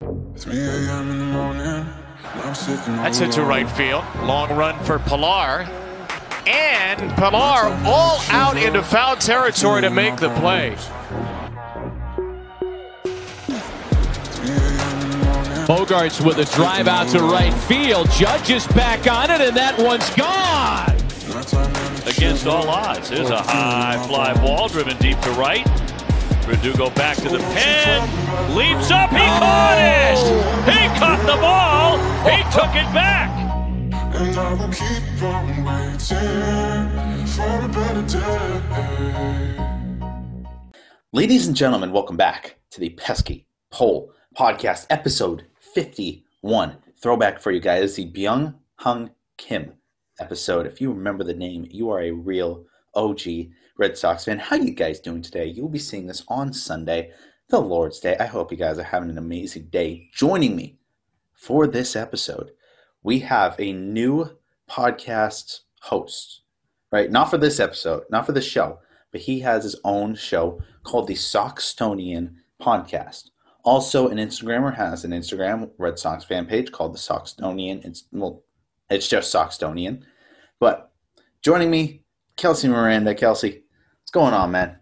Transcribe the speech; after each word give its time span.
3 0.00 0.08
a.m. 0.58 1.10
in 1.10 1.18
the 1.18 1.24
morning. 1.24 1.86
I'm 2.22 2.54
sitting 2.54 2.96
That's 2.96 3.20
it 3.20 3.32
to 3.32 3.42
right 3.42 3.68
field. 3.70 4.04
Long 4.22 4.54
run 4.54 4.78
for 4.84 4.98
Pillar. 4.98 5.66
And 6.46 7.00
Pillar 7.14 7.74
all 7.86 8.20
out 8.28 8.58
into 8.58 8.82
foul 8.82 9.16
territory 9.16 9.80
to 9.80 9.88
make 9.88 10.16
the 10.16 10.28
play. 10.34 10.76
3 10.76 10.84
a.m. 14.50 15.02
in 15.02 15.10
the 15.10 15.16
morning. 15.24 15.52
Bogaerts 15.66 16.20
with 16.24 16.38
a 16.38 16.44
drive 16.54 16.86
out 16.86 17.08
to 17.08 17.20
right 17.20 17.54
field. 17.54 18.10
Judge 18.10 18.50
is 18.50 18.66
back 18.68 19.10
on 19.10 19.30
it, 19.30 19.40
and 19.40 19.56
that 19.56 19.78
one's 19.78 20.08
gone. 20.10 20.94
Nighttime 21.34 21.66
in 21.66 21.72
the 22.04 22.10
against 22.14 22.46
all 22.46 22.68
odds. 22.68 23.08
Here's 23.08 23.30
a 23.30 23.40
high 23.42 23.96
fly 24.06 24.34
ball 24.34 24.68
driven 24.68 24.98
deep 24.98 25.18
to 25.20 25.30
right. 25.30 25.66
Verdugo 26.46 26.90
back 26.90 27.16
to 27.16 27.28
the 27.28 27.38
pen. 27.38 28.54
Leaps 28.54 28.92
up. 28.92 29.10
He 29.10 29.16
caught 29.16 29.78
it. 29.80 30.16
He 30.64 30.86
caught 30.96 31.18
the 31.26 31.34
ball. 31.40 31.98
He 32.22 32.40
took 32.52 32.72
it 32.76 32.86
back. 32.94 33.28
And 34.14 34.36
I 34.38 34.54
will 34.54 34.68
keep 34.68 35.22
on 35.24 35.64
waiting 35.64 37.26
for 37.26 37.64
a 37.64 37.68
better 37.68 38.06
day. 38.06 38.62
Ladies 41.12 41.48
and 41.48 41.56
gentlemen, 41.56 41.90
welcome 41.90 42.16
back 42.16 42.60
to 42.70 42.78
the 42.78 42.90
Pesky 42.90 43.48
Pole 43.72 44.12
Podcast, 44.38 44.86
episode 44.88 45.46
51. 45.74 46.76
Throwback 47.02 47.40
for 47.40 47.50
you 47.50 47.58
guys, 47.58 47.96
the 47.96 48.08
Byung 48.08 48.54
Hyun 48.78 49.10
Kim 49.36 49.72
episode. 50.20 50.68
If 50.68 50.80
you 50.80 50.92
remember 50.92 51.24
the 51.24 51.34
name, 51.34 51.66
you 51.68 51.90
are 51.90 52.02
a 52.02 52.12
real 52.12 52.66
OG 52.94 53.48
Red 53.78 53.98
Sox 53.98 54.24
fan. 54.24 54.38
How 54.38 54.56
you 54.56 54.72
guys 54.72 55.00
doing 55.00 55.20
today? 55.20 55.44
You'll 55.46 55.68
be 55.68 55.78
seeing 55.78 56.06
this 56.06 56.24
on 56.28 56.52
Sunday, 56.52 57.10
the 57.48 57.60
Lord's 57.60 58.00
Day. 58.00 58.16
I 58.18 58.24
hope 58.24 58.50
you 58.50 58.56
guys 58.56 58.78
are 58.78 58.82
having 58.82 59.10
an 59.10 59.18
amazing 59.18 59.66
day. 59.66 60.08
Joining 60.14 60.56
me 60.56 60.78
for 61.34 61.66
this 61.66 61.94
episode, 61.94 62.52
we 63.02 63.18
have 63.20 63.54
a 63.58 63.72
new 63.72 64.30
podcast 64.70 65.60
host, 65.82 66.40
right? 66.90 67.10
Not 67.10 67.28
for 67.28 67.36
this 67.36 67.60
episode, 67.60 68.04
not 68.10 68.24
for 68.24 68.32
this 68.32 68.46
show, 68.46 68.78
but 69.12 69.20
he 69.20 69.40
has 69.40 69.64
his 69.64 69.76
own 69.84 70.14
show 70.14 70.62
called 70.82 71.06
the 71.06 71.14
Soxtonian 71.14 72.34
Podcast. 72.60 73.30
Also, 73.62 74.08
an 74.08 74.16
Instagrammer 74.16 74.74
has 74.74 75.04
an 75.04 75.10
Instagram 75.10 75.70
Red 75.76 75.98
Sox 75.98 76.24
fan 76.24 76.46
page 76.46 76.72
called 76.72 76.94
the 76.94 76.98
Soxtonian. 76.98 77.84
It's 77.84 78.04
well, 78.10 78.42
it's 78.88 79.08
just 79.08 79.34
Soxtonian. 79.34 80.02
But 80.60 80.92
joining 81.42 81.70
me, 81.70 82.04
Kelsey 82.36 82.68
Miranda. 82.68 83.14
Kelsey, 83.14 83.64
going 84.16 84.32
on, 84.32 84.50
man? 84.50 84.78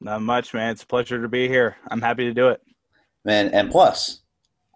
Not 0.00 0.22
much, 0.22 0.54
man. 0.54 0.70
It's 0.70 0.82
a 0.82 0.86
pleasure 0.86 1.20
to 1.20 1.28
be 1.28 1.46
here. 1.46 1.76
I'm 1.90 2.00
happy 2.00 2.24
to 2.24 2.32
do 2.32 2.48
it. 2.48 2.62
Man, 3.22 3.48
and 3.48 3.70
plus, 3.70 4.22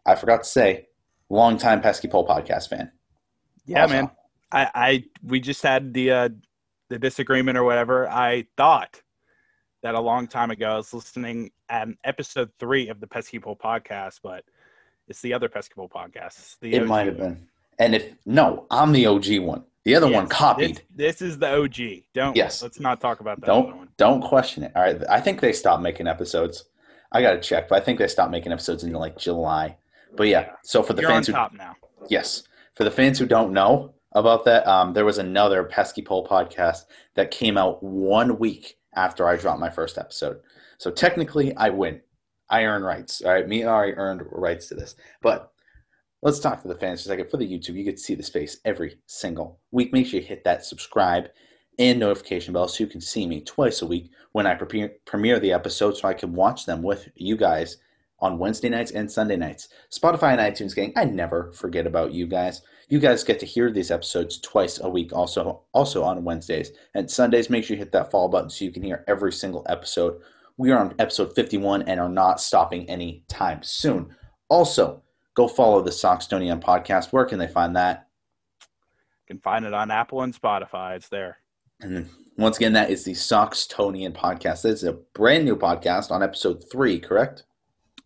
I 0.05 0.17
forgot 0.17 0.43
to 0.43 0.49
say, 0.49 0.89
longtime 1.31 1.81
Pesky 1.81 2.09
Pole 2.09 2.27
podcast 2.27 2.69
fan. 2.69 2.93
Yeah, 3.65 3.83
Also. 3.83 3.95
man. 3.95 4.11
I, 4.53 4.71
I 4.75 5.05
we 5.25 5.41
just 5.41 5.63
had 5.63 5.95
the 5.95 6.11
uh, 6.11 6.29
the 6.91 6.99
disagreement 6.99 7.57
or 7.57 7.65
whatever. 7.65 8.07
I 8.07 8.45
thought 8.59 9.01
that 9.83 9.95
a 9.95 10.01
long 10.01 10.27
time 10.27 10.51
ago 10.51 10.73
I 10.73 10.77
was 10.77 10.93
listening 10.93 11.53
at 11.71 11.89
episode 12.05 12.51
three 12.59 12.89
of 12.89 13.01
the 13.01 13.07
Pesky 13.07 13.39
Pole 13.39 13.57
podcast, 13.57 14.21
but 14.23 14.45
it's 15.09 15.23
the 15.23 15.33
other 15.33 15.49
Pesky 15.49 15.73
Pole 15.75 15.89
podcast. 15.89 16.59
The 16.61 16.75
It 16.75 16.83
OG 16.83 16.89
might 16.89 17.07
have 17.07 17.17
been. 17.17 17.49
And 17.79 17.95
if 17.95 18.13
no, 18.27 18.67
I'm 18.71 18.93
the 18.93 19.07
OG 19.07 19.39
one. 19.39 19.65
The 19.85 19.97
other 19.97 20.09
one 20.09 20.29
copied. 20.29 20.83
This, 20.95 21.19
this 21.19 21.23
is 21.23 21.39
the 21.39 21.61
OG. 21.61 22.05
Don't 22.15 22.37
Yes. 22.37 22.63
Let's 22.63 22.79
not 22.79 23.01
talk 23.01 23.21
about 23.21 23.41
that 23.41 23.47
don't 23.47 23.77
one. 23.77 23.89
don't 23.97 24.21
question 24.21 24.63
it. 24.63 24.73
All 24.77 24.83
right, 24.83 25.01
I 25.11 25.21
think 25.21 25.41
they 25.41 25.53
stopped 25.53 25.83
making 25.83 26.07
episodes. 26.07 26.65
I 27.11 27.21
gotta 27.21 27.41
check, 27.41 27.69
but 27.69 27.83
I 27.83 27.85
think 27.85 27.99
they 27.99 28.07
stopped 28.07 28.31
making 28.31 28.53
episodes 28.53 28.85
in 28.85 28.93
like 28.93 29.19
July. 29.19 29.77
But 30.17 30.29
yeah, 30.29 30.53
so 30.63 30.83
for 30.83 30.93
the 30.93 31.03
You're 31.03 31.11
fans 31.11 31.27
who 31.27 31.33
top 31.33 31.53
now. 31.53 31.75
yes, 32.09 32.45
for 32.75 32.85
the 32.85 32.91
fans 32.91 33.19
who 33.19 33.27
don't 33.27 33.53
know 33.53 33.95
about 34.13 34.45
that, 34.45 34.67
um, 34.69 34.93
there 34.93 35.05
was 35.05 35.19
another 35.19 35.65
pesky 35.65 36.03
pole 36.03 36.27
podcast 36.27 36.85
that 37.15 37.31
came 37.31 37.59
out 37.59 37.83
one 37.83 38.39
week 38.39 38.77
after 38.95 39.27
I 39.27 39.37
dropped 39.37 39.61
my 39.61 39.71
first 39.71 39.99
episode. 39.99 40.41
So 40.79 40.91
technically, 40.91 41.57
I 41.57 41.71
win. 41.71 42.01
I 42.49 42.65
earn 42.65 42.83
rights. 42.83 43.23
All 43.23 43.33
right, 43.33 43.49
me 43.49 43.63
and 43.63 43.71
Ari 43.71 43.95
earned 43.95 44.23
rights 44.31 44.69
to 44.69 44.75
this, 44.75 44.95
but. 45.23 45.52
Let's 46.25 46.39
talk 46.39 46.63
to 46.63 46.69
the 46.69 46.77
fans 46.77 47.03
for 47.03 47.09
a 47.09 47.13
second. 47.13 47.31
For 47.31 47.37
the 47.37 47.53
YouTube, 47.53 47.75
you 47.75 47.83
get 47.83 47.97
to 47.97 48.03
see 48.03 48.15
this 48.15 48.29
face 48.29 48.61
every 48.65 49.01
single 49.07 49.59
week. 49.73 49.93
Make 49.93 50.07
sure 50.07 50.21
you 50.21 50.27
hit 50.27 50.45
that 50.45 50.65
subscribe 50.65 51.25
and 51.81 51.99
notification 51.99 52.55
bell 52.55 52.69
so 52.69 52.85
you 52.85 52.89
can 52.89 53.01
see 53.01 53.27
me 53.27 53.41
twice 53.41 53.83
a 53.83 53.87
week 53.87 54.13
when 54.31 54.47
I 54.47 54.55
premiere 54.55 55.41
the 55.41 55.53
episode 55.53 55.97
so 55.97 56.07
I 56.07 56.15
can 56.15 56.33
watch 56.33 56.65
them 56.65 56.81
with 56.81 57.09
you 57.17 57.37
guys 57.37 57.79
on 58.21 58.39
Wednesday 58.39 58.69
nights 58.69 58.93
and 58.93 59.11
Sunday 59.11 59.35
nights. 59.35 59.69
Spotify 59.91 60.31
and 60.31 60.41
iTunes 60.41 60.77
gang, 60.77 60.93
I 60.97 61.07
never 61.07 61.51
forget 61.51 61.89
about 61.89 62.13
you 62.13 62.29
guys. 62.29 62.63
You 62.89 63.01
guys 63.01 63.25
get 63.25 63.41
to 63.41 63.47
hear 63.47 63.73
these 63.73 63.91
episodes 63.91 64.39
twice 64.39 64.79
a 64.79 64.89
week 64.89 65.13
also 65.13 65.63
also 65.75 66.05
on 66.05 66.23
Wednesdays. 66.23 66.71
And 66.95 67.11
Sundays, 67.11 67.51
make 67.51 67.65
sure 67.65 67.75
you 67.75 67.83
hit 67.83 67.91
that 67.93 68.13
follow 68.13 68.29
button 68.29 68.49
so 68.49 68.65
you 68.65 68.71
can 68.71 68.85
hear 68.85 69.05
every 69.09 69.33
single 69.33 69.67
episode. 69.69 70.21
We 70.57 70.71
are 70.71 70.79
on 70.79 70.95
episode 71.01 71.35
51 71.35 71.83
and 71.83 71.99
are 71.99 72.09
not 72.09 72.41
stopping 72.41 72.89
anytime 72.89 73.65
soon. 73.65 74.15
Also, 74.49 75.02
go 75.35 75.49
follow 75.49 75.83
the 75.83 75.91
Soxtonian 75.91 76.61
podcast. 76.61 77.13
Where 77.13 77.25
can 77.25 77.39
they 77.39 77.49
find 77.49 77.77
that? 77.77 78.09
You 78.61 79.37
can 79.37 79.41
find 79.41 79.65
it 79.65 79.75
on 79.75 79.91
Apple 79.91 80.23
and 80.23 80.35
Spotify. 80.35 80.97
It's 80.97 81.09
there. 81.09 81.39
And 81.81 82.09
once 82.37 82.57
again, 82.57 82.73
that 82.75 82.91
is 82.91 83.05
the 83.05 83.13
Soxtonian 83.13 84.13
podcast. 84.13 84.63
This 84.63 84.83
is 84.83 84.85
a 84.85 84.93
brand 84.93 85.45
new 85.45 85.57
podcast 85.57 86.11
on 86.11 86.23
episode 86.23 86.65
three, 86.71 86.99
correct? 86.99 87.45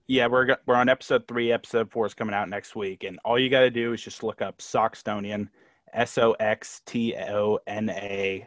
Yeah, 0.08 0.28
we're 0.28 0.56
we're 0.66 0.76
on 0.76 0.88
episode 0.88 1.26
three. 1.26 1.52
Episode 1.52 1.90
four 1.90 2.06
is 2.06 2.14
coming 2.14 2.34
out 2.34 2.48
next 2.48 2.76
week, 2.76 3.02
and 3.02 3.18
all 3.24 3.38
you 3.38 3.50
got 3.50 3.60
to 3.60 3.70
do 3.70 3.92
is 3.92 4.02
just 4.02 4.22
look 4.22 4.40
up 4.40 4.58
Soxtonian, 4.58 5.48
S 5.92 6.16
O 6.18 6.32
X 6.38 6.82
T 6.86 7.14
O 7.16 7.58
N 7.66 7.90
A 7.90 8.46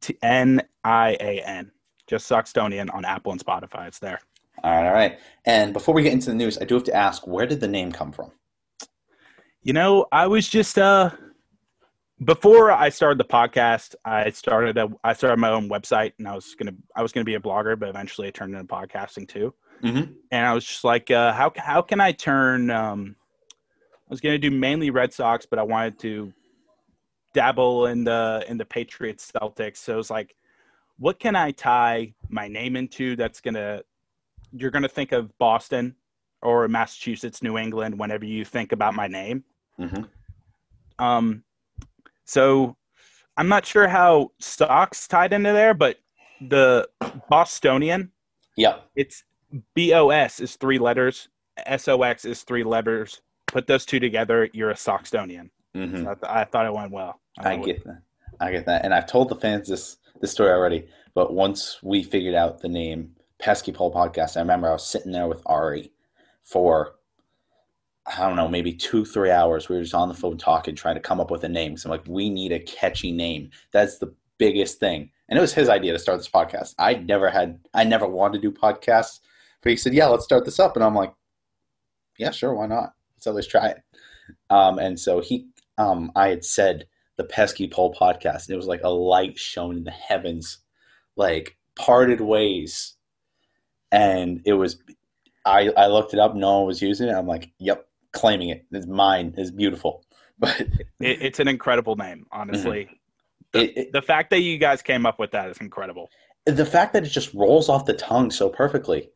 T 0.00 0.16
N 0.22 0.62
I 0.84 1.16
A 1.20 1.42
N. 1.44 1.72
Just 2.06 2.30
Soxtonian 2.30 2.92
on 2.94 3.04
Apple 3.04 3.32
and 3.32 3.44
Spotify. 3.44 3.88
It's 3.88 3.98
there. 3.98 4.20
All 4.62 4.70
right, 4.70 4.86
all 4.86 4.92
right. 4.92 5.18
And 5.44 5.72
before 5.72 5.94
we 5.94 6.02
get 6.02 6.12
into 6.12 6.30
the 6.30 6.36
news, 6.36 6.58
I 6.58 6.64
do 6.64 6.74
have 6.74 6.84
to 6.84 6.94
ask, 6.94 7.26
where 7.26 7.46
did 7.46 7.60
the 7.60 7.68
name 7.68 7.92
come 7.92 8.12
from? 8.12 8.32
You 9.62 9.72
know, 9.72 10.06
I 10.10 10.26
was 10.26 10.48
just 10.48 10.78
uh 10.78 11.10
before 12.24 12.70
I 12.70 12.90
started 12.90 13.18
the 13.18 13.24
podcast, 13.24 13.94
I 14.04 14.30
started 14.30 14.76
a 14.76 14.90
I 15.04 15.12
started 15.14 15.38
my 15.38 15.50
own 15.50 15.68
website, 15.68 16.12
and 16.18 16.28
I 16.28 16.34
was 16.34 16.54
gonna 16.54 16.74
I 16.94 17.02
was 17.02 17.12
gonna 17.12 17.24
be 17.24 17.34
a 17.34 17.40
blogger, 17.40 17.78
but 17.78 17.88
eventually 17.88 18.28
I 18.28 18.30
turned 18.30 18.54
into 18.54 18.66
podcasting 18.66 19.28
too. 19.28 19.54
Mm-hmm. 19.82 20.12
and 20.30 20.46
I 20.46 20.52
was 20.52 20.66
just 20.66 20.84
like, 20.84 21.10
uh, 21.10 21.32
how 21.32 21.52
how 21.56 21.80
can 21.80 22.00
I 22.00 22.12
turn? 22.12 22.70
Um, 22.70 23.16
I 24.10 24.12
was 24.12 24.20
going 24.20 24.38
to 24.38 24.38
do 24.38 24.54
mainly 24.54 24.90
Red 24.90 25.12
Sox, 25.12 25.46
but 25.46 25.58
I 25.58 25.62
wanted 25.62 25.98
to 26.00 26.32
dabble 27.32 27.86
in 27.86 28.04
the 28.04 28.44
in 28.48 28.58
the 28.58 28.64
Patriots 28.64 29.30
Celtics. 29.32 29.78
So 29.78 29.94
it 29.94 29.96
was 29.96 30.10
like, 30.10 30.34
what 30.98 31.18
can 31.18 31.36
I 31.36 31.52
tie 31.52 32.12
my 32.28 32.48
name 32.48 32.76
into? 32.76 33.16
That's 33.16 33.40
gonna 33.40 33.82
you're 34.52 34.70
gonna 34.70 34.88
think 34.88 35.12
of 35.12 35.36
Boston 35.38 35.94
or 36.42 36.66
Massachusetts, 36.68 37.42
New 37.42 37.58
England 37.58 37.98
whenever 37.98 38.24
you 38.24 38.44
think 38.44 38.72
about 38.72 38.94
my 38.94 39.06
name. 39.06 39.44
Mm-hmm. 39.78 41.04
Um, 41.04 41.42
so 42.24 42.76
I'm 43.36 43.48
not 43.48 43.66
sure 43.66 43.88
how 43.88 44.32
Sox 44.38 45.06
tied 45.08 45.32
into 45.32 45.52
there, 45.52 45.74
but 45.74 45.98
the 46.40 46.88
Bostonian 47.28 48.10
Yep. 48.56 48.90
it's 48.96 49.24
BOS 49.74 50.40
is 50.40 50.56
three 50.56 50.78
letters, 50.78 51.28
SOX 51.76 52.24
is 52.24 52.42
three 52.42 52.64
letters. 52.64 53.20
Put 53.46 53.66
those 53.66 53.84
two 53.84 53.98
together, 53.98 54.48
you're 54.52 54.70
a 54.70 54.74
Soxtonian. 54.74 55.50
Mm-hmm. 55.74 56.04
So 56.04 56.10
I, 56.10 56.14
th- 56.14 56.24
I 56.24 56.44
thought 56.44 56.66
it 56.66 56.72
went 56.72 56.92
well. 56.92 57.20
I 57.38 57.54
it 57.54 57.64
get 57.64 57.84
that. 57.84 58.02
I 58.40 58.52
get 58.52 58.66
that. 58.66 58.84
And 58.84 58.94
I've 58.94 59.06
told 59.06 59.28
the 59.28 59.36
fans 59.36 59.68
this 59.68 59.96
this 60.20 60.32
story 60.32 60.50
already. 60.50 60.86
But 61.14 61.32
once 61.32 61.78
we 61.82 62.02
figured 62.02 62.34
out 62.34 62.60
the 62.60 62.68
name 62.68 63.12
Pesky 63.40 63.72
Pole 63.72 63.92
Podcast, 63.92 64.36
I 64.36 64.40
remember 64.40 64.68
I 64.68 64.72
was 64.72 64.86
sitting 64.86 65.12
there 65.12 65.28
with 65.28 65.42
Ari 65.46 65.92
for 66.44 66.94
I 68.06 68.26
don't 68.26 68.36
know, 68.36 68.48
maybe 68.48 68.72
two, 68.72 69.04
three 69.04 69.30
hours. 69.30 69.68
We 69.68 69.76
were 69.76 69.82
just 69.82 69.94
on 69.94 70.08
the 70.08 70.14
phone 70.14 70.36
talking, 70.36 70.74
trying 70.74 70.96
to 70.96 71.00
come 71.00 71.20
up 71.20 71.30
with 71.30 71.44
a 71.44 71.48
name. 71.48 71.76
So 71.76 71.88
I'm 71.88 71.90
like, 71.92 72.06
we 72.08 72.28
need 72.28 72.50
a 72.50 72.58
catchy 72.58 73.12
name. 73.12 73.50
That's 73.72 73.98
the 73.98 74.12
biggest 74.38 74.80
thing. 74.80 75.10
And 75.28 75.38
it 75.38 75.40
was 75.40 75.54
his 75.54 75.68
idea 75.68 75.92
to 75.92 75.98
start 75.98 76.18
this 76.18 76.28
podcast. 76.28 76.74
I 76.78 76.94
never 76.94 77.30
had 77.30 77.60
I 77.74 77.84
never 77.84 78.06
wanted 78.06 78.40
to 78.40 78.50
do 78.50 78.56
podcasts. 78.56 79.20
But 79.62 79.70
he 79.70 79.76
said, 79.76 79.94
Yeah, 79.94 80.06
let's 80.06 80.24
start 80.24 80.44
this 80.44 80.58
up. 80.58 80.76
And 80.76 80.84
I'm 80.84 80.94
like, 80.94 81.12
Yeah, 82.18 82.30
sure, 82.30 82.54
why 82.54 82.66
not? 82.66 82.92
Let's 83.14 83.26
least 83.36 83.50
try 83.50 83.68
it. 83.68 83.82
Um, 84.48 84.78
and 84.78 84.98
so 84.98 85.20
he 85.20 85.48
um 85.78 86.10
I 86.16 86.28
had 86.28 86.44
said 86.44 86.86
the 87.16 87.24
pesky 87.24 87.68
pole 87.68 87.94
podcast 87.94 88.46
and 88.46 88.54
it 88.54 88.56
was 88.56 88.66
like 88.66 88.82
a 88.82 88.88
light 88.88 89.38
shone 89.38 89.76
in 89.76 89.84
the 89.84 89.90
heavens 89.90 90.58
like 91.16 91.56
parted 91.76 92.20
ways 92.20 92.96
and 93.92 94.40
it 94.44 94.54
was 94.54 94.78
i 95.46 95.70
i 95.76 95.86
looked 95.86 96.12
it 96.14 96.20
up 96.20 96.34
no 96.34 96.58
one 96.58 96.66
was 96.66 96.80
using 96.82 97.08
it 97.08 97.12
i'm 97.12 97.26
like 97.26 97.50
yep 97.58 97.86
claiming 98.12 98.48
it 98.50 98.64
it's 98.72 98.86
mine 98.86 99.34
it's 99.36 99.50
beautiful 99.50 100.04
but 100.38 100.58
It, 100.60 100.68
it's 101.22 101.38
an 101.38 101.48
incredible 101.48 101.96
name, 101.96 102.26
honestly. 102.32 102.88
Mm-hmm. 103.54 103.58
it, 103.60 103.76
it, 103.76 103.92
The 103.92 104.00
fact 104.02 104.30
that 104.30 104.40
you 104.40 104.56
guys 104.58 104.80
came 104.82 105.04
up 105.06 105.18
with 105.18 105.30
that 105.32 105.48
is 105.50 105.58
incredible. 105.58 106.08
the 106.46 106.64
fact 106.66 106.92
that 106.94 107.04
it 107.04 107.08
just 107.10 107.32
rolls 107.34 107.68
off 107.68 107.84
the 107.84 107.92
tongue 107.94 108.30
so 108.30 108.48
perfectly 108.48 109.10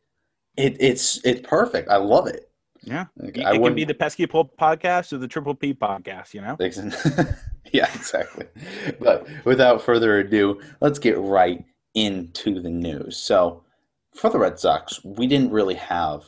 it 0.55 0.77
it's 0.79 1.19
it's 1.25 1.41
perfect 1.47 1.89
i 1.89 1.97
love 1.97 2.27
it 2.27 2.49
Yeah. 2.83 3.05
Like, 3.17 3.37
it 3.39 3.45
I 3.45 3.57
can 3.57 3.73
be 3.73 3.83
the 3.85 3.95
Pesky 3.95 4.27
Pull 4.27 4.51
podcast 4.59 5.11
or 5.11 5.17
the 5.17 5.27
Triple 5.27 5.55
P 5.55 5.73
podcast. 5.73 6.33
You 6.35 6.41
know. 6.41 6.55
yeah, 7.73 7.89
exactly. 7.95 8.45
But 8.99 9.27
without 9.43 9.81
further 9.81 10.19
ado, 10.19 10.61
let's 10.81 10.99
get 10.99 11.17
right 11.17 11.65
into 11.95 12.61
the 12.61 12.69
news. 12.69 13.17
So, 13.17 13.63
for 14.15 14.29
the 14.29 14.39
Red 14.39 14.59
Sox, 14.59 15.03
we 15.03 15.27
didn't 15.27 15.51
really 15.51 15.75
have 15.75 16.23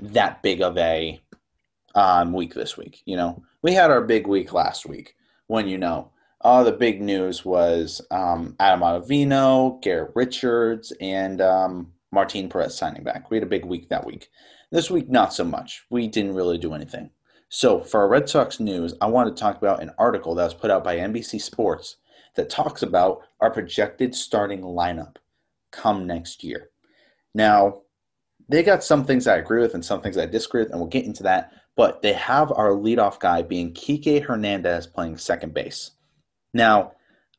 that 0.00 0.42
big 0.42 0.62
of 0.62 0.76
a 0.78 1.20
um, 1.94 2.32
week 2.32 2.54
this 2.54 2.76
week. 2.76 3.02
You 3.04 3.16
know, 3.16 3.42
we 3.62 3.74
had 3.74 3.90
our 3.90 4.02
big 4.02 4.26
week 4.26 4.52
last 4.52 4.86
week 4.86 5.14
when 5.46 5.68
you 5.68 5.78
know 5.78 6.10
all 6.40 6.64
the 6.64 6.72
big 6.72 7.02
news 7.02 7.44
was 7.44 8.00
um, 8.10 8.56
Adam 8.58 8.80
Ottavino, 8.80 9.80
Garrett 9.82 10.12
Richards, 10.14 10.92
and 11.00 11.40
um, 11.40 11.92
Martin 12.10 12.48
Perez 12.48 12.76
signing 12.76 13.04
back. 13.04 13.30
We 13.30 13.36
had 13.36 13.44
a 13.44 13.50
big 13.50 13.64
week 13.64 13.88
that 13.90 14.06
week. 14.06 14.28
This 14.70 14.90
week, 14.90 15.08
not 15.08 15.32
so 15.32 15.44
much. 15.44 15.84
We 15.90 16.08
didn't 16.08 16.34
really 16.34 16.58
do 16.58 16.74
anything. 16.74 17.10
So, 17.48 17.80
for 17.80 18.00
our 18.00 18.08
Red 18.08 18.28
Sox 18.28 18.58
news, 18.58 18.94
I 19.00 19.06
want 19.06 19.34
to 19.34 19.40
talk 19.40 19.56
about 19.56 19.82
an 19.82 19.92
article 19.98 20.34
that 20.34 20.44
was 20.44 20.54
put 20.54 20.70
out 20.70 20.82
by 20.82 20.96
NBC 20.96 21.40
Sports 21.40 21.96
that 22.34 22.50
talks 22.50 22.82
about 22.82 23.20
our 23.40 23.50
projected 23.50 24.14
starting 24.14 24.62
lineup 24.62 25.16
come 25.70 26.06
next 26.06 26.42
year. 26.42 26.70
Now, 27.36 27.82
they 28.48 28.62
got 28.62 28.82
some 28.82 29.04
things 29.04 29.26
I 29.26 29.36
agree 29.36 29.60
with 29.60 29.74
and 29.74 29.84
some 29.84 30.00
things 30.00 30.16
I 30.16 30.24
disagree 30.24 30.62
with, 30.62 30.70
and 30.70 30.80
we'll 30.80 30.88
get 30.88 31.04
into 31.04 31.22
that. 31.24 31.52
But 31.76 32.00
they 32.00 32.14
have 32.14 32.50
our 32.50 32.70
leadoff 32.70 33.20
guy 33.20 33.42
being 33.42 33.74
Kike 33.74 34.24
Hernandez 34.24 34.86
playing 34.86 35.18
second 35.18 35.52
base. 35.52 35.90
Now, 36.54 36.92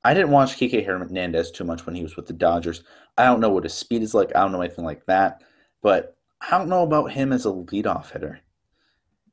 I 0.03 0.13
didn't 0.13 0.29
watch 0.29 0.55
Kike 0.55 0.85
Hernandez 0.85 1.49
too 1.49 1.63
much 1.63 1.87
when 1.87 1.95
he 1.95 2.03
was 2.03 2.15
with 2.15 2.27
the 2.27 2.33
Dodgers. 2.33 2.83
I 3.17 3.25
don't 3.25 3.39
know 3.39 3.49
what 3.49 3.63
his 3.63 3.73
speed 3.73 4.03
is 4.03 4.13
like. 4.13 4.35
I 4.35 4.41
don't 4.41 4.51
know 4.51 4.61
anything 4.61 4.85
like 4.85 5.03
that. 5.07 5.41
But 5.81 6.15
I 6.41 6.55
don't 6.55 6.69
know 6.69 6.83
about 6.83 7.11
him 7.11 7.33
as 7.33 7.47
a 7.47 7.49
leadoff 7.49 8.11
hitter. 8.11 8.39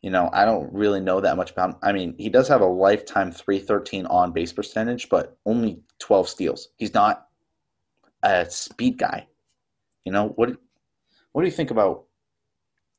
You 0.00 0.08
know, 0.08 0.30
I 0.32 0.46
don't 0.46 0.72
really 0.72 1.00
know 1.00 1.20
that 1.20 1.36
much 1.36 1.50
about 1.50 1.70
him. 1.72 1.76
I 1.82 1.92
mean, 1.92 2.14
he 2.16 2.30
does 2.30 2.48
have 2.48 2.62
a 2.62 2.66
lifetime 2.66 3.32
313 3.32 4.06
on 4.06 4.32
base 4.32 4.54
percentage, 4.54 5.10
but 5.10 5.36
only 5.44 5.82
12 5.98 6.26
steals. 6.26 6.70
He's 6.76 6.94
not 6.94 7.26
a 8.22 8.48
speed 8.48 8.96
guy. 8.96 9.26
You 10.04 10.12
know, 10.12 10.28
what 10.36 10.56
what 11.32 11.42
do 11.42 11.46
you 11.46 11.52
think 11.52 11.70
about 11.70 12.04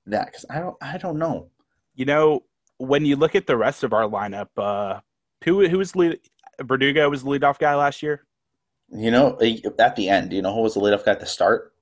that? 0.07 0.33
Cuz 0.33 0.45
I 0.49 0.59
don't 0.59 0.77
I 0.81 0.97
don't 0.97 1.17
know. 1.19 1.49
You 1.95 2.05
know, 2.05 2.43
when 2.77 3.05
you 3.05 3.15
look 3.15 3.35
at 3.35 3.47
the 3.47 3.57
rest 3.57 3.83
of 3.83 3.93
our 3.93 4.03
lineup, 4.03 4.49
uh, 4.57 4.99
who 5.43 5.67
who 5.67 5.77
was 5.77 5.95
lead? 5.95 6.19
Verdugo 6.61 7.09
was 7.09 7.23
the 7.23 7.29
leadoff 7.29 7.59
guy 7.59 7.75
last 7.75 8.01
year. 8.01 8.25
You 8.89 9.11
know, 9.11 9.37
at 9.79 9.95
the 9.95 10.09
end, 10.09 10.31
you 10.33 10.41
know 10.41 10.53
who 10.53 10.61
was 10.61 10.75
the 10.75 10.79
leadoff 10.79 11.05
guy 11.05 11.11
at 11.11 11.19
the 11.19 11.25
start? 11.25 11.73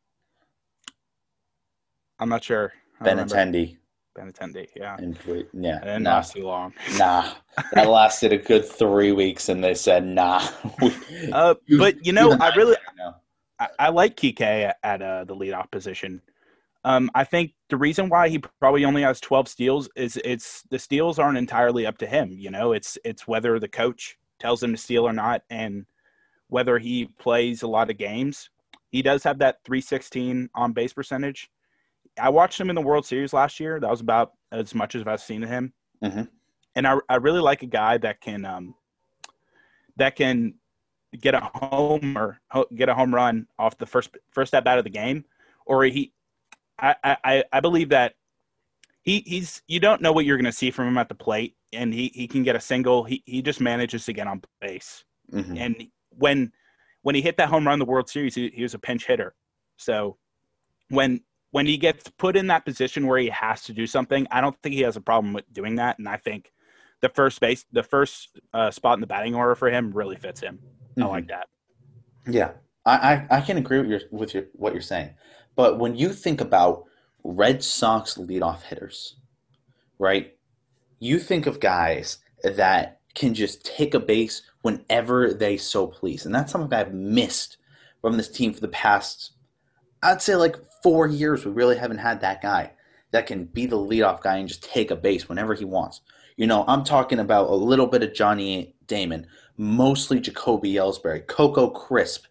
I'm 2.20 2.30
not 2.30 2.44
sure. 2.44 2.74
Benintendi. 3.02 3.78
Ben. 4.16 4.32
Benintendi. 4.32 4.68
Yeah. 4.76 4.96
And 4.98 5.18
wait, 5.28 5.50
yeah, 5.54 5.78
It 5.78 5.86
didn't 5.86 6.04
nah, 6.04 6.16
last 6.16 6.34
too 6.34 6.44
long. 6.44 6.74
nah. 6.98 7.34
That 7.74 7.90
lasted 7.90 8.32
a 8.32 8.38
good 8.38 8.66
three 8.66 9.12
weeks, 9.12 9.50
and 9.50 9.64
they 9.64 9.74
said 9.74 10.06
nah. 10.06 10.48
We- 10.82 10.94
Uh, 11.32 11.56
but 11.78 12.06
you 12.06 12.14
know, 12.14 12.32
I 12.34 12.54
really. 12.56 12.76
I, 13.64 13.88
I 13.88 13.90
like 13.90 14.18
Kike 14.18 14.74
at, 14.84 15.02
uh, 15.02 15.24
the 15.24 15.36
leadoff 15.36 15.72
position. 15.72 16.22
Um, 16.86 17.10
I 17.16 17.24
think 17.24 17.54
the 17.70 17.78
reason 17.78 18.10
why 18.10 18.28
he 18.28 18.40
probably 18.60 18.84
only 18.84 19.04
has 19.04 19.22
12 19.22 19.48
steals 19.48 19.90
is 19.96 20.20
it's 20.26 20.64
the 20.70 20.78
steals 20.78 21.18
aren't 21.18 21.38
entirely 21.38 21.86
up 21.86 21.98
to 22.00 22.06
him. 22.06 22.36
You 22.38 22.52
know, 22.52 22.74
it's 22.74 22.98
it's 23.06 23.26
whether 23.26 23.58
the 23.58 23.70
coach 23.70 24.18
tells 24.40 24.62
him 24.62 24.74
to 24.74 24.78
steal 24.78 25.08
or 25.08 25.14
not, 25.14 25.44
and 25.50 25.86
whether 26.50 26.78
he 26.78 27.06
plays 27.20 27.62
a 27.62 27.68
lot 27.68 27.90
of 27.90 27.98
games. 27.98 28.50
He 28.90 29.02
does 29.02 29.24
have 29.24 29.40
that 29.40 29.64
316 29.64 30.50
on 30.54 30.74
base 30.74 30.92
percentage. 30.92 31.50
I 32.20 32.30
watched 32.30 32.60
him 32.60 32.70
in 32.70 32.76
the 32.76 32.82
World 32.82 33.06
Series 33.06 33.34
last 33.34 33.60
year. 33.60 33.80
That 33.80 33.90
was 33.90 34.02
about 34.02 34.34
as 34.52 34.76
much 34.76 34.94
as 34.94 35.08
I've 35.08 35.22
seen 35.22 35.42
of 35.42 35.50
him. 35.50 35.74
Mhm. 36.04 36.28
And 36.76 36.86
I, 36.86 36.98
I 37.08 37.16
really 37.16 37.40
like 37.40 37.64
a 37.64 37.68
guy 37.68 37.98
that 38.00 38.20
can 38.20 38.44
um, 38.44 38.76
that 39.96 40.18
can 40.18 40.56
get 41.20 41.34
a 41.36 41.40
home 41.40 42.18
or 42.18 42.40
get 42.76 42.90
a 42.90 42.96
home 42.96 43.14
run 43.14 43.48
off 43.60 43.78
the 43.78 43.86
first 43.86 44.10
first 44.32 44.54
at 44.54 44.64
bat 44.64 44.78
of 44.78 44.84
the 44.84 44.90
game, 44.90 45.26
or 45.66 45.84
he, 45.84 46.12
I 46.80 46.96
I, 47.04 47.44
I 47.52 47.60
believe 47.60 47.90
that 47.90 48.16
he 49.02 49.20
he's 49.26 49.62
you 49.68 49.80
don't 49.80 50.02
know 50.02 50.12
what 50.12 50.26
you're 50.26 50.38
going 50.38 50.46
to 50.46 50.52
see 50.52 50.72
from 50.72 50.88
him 50.88 50.98
at 50.98 51.10
the 51.10 51.16
plate, 51.16 51.56
and 51.72 51.94
he 51.94 52.12
he 52.14 52.28
can 52.28 52.44
get 52.44 52.56
a 52.56 52.62
single. 52.62 53.04
He 53.04 53.24
he 53.26 53.42
just 53.42 53.62
manages 53.62 54.06
to 54.06 54.14
get 54.14 54.28
on 54.28 54.42
base, 54.62 55.04
Mhm. 55.32 55.60
and 55.60 55.88
when 56.10 56.52
when 57.02 57.16
he 57.16 57.22
hit 57.22 57.38
that 57.38 57.50
home 57.50 57.66
run 57.66 57.74
in 57.74 57.80
the 57.80 57.86
World 57.86 58.10
Series, 58.10 58.36
he, 58.36 58.50
he 58.50 58.64
was 58.64 58.74
a 58.74 58.80
pinch 58.80 59.06
hitter. 59.06 59.36
So 59.78 60.18
when 60.90 61.22
when 61.52 61.66
he 61.68 61.78
gets 61.78 62.10
put 62.18 62.36
in 62.36 62.48
that 62.48 62.66
position 62.66 63.06
where 63.06 63.20
he 63.20 63.30
has 63.30 63.64
to 63.64 63.74
do 63.74 63.86
something, 63.86 64.26
I 64.32 64.42
don't 64.42 64.58
think 64.64 64.74
he 64.74 64.82
has 64.82 64.96
a 64.96 65.02
problem 65.02 65.34
with 65.34 65.52
doing 65.54 65.76
that, 65.76 66.00
and 66.00 66.08
I 66.10 66.18
think 66.18 66.52
the 67.02 67.10
first 67.10 67.40
base 67.42 67.66
the 67.72 67.84
first 67.84 68.40
uh, 68.54 68.72
spot 68.72 68.96
in 68.96 69.02
the 69.02 69.08
batting 69.08 69.36
order 69.36 69.56
for 69.56 69.70
him 69.70 69.92
really 69.92 70.16
fits 70.16 70.40
him. 70.40 70.60
I 71.00 71.02
Mhm. 71.02 71.10
like 71.10 71.28
that. 71.28 71.48
Yeah, 72.28 72.52
I, 72.86 73.28
I, 73.30 73.38
I 73.38 73.42
can 73.42 73.58
agree 73.58 73.80
with 73.80 73.90
your 73.90 74.02
with 74.12 74.34
your 74.34 74.46
what 74.54 74.74
you're 74.74 74.82
saying, 74.82 75.12
but 75.56 75.80
when 75.80 75.96
you 75.96 76.14
think 76.14 76.42
about 76.42 76.86
Red 77.24 77.64
Sox 77.64 78.16
leadoff 78.16 78.64
hitters, 78.64 79.18
right? 80.00 80.36
You 81.00 81.20
think 81.20 81.48
of 81.48 81.60
guys 81.60 82.20
that 82.44 83.00
can 83.16 83.34
just 83.34 83.66
take 83.66 83.94
a 83.94 84.00
base 84.00 84.42
whenever 84.62 85.34
they 85.34 85.58
so 85.58 85.88
please, 85.88 86.26
and 86.26 86.34
that's 86.34 86.52
something 86.52 86.74
I've 86.78 86.94
missed 86.94 87.58
from 88.02 88.18
this 88.18 88.30
team 88.30 88.54
for 88.54 88.62
the 88.62 88.68
past, 88.70 89.34
I'd 90.02 90.22
say 90.22 90.36
like 90.36 90.58
four 90.82 91.08
years. 91.08 91.46
We 91.46 91.52
really 91.52 91.78
haven't 91.78 92.00
had 92.00 92.22
that 92.22 92.42
guy 92.42 92.72
that 93.12 93.28
can 93.28 93.46
be 93.46 93.66
the 93.66 93.78
leadoff 93.78 94.22
guy 94.22 94.38
and 94.38 94.48
just 94.48 94.64
take 94.64 94.92
a 94.92 94.96
base 94.96 95.30
whenever 95.30 95.54
he 95.54 95.66
wants. 95.66 96.02
You 96.36 96.48
know, 96.48 96.66
I'm 96.68 96.84
talking 96.84 97.20
about 97.20 97.50
a 97.50 97.56
little 97.56 97.88
bit 97.88 98.04
of 98.04 98.14
Johnny 98.14 98.76
Damon, 98.88 99.28
mostly 99.58 100.20
Jacoby 100.20 100.74
Ellsbury, 100.74 101.26
Coco 101.28 101.70
Crisp, 101.70 102.26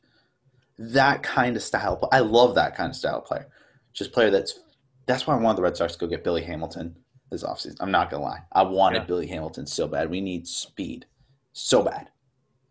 that 0.78 1.22
kind 1.22 1.56
of 1.56 1.62
style. 1.62 2.08
I 2.12 2.20
love 2.20 2.54
that 2.56 2.74
kind 2.76 2.90
of 2.90 2.96
style 2.96 3.20
player. 3.20 3.48
Just 3.92 4.12
player 4.12 4.30
that's 4.30 4.60
that's 5.06 5.26
why 5.26 5.34
I 5.34 5.40
wanted 5.40 5.58
the 5.58 5.62
Red 5.62 5.76
Sox 5.76 5.92
to 5.94 5.98
go 5.98 6.06
get 6.06 6.24
Billy 6.24 6.42
Hamilton 6.42 6.96
this 7.30 7.42
offseason. 7.42 7.76
I'm 7.80 7.90
not 7.90 8.10
gonna 8.10 8.22
lie, 8.22 8.40
I 8.52 8.62
wanted 8.62 8.98
Yeah. 8.98 9.04
Billy 9.04 9.26
Hamilton 9.26 9.66
so 9.66 9.86
bad. 9.86 10.10
We 10.10 10.20
need 10.20 10.46
speed, 10.46 11.06
so 11.52 11.82
bad. 11.82 12.08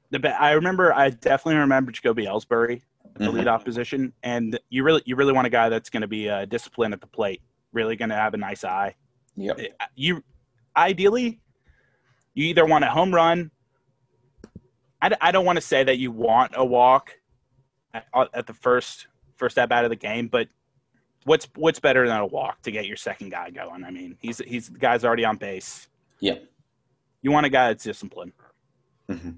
The 0.10 0.42
I 0.42 0.52
remember 0.52 0.94
I 0.94 1.10
definitely 1.10 1.60
remember 1.60 1.92
Jacoby 1.92 2.26
Ellsbury, 2.26 2.82
the 3.16 3.26
Mhm. 3.26 3.44
leadoff 3.44 3.64
position, 3.64 4.14
and 4.24 4.60
you 4.70 4.84
really 4.84 5.02
you 5.06 5.16
really 5.16 5.34
want 5.34 5.48
a 5.48 5.50
guy 5.50 5.70
that's 5.70 5.90
going 5.90 6.02
to 6.02 6.08
be 6.08 6.30
uh, 6.30 6.46
disciplined 6.46 6.94
at 6.94 7.02
the 7.02 7.08
plate, 7.08 7.42
really 7.72 7.96
going 7.96 8.10
to 8.10 8.16
have 8.16 8.34
a 8.34 8.38
nice 8.38 8.64
eye. 8.64 8.96
Yep. 9.38 9.60
You 9.96 10.24
ideally, 10.76 11.40
you 12.34 12.46
either 12.46 12.66
want 12.66 12.84
a 12.84 12.90
home 12.90 13.14
run. 13.14 13.52
I, 15.02 15.12
I 15.20 15.32
don't 15.32 15.46
want 15.46 15.58
to 15.58 15.62
say 15.62 15.84
that 15.84 15.98
you 15.98 16.12
want 16.12 16.54
a 16.56 16.66
walk 16.66 17.18
at, 17.94 18.06
uh, 18.14 18.26
at 18.34 18.48
the 18.48 18.54
first 18.54 19.08
first 19.36 19.58
at 19.58 19.70
bat 19.70 19.84
of 19.84 19.90
the 19.90 19.96
game, 19.96 20.28
but 20.28 20.48
what's 21.26 21.48
what's 21.56 21.80
better 21.80 22.08
than 22.08 22.20
a 22.20 22.26
walk 22.26 22.62
to 22.64 22.72
get 22.72 22.86
your 22.86 22.98
second 22.98 23.30
guy 23.30 23.50
going? 23.50 23.84
I 23.84 23.92
mean, 23.92 24.18
he's 24.22 24.40
he's 24.40 24.70
the 24.70 24.80
guy's 24.80 25.04
already 25.04 25.26
on 25.26 25.38
base. 25.38 25.88
Yep. 26.20 26.46
You 27.22 27.32
want 27.32 27.46
a 27.46 27.50
guy 27.50 27.70
that's 27.70 27.84
disciplined. 27.84 28.34
hmm 29.10 29.32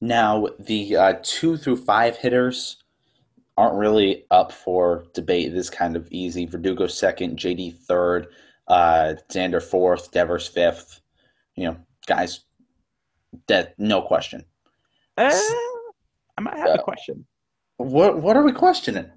Now 0.00 0.46
the 0.58 0.96
uh, 0.96 1.14
two 1.22 1.56
through 1.56 1.76
five 1.76 2.16
hitters 2.16 2.76
aren't 3.56 3.76
really 3.76 4.24
up 4.30 4.52
for 4.52 5.06
debate. 5.14 5.54
This 5.54 5.70
kind 5.70 5.96
of 5.96 6.08
easy. 6.10 6.46
Verdugo 6.46 6.86
second, 6.86 7.38
JD 7.38 7.78
third, 7.78 8.28
uh, 8.68 9.14
Xander 9.30 9.62
fourth, 9.62 10.10
Devers 10.10 10.48
fifth. 10.48 11.00
You 11.54 11.66
know, 11.66 11.76
guys, 12.06 12.40
that 13.46 13.78
no 13.78 14.02
question. 14.02 14.44
Uh, 15.16 15.30
I 16.36 16.40
might 16.40 16.56
have 16.56 16.74
a 16.74 16.82
question. 16.82 17.24
What 17.76 18.20
what 18.20 18.36
are 18.36 18.42
we 18.42 18.52
questioning? 18.52 19.10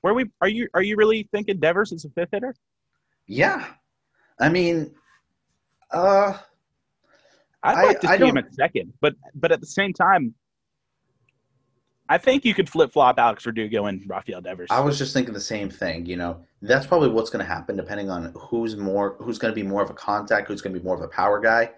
Where 0.00 0.14
we 0.14 0.26
are 0.40 0.48
you 0.48 0.68
are 0.74 0.82
you 0.82 0.96
really 0.96 1.28
thinking 1.32 1.58
Devers 1.58 1.92
is 1.92 2.04
a 2.04 2.10
fifth 2.10 2.30
hitter? 2.32 2.54
Yeah, 3.26 3.64
I 4.40 4.48
mean, 4.48 4.92
uh, 5.92 6.36
I'd 7.62 7.76
I- 7.76 7.84
like 7.84 8.00
to 8.00 8.08
I 8.10 8.18
see 8.18 8.26
him 8.26 8.36
at 8.38 8.52
second, 8.54 8.92
but 9.00 9.14
but 9.34 9.52
at 9.52 9.60
the 9.60 9.66
same 9.66 9.92
time, 9.92 10.34
I 12.08 12.18
think 12.18 12.44
you 12.44 12.52
could 12.54 12.68
flip 12.68 12.92
flop 12.92 13.18
Alex 13.18 13.44
Verdugo 13.44 13.86
and 13.86 14.02
Rafael 14.08 14.40
Devers. 14.40 14.68
I 14.70 14.80
was 14.80 14.98
just 14.98 15.12
thinking 15.12 15.34
the 15.34 15.40
same 15.40 15.70
thing. 15.70 16.06
You 16.06 16.16
know, 16.16 16.44
that's 16.60 16.86
probably 16.86 17.08
what's 17.10 17.30
going 17.30 17.44
to 17.44 17.50
happen 17.50 17.76
depending 17.76 18.10
on 18.10 18.32
who's 18.36 18.76
more, 18.76 19.16
who's 19.20 19.38
going 19.38 19.52
to 19.52 19.60
be 19.60 19.66
more 19.66 19.82
of 19.82 19.90
a 19.90 19.94
contact, 19.94 20.48
who's 20.48 20.60
going 20.62 20.74
to 20.74 20.80
be 20.80 20.84
more 20.84 20.96
of 20.96 21.02
a 21.02 21.08
power 21.08 21.40
guy. 21.40 21.70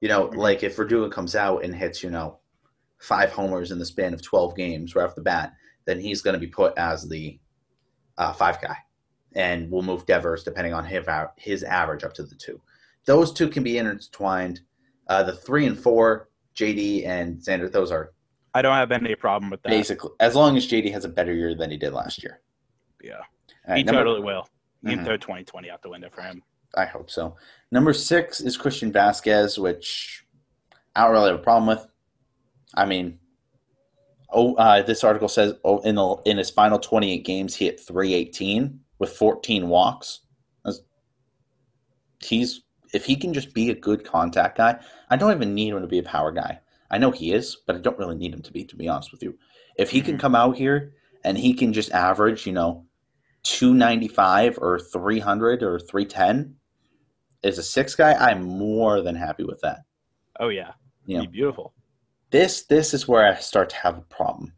You 0.00 0.08
know, 0.08 0.24
like 0.34 0.62
if 0.64 0.76
Verdugo 0.76 1.08
comes 1.08 1.34
out 1.36 1.64
and 1.64 1.74
hits, 1.74 2.02
you 2.02 2.10
know, 2.10 2.37
five 2.98 3.30
homers 3.30 3.70
in 3.70 3.78
the 3.78 3.84
span 3.86 4.14
of 4.14 4.22
twelve 4.22 4.56
games 4.56 4.94
right 4.94 5.04
off 5.04 5.14
the 5.14 5.22
bat, 5.22 5.52
then 5.86 6.00
he's 6.00 6.22
going 6.22 6.34
to 6.34 6.40
be 6.40 6.46
put 6.46 6.76
as 6.76 7.08
the 7.08 7.38
uh, 8.18 8.32
five 8.32 8.60
guy, 8.60 8.76
and 9.34 9.70
we'll 9.70 9.82
move 9.82 10.06
Devers 10.06 10.42
depending 10.44 10.74
on 10.74 10.84
his 10.84 11.06
his 11.36 11.62
average 11.62 12.04
up 12.04 12.12
to 12.14 12.22
the 12.24 12.34
two. 12.34 12.60
Those 13.06 13.32
two 13.32 13.48
can 13.48 13.62
be 13.62 13.78
intertwined. 13.78 14.60
Uh, 15.08 15.22
the 15.22 15.32
three 15.32 15.66
and 15.66 15.78
four, 15.78 16.28
JD 16.54 17.06
and 17.06 17.38
Xander, 17.38 17.70
those 17.72 17.90
are 17.90 18.12
I 18.54 18.60
don't 18.62 18.74
have 18.74 18.92
any 18.92 19.14
problem 19.14 19.50
with 19.50 19.62
that. 19.62 19.70
basically 19.70 20.10
as 20.20 20.34
long 20.34 20.56
as 20.56 20.66
JD 20.66 20.92
has 20.92 21.04
a 21.04 21.08
better 21.08 21.32
year 21.32 21.54
than 21.54 21.70
he 21.70 21.76
did 21.76 21.92
last 21.92 22.22
year. 22.22 22.40
Yeah, 23.02 23.14
All 23.16 23.22
right, 23.68 23.78
he 23.78 23.82
number- 23.84 24.00
totally 24.00 24.20
will. 24.20 24.48
You 24.82 24.90
can 24.90 25.00
Mhm. 25.00 25.04
throw 25.06 25.16
2020 25.16 25.70
out 25.70 25.82
the 25.82 25.88
window 25.90 26.08
for 26.10 26.22
him. 26.22 26.42
I 26.76 26.84
hope 26.84 27.10
so. 27.10 27.36
Number 27.72 27.92
six 27.92 28.40
is 28.40 28.56
Christian 28.56 28.92
Vasquez, 28.92 29.58
which 29.58 30.24
I 30.94 31.04
don't 31.04 31.12
really 31.12 31.30
have 31.30 31.40
a 31.40 31.42
problem 31.42 31.66
with. 31.66 31.86
I 32.74 32.84
mean, 32.84 33.18
oh, 34.30 34.54
uh, 34.54 34.82
this 34.82 35.04
article 35.04 35.28
says 35.28 35.54
oh, 35.64 35.80
in 35.80 35.94
the 35.96 36.16
in 36.26 36.38
his 36.38 36.50
final 36.50 36.78
28 36.78 37.24
games, 37.24 37.54
he 37.54 37.66
hit 37.66 37.80
318 37.80 38.80
with 38.98 39.10
14 39.10 39.68
walks. 39.68 40.20
That's, 40.64 40.80
he's 42.20 42.62
if 42.92 43.04
he 43.04 43.16
can 43.16 43.34
just 43.34 43.52
be 43.54 43.70
a 43.70 43.74
good 43.74 44.04
contact 44.04 44.58
guy, 44.58 44.78
I 45.10 45.16
don't 45.16 45.32
even 45.32 45.54
need 45.54 45.72
him 45.72 45.80
to 45.80 45.86
be 45.86 45.98
a 45.98 46.02
power 46.02 46.32
guy. 46.32 46.60
I 46.90 46.98
know 46.98 47.10
he 47.10 47.32
is, 47.32 47.56
but 47.66 47.76
I 47.76 47.80
don't 47.80 47.98
really 47.98 48.16
need 48.16 48.32
him 48.32 48.42
to 48.42 48.52
be, 48.52 48.64
to 48.64 48.76
be 48.76 48.88
honest 48.88 49.12
with 49.12 49.22
you. 49.22 49.36
If 49.76 49.90
he 49.90 50.00
can 50.00 50.18
come 50.18 50.34
out 50.34 50.56
here 50.56 50.94
and 51.24 51.36
he 51.36 51.52
can 51.52 51.72
just 51.72 51.92
average, 51.92 52.46
you 52.46 52.52
know, 52.52 52.86
295 53.44 54.58
or 54.60 54.78
300 54.78 55.62
or 55.62 55.78
310 55.78 56.56
as 57.44 57.58
a 57.58 57.62
six 57.62 57.94
guy, 57.94 58.14
I'm 58.14 58.42
more 58.42 59.02
than 59.02 59.14
happy 59.14 59.44
with 59.44 59.60
that. 59.60 59.80
Oh 60.40 60.48
yeah, 60.48 60.72
You 61.06 61.18
know, 61.18 61.22
Be 61.24 61.28
beautiful. 61.28 61.74
This 62.30 62.64
this 62.64 62.92
is 62.94 63.08
where 63.08 63.26
I 63.26 63.36
start 63.36 63.70
to 63.70 63.76
have 63.76 63.96
a 63.98 64.02
problem. 64.02 64.52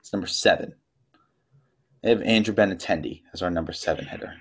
It's 0.00 0.12
number 0.12 0.26
seven. 0.28 0.74
I 2.04 2.08
have 2.10 2.22
Andrew 2.22 2.54
Benintendi 2.54 3.22
as 3.32 3.42
our 3.42 3.50
number 3.50 3.72
seven 3.72 4.04
hitter. 4.06 4.34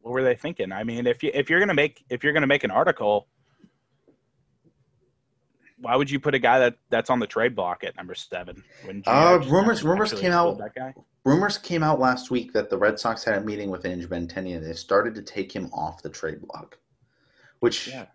What 0.00 0.12
were 0.12 0.22
they 0.22 0.36
thinking? 0.36 0.70
I 0.70 0.84
mean, 0.84 1.06
if 1.06 1.22
you 1.22 1.30
if 1.34 1.50
you're 1.50 1.60
gonna 1.60 1.74
make 1.74 2.04
if 2.10 2.22
you're 2.22 2.32
gonna 2.32 2.46
make 2.46 2.62
an 2.64 2.70
article, 2.70 3.26
why 5.80 5.96
would 5.96 6.10
you 6.10 6.20
put 6.20 6.34
a 6.34 6.38
guy 6.38 6.58
that 6.60 6.76
that's 6.90 7.10
on 7.10 7.18
the 7.18 7.26
trade 7.26 7.54
block 7.56 7.84
at 7.84 7.96
number 7.96 8.14
seven? 8.14 8.62
Wouldn't 8.86 9.06
Uh, 9.08 9.40
rumors- 9.46 9.82
rumors 9.82 10.12
came 10.12 10.32
out- 10.32 10.58
That 10.58 10.74
guy. 10.74 10.94
Rumors 11.24 11.56
came 11.58 11.82
out 11.82 11.98
last 12.00 12.30
week 12.30 12.52
that 12.52 12.68
the 12.70 12.76
Red 12.76 12.98
Sox 12.98 13.24
had 13.24 13.34
a 13.34 13.40
meeting 13.40 13.70
with 13.70 13.86
Andrew 13.86 14.08
Benintendi 14.08 14.56
and 14.56 14.64
they 14.64 14.74
started 14.74 15.14
to 15.14 15.22
take 15.22 15.50
him 15.50 15.70
off 15.72 16.02
the 16.02 16.10
trade 16.10 16.40
block, 16.42 16.78
which 17.60 17.88
Yeah. 17.88 18.06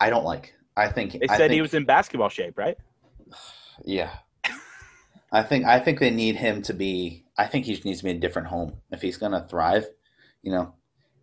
I 0.00 0.10
don't 0.10 0.24
like. 0.24 0.52
I 0.76 0.88
think 0.88 1.12
They 1.12 1.26
I 1.28 1.36
said 1.36 1.50
he 1.50 1.62
was 1.62 1.74
in 1.74 1.84
basketball 1.84 2.28
shape, 2.28 2.58
right? 2.58 2.76
Yeah. 3.84 4.08
I 5.32 5.42
think 5.42 5.66
I 5.66 5.78
think 5.78 5.98
they 5.98 6.10
need 6.10 6.36
him 6.36 6.62
to 6.62 6.72
be 6.72 7.26
I 7.36 7.46
think 7.46 7.66
he 7.66 7.78
needs 7.84 7.98
to 7.98 8.04
be 8.04 8.10
in 8.10 8.16
a 8.16 8.20
different 8.20 8.48
home 8.48 8.78
if 8.90 9.02
he's 9.02 9.18
gonna 9.18 9.46
thrive. 9.50 9.86
You 10.42 10.52
know, 10.52 10.74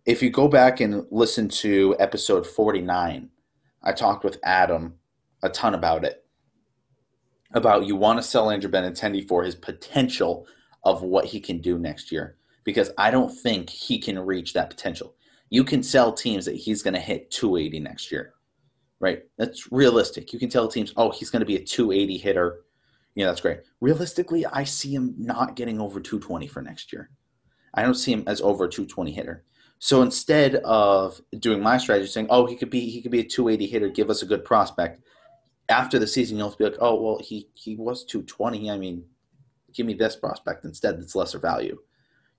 if 0.06 0.22
you 0.22 0.30
go 0.30 0.46
back 0.46 0.78
and 0.78 1.04
listen 1.10 1.48
to 1.48 1.96
episode 1.98 2.46
forty 2.46 2.80
nine, 2.80 3.30
I 3.82 3.90
talked 3.90 4.22
with 4.22 4.38
Adam 4.44 4.94
a 5.42 5.48
ton 5.48 5.74
about 5.74 6.04
it. 6.04 6.24
About 7.54 7.86
you 7.86 7.96
want 7.96 8.20
to 8.20 8.22
sell 8.22 8.50
Andrew 8.50 8.70
Benintendi 8.70 9.26
for 9.26 9.42
his 9.42 9.56
potential 9.56 10.46
of 10.84 11.02
what 11.02 11.24
he 11.24 11.40
can 11.40 11.60
do 11.60 11.76
next 11.76 12.12
year. 12.12 12.36
Because 12.62 12.90
I 12.96 13.10
don't 13.10 13.34
think 13.34 13.68
he 13.68 13.98
can 13.98 14.18
reach 14.18 14.52
that 14.52 14.70
potential. 14.70 15.16
You 15.50 15.64
can 15.64 15.82
sell 15.82 16.12
teams 16.12 16.44
that 16.44 16.54
he's 16.54 16.84
gonna 16.84 17.00
hit 17.00 17.32
two 17.32 17.56
eighty 17.56 17.80
next 17.80 18.12
year 18.12 18.34
right? 19.04 19.22
That's 19.36 19.70
realistic. 19.70 20.32
You 20.32 20.38
can 20.38 20.48
tell 20.48 20.66
teams, 20.66 20.94
oh, 20.96 21.10
he's 21.10 21.28
going 21.28 21.40
to 21.40 21.46
be 21.46 21.56
a 21.56 21.62
280 21.62 22.16
hitter. 22.16 22.60
Yeah, 23.14 23.26
that's 23.26 23.42
great. 23.42 23.58
Realistically, 23.82 24.46
I 24.46 24.64
see 24.64 24.94
him 24.94 25.14
not 25.18 25.56
getting 25.56 25.78
over 25.78 26.00
220 26.00 26.46
for 26.46 26.62
next 26.62 26.90
year. 26.90 27.10
I 27.74 27.82
don't 27.82 27.96
see 27.96 28.14
him 28.14 28.24
as 28.26 28.40
over 28.40 28.64
a 28.64 28.68
220 28.68 29.12
hitter. 29.12 29.44
So 29.78 30.00
instead 30.00 30.54
of 30.64 31.20
doing 31.38 31.62
my 31.62 31.76
strategy, 31.76 32.08
saying, 32.08 32.28
oh, 32.30 32.46
he 32.46 32.56
could 32.56 32.70
be 32.70 32.80
he 32.88 33.02
could 33.02 33.10
be 33.10 33.20
a 33.20 33.24
280 33.24 33.70
hitter, 33.70 33.88
give 33.90 34.08
us 34.08 34.22
a 34.22 34.26
good 34.26 34.42
prospect. 34.42 35.02
After 35.68 35.98
the 35.98 36.06
season, 36.06 36.38
you'll 36.38 36.56
be 36.56 36.64
like, 36.64 36.78
oh, 36.80 37.00
well, 37.02 37.20
he 37.22 37.50
he 37.52 37.76
was 37.76 38.06
220. 38.06 38.70
I 38.70 38.78
mean, 38.78 39.04
give 39.74 39.84
me 39.84 39.92
this 39.92 40.16
prospect 40.16 40.64
instead. 40.64 40.98
That's 40.98 41.14
lesser 41.14 41.38
value. 41.38 41.76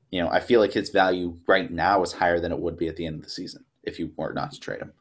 You 0.09 0.23
know, 0.23 0.29
I 0.29 0.39
feel 0.39 0.59
like 0.59 0.73
his 0.73 0.89
value 0.89 1.37
right 1.47 1.69
now 1.69 2.01
is 2.01 2.13
higher 2.13 2.39
than 2.39 2.51
it 2.51 2.59
would 2.59 2.77
be 2.77 2.87
at 2.87 2.95
the 2.95 3.05
end 3.05 3.17
of 3.17 3.23
the 3.23 3.29
season 3.29 3.65
if 3.83 3.99
you 3.99 4.11
were 4.17 4.33
not 4.33 4.51
to 4.53 4.59
trade 4.59 4.81
him. 4.81 4.93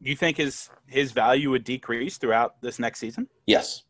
You 0.00 0.14
think 0.16 0.36
his 0.36 0.70
his 0.86 1.12
value 1.12 1.50
would 1.50 1.64
decrease 1.64 2.18
throughout 2.18 2.60
this 2.60 2.78
next 2.78 2.98
season? 2.98 3.28
Yes, 3.46 3.84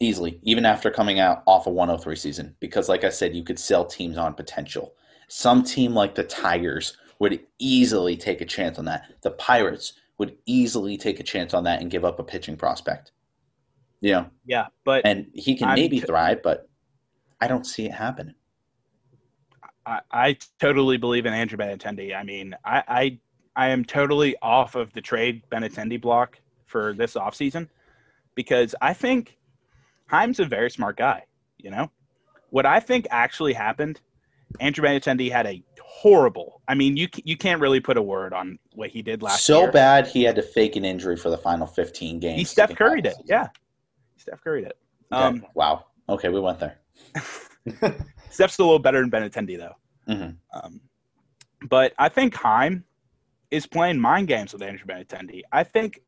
easily, 0.00 0.38
even 0.42 0.64
after 0.64 0.90
coming 0.90 1.18
out 1.18 1.42
off 1.46 1.66
a 1.66 1.70
103 1.70 2.14
season, 2.16 2.54
because 2.60 2.88
like 2.88 3.04
I 3.04 3.08
said, 3.08 3.34
you 3.34 3.42
could 3.42 3.58
sell 3.58 3.84
teams 3.84 4.18
on 4.18 4.34
potential. 4.34 4.94
Some 5.28 5.62
team 5.62 5.94
like 5.94 6.14
the 6.14 6.24
Tigers 6.24 6.96
would 7.18 7.40
easily 7.58 8.16
take 8.16 8.40
a 8.40 8.44
chance 8.44 8.78
on 8.78 8.84
that. 8.84 9.04
The 9.22 9.30
Pirates 9.32 9.94
would 10.18 10.36
easily 10.46 10.96
take 10.96 11.20
a 11.20 11.24
chance 11.24 11.54
on 11.54 11.64
that 11.64 11.80
and 11.80 11.90
give 11.90 12.04
up 12.04 12.18
a 12.18 12.24
pitching 12.24 12.56
prospect. 12.56 13.12
You 14.00 14.12
know, 14.12 14.26
Yeah, 14.44 14.66
but 14.84 15.06
and 15.06 15.26
he 15.32 15.56
can 15.56 15.68
I'm 15.68 15.76
maybe 15.76 16.00
t- 16.00 16.06
thrive, 16.06 16.42
but 16.42 16.68
I 17.40 17.48
don't 17.48 17.66
see 17.66 17.86
it 17.86 17.92
happening. 17.92 18.34
I, 19.86 20.00
I 20.10 20.38
totally 20.60 20.98
believe 20.98 21.26
in 21.26 21.32
Andrew 21.32 21.58
Benintendi. 21.58 22.14
I 22.14 22.22
mean, 22.22 22.54
I, 22.64 22.82
I 22.86 23.18
I 23.56 23.68
am 23.68 23.84
totally 23.84 24.36
off 24.42 24.74
of 24.74 24.92
the 24.92 25.00
trade 25.00 25.42
Benintendi 25.50 26.00
block 26.00 26.38
for 26.66 26.92
this 26.92 27.14
offseason 27.14 27.68
because 28.34 28.74
I 28.82 28.94
think 28.94 29.36
Chaim's 30.10 30.40
a 30.40 30.44
very 30.44 30.70
smart 30.70 30.96
guy. 30.96 31.24
You 31.58 31.70
know, 31.70 31.90
what 32.50 32.66
I 32.66 32.80
think 32.80 33.06
actually 33.10 33.52
happened, 33.52 34.00
Andrew 34.60 34.84
Benintendi 34.84 35.30
had 35.30 35.46
a 35.46 35.62
horrible. 35.80 36.60
I 36.68 36.74
mean, 36.74 36.96
you 36.96 37.08
you 37.24 37.36
can't 37.36 37.60
really 37.60 37.80
put 37.80 37.96
a 37.96 38.02
word 38.02 38.32
on 38.32 38.58
what 38.74 38.90
he 38.90 39.02
did 39.02 39.22
last 39.22 39.44
so 39.44 39.60
year. 39.60 39.68
So 39.68 39.72
bad 39.72 40.06
he 40.06 40.24
had 40.24 40.36
to 40.36 40.42
fake 40.42 40.76
an 40.76 40.84
injury 40.84 41.16
for 41.16 41.30
the 41.30 41.38
final 41.38 41.66
15 41.66 42.18
games. 42.18 42.36
He 42.36 42.44
to 42.44 42.50
Steph 42.50 42.68
get 42.70 42.78
back 42.78 42.88
Curryed 42.88 43.04
this 43.04 43.18
it. 43.18 43.24
Yeah, 43.26 43.48
Steph 44.16 44.42
Curryed 44.42 44.66
it. 44.66 44.76
Okay. 45.12 45.22
Um, 45.22 45.46
wow. 45.54 45.86
Okay, 46.08 46.28
we 46.28 46.40
went 46.40 46.58
there. 46.58 46.78
Steph's 48.30 48.58
a 48.58 48.62
little 48.62 48.78
better 48.78 49.00
than 49.00 49.10
Benintendi 49.10 49.56
though. 49.56 49.74
Mhm. 50.12 50.36
Um, 50.52 50.80
but 51.68 51.94
I 51.98 52.08
think 52.08 52.34
Heim 52.34 52.84
is 53.54 53.66
playing 53.66 54.00
mind 54.00 54.26
games 54.28 54.52
with 54.52 54.62
Andrew 54.62 54.86
Benintendi. 54.86 55.42
I 55.52 55.62
think 55.62 56.00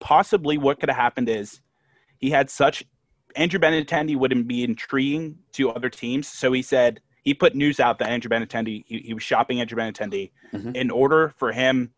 possibly 0.00 0.58
what 0.58 0.80
could 0.80 0.88
have 0.88 0.96
happened 0.98 1.28
is 1.28 1.60
he 2.18 2.30
had 2.30 2.50
such 2.50 2.84
Andrew 3.36 3.60
Benintendi 3.60 4.16
wouldn't 4.16 4.48
be 4.48 4.64
intriguing 4.64 5.38
to 5.52 5.70
other 5.70 5.88
teams, 5.90 6.26
so 6.26 6.50
he 6.52 6.62
said 6.62 7.00
he 7.22 7.34
put 7.34 7.54
news 7.54 7.78
out 7.78 7.98
that 7.98 8.08
Andrew 8.08 8.28
Benintendi 8.30 8.84
he, 8.86 8.98
he 8.98 9.14
was 9.14 9.22
shopping 9.22 9.60
Andrew 9.60 9.78
Benintendi 9.78 10.32
Mhm. 10.52 10.74
in 10.74 10.90
order 10.90 11.32
for 11.36 11.52
him 11.52 11.92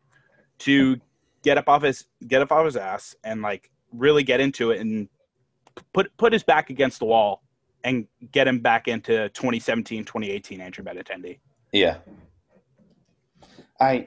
to 0.61 1.01
get 1.43 1.57
up 1.57 1.69
off 1.69 1.83
his 1.83 2.07
get 2.27 2.43
up 2.43 2.53
off 2.53 2.65
his 2.67 2.77
ass 2.77 3.15
and 3.25 3.41
like 3.41 3.71
really 3.93 4.23
get 4.23 4.41
into 4.41 4.71
it 4.73 4.81
and 4.81 5.09
put 5.95 6.15
put 6.19 6.33
his 6.33 6.43
back 6.43 6.69
against 6.69 6.99
the 6.99 7.07
wall 7.07 7.43
and 7.85 8.07
get 8.33 8.47
him 8.47 8.59
back 8.59 8.89
into 8.89 9.31
2017 9.31 10.05
2018 10.05 10.61
Andrew 10.61 10.85
Benintendi. 10.85 11.39
Yeah. 11.73 11.97
I 13.81 14.07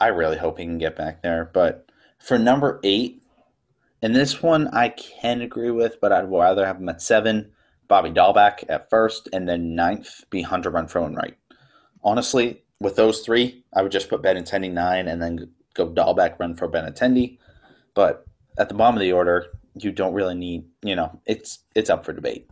I 0.00 0.08
really 0.08 0.36
hope 0.36 0.58
he 0.58 0.64
can 0.64 0.78
get 0.78 0.96
back 0.96 1.22
there. 1.22 1.50
But 1.52 1.90
for 2.18 2.38
number 2.38 2.80
eight, 2.84 3.22
and 4.02 4.14
this 4.14 4.42
one 4.42 4.68
I 4.68 4.90
can 4.90 5.40
agree 5.40 5.70
with, 5.70 6.00
but 6.00 6.12
I'd 6.12 6.30
rather 6.30 6.64
have 6.64 6.76
him 6.76 6.88
at 6.88 7.02
seven, 7.02 7.50
Bobby 7.88 8.10
Dalbec 8.10 8.64
at 8.68 8.90
first, 8.90 9.28
and 9.32 9.48
then 9.48 9.74
ninth 9.74 10.24
be 10.30 10.42
Hunter 10.42 10.70
Renfroe 10.70 11.06
and 11.06 11.16
right. 11.16 11.36
Honestly, 12.04 12.62
with 12.80 12.96
those 12.96 13.20
three, 13.20 13.64
I 13.74 13.82
would 13.82 13.92
just 13.92 14.08
put 14.08 14.22
Ben 14.22 14.36
Benintendi 14.36 14.70
nine 14.72 15.08
and 15.08 15.20
then 15.20 15.50
go 15.74 15.88
Dalbec, 15.88 16.38
Renfroe, 16.38 16.70
Benintendi. 16.70 17.38
But 17.94 18.24
at 18.56 18.68
the 18.68 18.74
bottom 18.74 18.96
of 18.96 19.00
the 19.00 19.12
order, 19.12 19.46
you 19.74 19.90
don't 19.90 20.14
really 20.14 20.34
need, 20.34 20.64
you 20.82 20.94
know, 20.94 21.20
it's 21.26 21.60
it's 21.74 21.90
up 21.90 22.04
for 22.04 22.12
debate. 22.12 22.48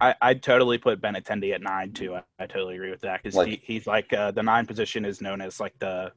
I, 0.00 0.14
I'd 0.20 0.42
totally 0.42 0.78
put 0.78 1.00
Benintendi 1.00 1.54
at 1.54 1.62
nine 1.62 1.92
too. 1.92 2.14
I, 2.14 2.22
I 2.38 2.46
totally 2.46 2.74
agree 2.74 2.90
with 2.90 3.00
that 3.00 3.22
because 3.22 3.34
Like- 3.34 3.48
he, 3.48 3.60
he's 3.62 3.86
like 3.86 4.12
uh, 4.12 4.30
the 4.30 4.42
nine 4.42 4.66
position 4.66 5.04
is 5.04 5.20
known 5.20 5.40
as 5.40 5.58
like 5.58 5.76
the 5.78 6.12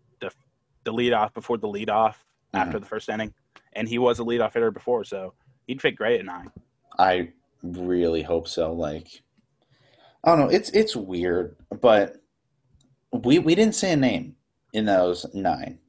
the 0.84 0.94
lead 0.94 1.14
off 1.14 1.34
before 1.34 1.58
the 1.58 1.68
lead 1.68 1.90
off 1.90 2.26
mm-hmm. 2.54 2.66
after 2.66 2.80
the 2.80 2.86
first 2.86 3.10
inning, 3.10 3.34
and 3.74 3.88
he 3.88 3.98
was 3.98 4.20
a 4.20 4.24
leadoff 4.24 4.54
hitter 4.54 4.72
before, 4.72 5.04
so 5.04 5.34
he'd 5.68 5.82
fit 5.82 5.96
great 5.96 6.20
at 6.20 6.26
nine. 6.26 6.52
I 6.98 7.30
really 7.64 8.24
hope 8.24 8.48
so. 8.48 8.74
Like, 8.74 9.22
I 10.24 10.30
don't 10.30 10.40
know. 10.40 10.50
It's 10.50 10.70
it's 10.72 10.96
weird, 10.96 11.56
but 11.82 12.18
we 13.12 13.40
we 13.40 13.56
didn't 13.56 13.76
say 13.76 13.92
a 13.94 13.98
name 13.98 14.36
in 14.74 14.86
those 14.86 15.26
nine, 15.34 15.80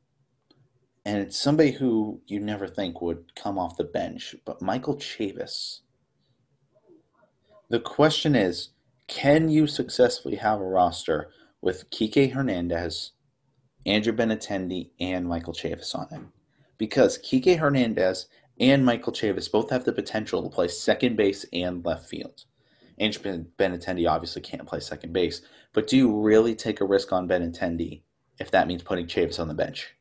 and 1.05 1.19
it's 1.19 1.37
somebody 1.37 1.73
who 1.73 2.21
you 2.27 2.41
never 2.41 2.67
think 2.67 3.01
would 3.01 3.35
come 3.35 3.59
off 3.59 3.77
the 3.77 3.85
bench, 3.85 4.35
but 4.45 4.63
Michael 4.63 4.97
Chavis. 4.97 5.81
The 7.69 7.81
question 7.81 8.35
is, 8.35 8.71
can 9.07 9.49
you 9.49 9.69
successfully 9.69 10.35
have 10.37 10.61
a 10.61 10.65
roster 10.65 11.31
with 11.61 11.89
Kike 11.91 12.33
Hernandez, 12.33 13.13
Andrew 13.87 14.13
Benintendi, 14.13 14.91
and 15.01 15.27
Michael 15.27 15.55
Chavis 15.55 15.95
on 15.95 16.09
it? 16.13 16.21
Because 16.79 17.19
Kike 17.19 17.59
Hernandez 17.59 18.27
and 18.59 18.85
Michael 18.85 19.13
Chavis 19.13 19.51
both 19.51 19.71
have 19.71 19.85
the 19.85 19.93
potential 19.93 20.43
to 20.43 20.55
play 20.55 20.69
second 20.69 21.17
base 21.17 21.47
and 21.53 21.85
left 21.85 22.09
field. 22.09 22.45
Andrew 22.99 23.23
Ben- 23.23 23.47
Benintendi 23.59 24.09
obviously 24.09 24.43
can't 24.43 24.67
play 24.67 24.81
second 24.81 25.13
base, 25.13 25.41
but 25.73 25.87
do 25.87 25.97
you 25.97 26.21
really 26.21 26.55
take 26.55 26.81
a 26.81 26.85
risk 26.85 27.13
on 27.13 27.27
Benintendi 27.27 28.03
if 28.39 28.51
that 28.51 28.69
means 28.69 28.83
putting 28.83 29.07
Chavis 29.07 29.41
on 29.41 29.49
the 29.49 29.55
bench? 29.55 29.95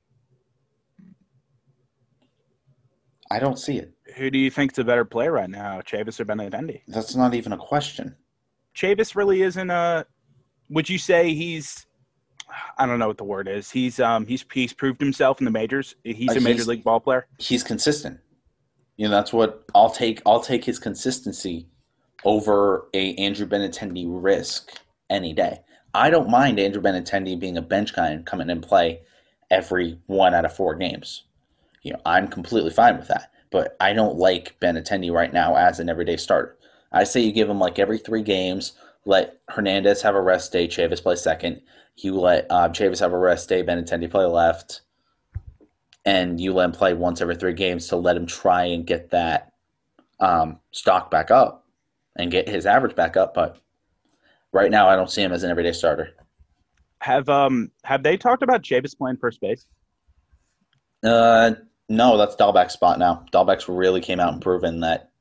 I 3.31 3.39
don't 3.39 3.59
see 3.59 3.77
it. 3.77 3.93
Who 4.15 4.29
do 4.31 4.39
you 4.39 4.49
think's 4.49 4.79
a 4.79 4.83
better 4.83 5.05
player 5.05 5.31
right 5.31 5.49
now, 5.49 5.81
Chavis 5.81 6.19
or 6.19 6.25
Benintendi? 6.25 6.81
That's 6.87 7.15
not 7.15 7.35
even 7.35 7.53
a 7.53 7.57
question. 7.57 8.15
Chavis 8.75 9.15
really 9.15 9.43
isn't 9.43 9.69
a. 9.69 10.05
Would 10.69 10.89
you 10.89 10.97
say 10.97 11.33
he's 11.33 11.85
I 12.77 12.85
don't 12.85 12.99
know 12.99 13.07
what 13.07 13.17
the 13.17 13.23
word 13.23 13.47
is. 13.47 13.69
He's 13.71 13.99
um 13.99 14.25
he's 14.25 14.45
he's 14.53 14.73
proved 14.73 14.99
himself 15.01 15.39
in 15.39 15.45
the 15.45 15.51
majors. 15.51 15.95
He's 16.03 16.29
Uh, 16.29 16.33
a 16.33 16.41
major 16.41 16.55
he's- 16.55 16.67
league 16.67 16.83
ball 16.83 16.99
player. 16.99 17.27
He's 17.37 17.63
consistent. 17.63 18.19
You 18.97 19.07
know, 19.07 19.11
that's 19.15 19.31
what 19.31 19.63
I'll 19.73 19.89
take. 19.91 20.21
I'll 20.25 20.41
take 20.41 20.65
his 20.65 20.77
consistency 20.79 21.67
over 22.25 22.87
a 22.93 23.15
Andrew 23.15 23.47
Benintendi 23.47 24.05
risk 24.07 24.71
any 25.09 25.33
day. 25.33 25.61
I 25.93 26.09
don't 26.09 26.29
mind 26.29 26.59
Andrew 26.59 26.81
Benintendi 26.81 27.39
being 27.39 27.57
a 27.57 27.61
bench 27.61 27.95
guy 27.95 28.09
and 28.09 28.25
coming 28.25 28.49
and 28.49 28.61
play 28.61 29.01
every 29.49 29.97
one 30.07 30.33
out 30.33 30.45
of 30.45 30.53
four 30.55 30.75
games. 30.75 31.23
You 31.81 31.93
know, 31.93 31.99
I'm 32.05 32.27
completely 32.27 32.71
fine 32.71 32.97
with 32.97 33.07
that. 33.07 33.31
But 33.51 33.75
I 33.79 33.93
don't 33.93 34.17
like 34.17 34.59
Benintendi 34.59 35.11
right 35.11 35.33
now 35.33 35.55
as 35.55 35.79
an 35.79 35.89
everyday 35.89 36.17
starter. 36.17 36.57
I 36.91 37.03
say 37.05 37.21
you 37.21 37.31
give 37.31 37.49
him 37.49 37.57
like 37.59 37.79
every 37.79 37.97
three 37.97 38.21
games. 38.21 38.73
Let 39.05 39.39
Hernandez 39.47 40.01
have 40.01 40.15
a 40.15 40.21
rest 40.21 40.51
day. 40.51 40.67
Chavis 40.67 41.01
play 41.01 41.15
second. 41.15 41.61
You 41.95 42.19
let 42.19 42.47
uh, 42.49 42.69
Chavis 42.69 42.99
have 42.99 43.13
a 43.13 43.17
rest 43.17 43.49
day. 43.49 43.63
Benintendi 43.63 44.09
play 44.09 44.25
left 44.25 44.81
and 46.05 46.39
you 46.39 46.53
let 46.53 46.65
him 46.65 46.71
play 46.71 46.93
once 46.93 47.21
every 47.21 47.35
three 47.35 47.53
games 47.53 47.87
to 47.87 47.95
let 47.95 48.15
him 48.15 48.25
try 48.25 48.65
and 48.65 48.85
get 48.85 49.11
that 49.11 49.53
um, 50.19 50.59
stock 50.71 51.11
back 51.11 51.31
up 51.31 51.65
and 52.15 52.31
get 52.31 52.47
his 52.47 52.65
average 52.65 52.95
back 52.95 53.17
up. 53.17 53.33
But 53.33 53.57
right 54.51 54.71
now, 54.71 54.87
I 54.89 54.95
don't 54.95 55.09
see 55.09 55.21
him 55.21 55.31
as 55.31 55.43
an 55.43 55.51
everyday 55.51 55.73
starter. 55.73 56.09
Have 57.01 57.29
um 57.29 57.71
have 57.83 58.03
they 58.03 58.17
talked 58.17 58.43
about 58.43 58.61
Chavis 58.61 58.97
playing 58.97 59.17
first 59.17 59.39
base? 59.39 59.65
Uh, 61.03 61.51
no, 61.87 62.17
that's 62.17 62.35
Dalbec's 62.35 62.73
spot 62.73 62.99
now. 62.99 63.25
Dalbec's 63.31 63.69
really 63.69 64.01
came 64.01 64.19
out 64.19 64.33
and 64.33 64.41
proven 64.41 64.81
that 64.81 65.11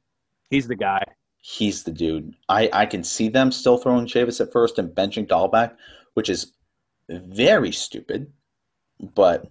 He's 0.51 0.67
the 0.67 0.77
guy. 0.77 1.03
He's 1.51 1.83
the 1.83 1.91
dude. 1.93 2.35
I, 2.51 2.69
I 2.75 2.85
can 2.85 3.03
see 3.03 3.29
them 3.31 3.51
still 3.51 3.79
throwing 3.79 4.05
Chavis 4.07 4.39
at 4.39 4.53
first 4.53 4.79
and 4.79 4.91
benching 4.91 5.27
Dalbec, 5.27 5.75
which 6.13 6.29
is 6.29 6.53
very 7.09 7.73
stupid. 7.73 8.31
But 9.15 9.47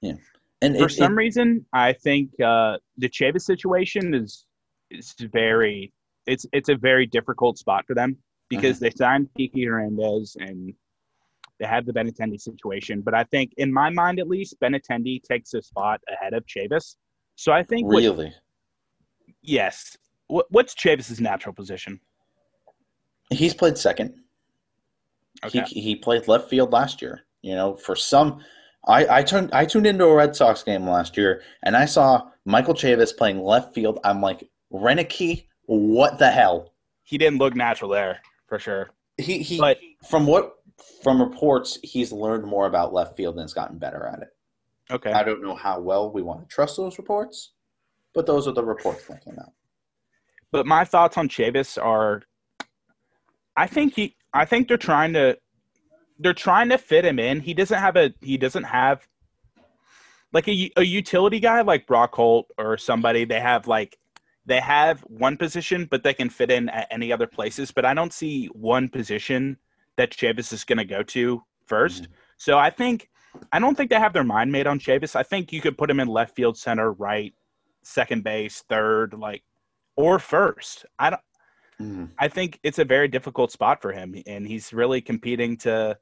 yeah, 0.00 0.14
and 0.62 0.74
For 0.78 0.86
it- 0.86 0.92
some 0.92 1.12
it- 1.12 1.16
reason, 1.16 1.66
I 1.74 1.92
think 1.92 2.30
uh, 2.40 2.78
the 2.96 3.10
Chavis 3.10 3.42
situation 3.42 4.14
is 4.14 4.46
is 4.90 5.14
very 5.32 5.92
it's 6.26 6.46
it's 6.54 6.70
a 6.70 6.76
very 6.76 7.04
difficult 7.06 7.58
spot 7.58 7.84
for 7.86 7.94
them 7.94 8.16
because 8.48 8.76
Mm-hmm. 8.76 8.84
they 8.84 8.90
signed 8.92 9.28
Kike 9.38 9.66
Hernandez 9.68 10.34
and 10.40 10.72
they 11.58 11.66
have 11.66 11.84
the 11.84 11.92
Benintendi 11.92 12.40
situation. 12.40 13.02
But 13.02 13.12
I 13.12 13.24
think, 13.24 13.52
in 13.58 13.70
my 13.70 13.90
mind 13.90 14.18
at 14.18 14.28
least, 14.28 14.58
Benintendi 14.60 15.22
takes 15.22 15.52
a 15.52 15.60
spot 15.60 16.00
ahead 16.10 16.32
of 16.32 16.46
Chavis. 16.46 16.96
So 17.36 17.52
I 17.52 17.62
think, 17.64 17.86
what- 17.86 17.98
really, 17.98 18.32
yes. 19.42 19.98
What, 20.28 20.46
what's 20.50 20.74
Chavis's 20.74 21.20
natural 21.20 21.54
position? 21.54 22.00
he's 23.30 23.54
played 23.54 23.76
second. 23.76 24.14
Okay. 25.44 25.62
He 25.68 25.80
he 25.80 25.96
played 25.96 26.28
left 26.28 26.48
field 26.48 26.72
last 26.72 27.00
year. 27.02 27.20
You 27.42 27.54
know, 27.54 27.76
for 27.76 27.94
some, 27.94 28.40
I 28.86 29.18
I 29.18 29.22
turned 29.22 29.50
I 29.52 29.64
tuned 29.64 29.86
into 29.86 30.04
a 30.04 30.14
Red 30.14 30.34
Sox 30.34 30.62
game 30.62 30.88
last 30.88 31.16
year 31.16 31.42
and 31.62 31.76
I 31.76 31.84
saw 31.84 32.30
Michael 32.44 32.74
Chavis 32.74 33.16
playing 33.16 33.42
left 33.42 33.74
field. 33.74 34.00
I'm 34.04 34.20
like, 34.20 34.48
Roenicke, 34.72 35.46
what 35.66 36.18
the 36.18 36.30
hell? 36.30 36.72
He 37.04 37.18
didn't 37.18 37.38
look 37.38 37.54
natural 37.54 37.90
there 37.90 38.20
for 38.46 38.58
sure. 38.58 38.90
He 39.16 39.38
he. 39.38 39.58
But 39.58 39.78
from 40.08 40.26
what 40.26 40.54
from 41.02 41.22
reports, 41.22 41.78
he's 41.82 42.12
learned 42.12 42.44
more 42.44 42.66
about 42.66 42.92
left 42.92 43.16
field 43.16 43.34
and 43.34 43.42
has 43.42 43.54
gotten 43.54 43.78
better 43.78 44.06
at 44.06 44.22
it. 44.22 44.28
okay, 44.90 45.12
I 45.12 45.22
don't 45.22 45.42
know 45.42 45.54
how 45.54 45.80
well 45.80 46.10
we 46.10 46.22
want 46.22 46.40
to 46.40 46.46
trust 46.46 46.76
those 46.76 46.98
reports, 46.98 47.52
but 48.14 48.26
those 48.26 48.48
are 48.48 48.52
the 48.52 48.64
reports 48.64 49.06
that 49.06 49.24
came 49.24 49.38
out. 49.38 49.52
But 50.50 50.66
my 50.66 50.84
thoughts 50.84 51.16
on 51.16 51.28
Chavis 51.28 51.82
are, 51.82 52.22
I 53.56 53.66
think 53.66 53.94
he, 53.94 54.16
I 54.32 54.44
think 54.44 54.68
they're 54.68 54.76
trying 54.76 55.12
to, 55.14 55.38
they're 56.18 56.34
trying 56.34 56.68
to 56.70 56.78
fit 56.78 57.04
him 57.04 57.18
in. 57.18 57.40
He 57.40 57.54
doesn't 57.54 57.78
have 57.78 57.96
a, 57.96 58.12
he 58.20 58.36
doesn't 58.36 58.64
have, 58.64 59.06
like 60.32 60.48
a, 60.48 60.70
a 60.76 60.82
utility 60.82 61.40
guy 61.40 61.62
like 61.62 61.86
Brock 61.86 62.14
Holt 62.14 62.50
or 62.58 62.76
somebody. 62.76 63.24
They 63.24 63.40
have 63.40 63.66
like, 63.66 63.98
they 64.46 64.60
have 64.60 65.00
one 65.02 65.36
position, 65.36 65.86
but 65.90 66.02
they 66.02 66.14
can 66.14 66.30
fit 66.30 66.50
in 66.50 66.68
at 66.70 66.88
any 66.90 67.12
other 67.12 67.26
places. 67.26 67.70
But 67.70 67.84
I 67.84 67.94
don't 67.94 68.12
see 68.12 68.46
one 68.46 68.88
position 68.88 69.58
that 69.96 70.10
Chavis 70.10 70.52
is 70.52 70.64
going 70.64 70.78
to 70.78 70.84
go 70.84 71.02
to 71.02 71.42
1st 71.68 72.02
mm-hmm. 72.02 72.12
So 72.38 72.56
I 72.56 72.70
think, 72.70 73.10
I 73.52 73.58
don't 73.58 73.76
think 73.76 73.90
they 73.90 73.98
have 73.98 74.12
their 74.12 74.24
mind 74.24 74.52
made 74.52 74.66
on 74.66 74.78
Chavis. 74.78 75.16
I 75.16 75.22
think 75.22 75.52
you 75.52 75.60
could 75.60 75.76
put 75.76 75.90
him 75.90 76.00
in 76.00 76.08
left 76.08 76.36
field, 76.36 76.56
center, 76.56 76.92
right, 76.92 77.34
second 77.82 78.22
base, 78.22 78.64
third, 78.68 79.12
like, 79.12 79.42
or 79.98 80.20
first. 80.20 80.86
I 80.98 81.10
don't. 81.10 81.22
Mhm. 81.80 82.10
I 82.18 82.28
think 82.28 82.58
it's 82.62 82.78
a 82.78 82.84
very 82.84 83.08
difficult 83.08 83.52
spot 83.52 83.82
for 83.82 83.92
him, 83.92 84.14
and 84.26 84.46
he's 84.46 84.72
really 84.72 85.00
competing 85.00 85.56
to 85.58 85.98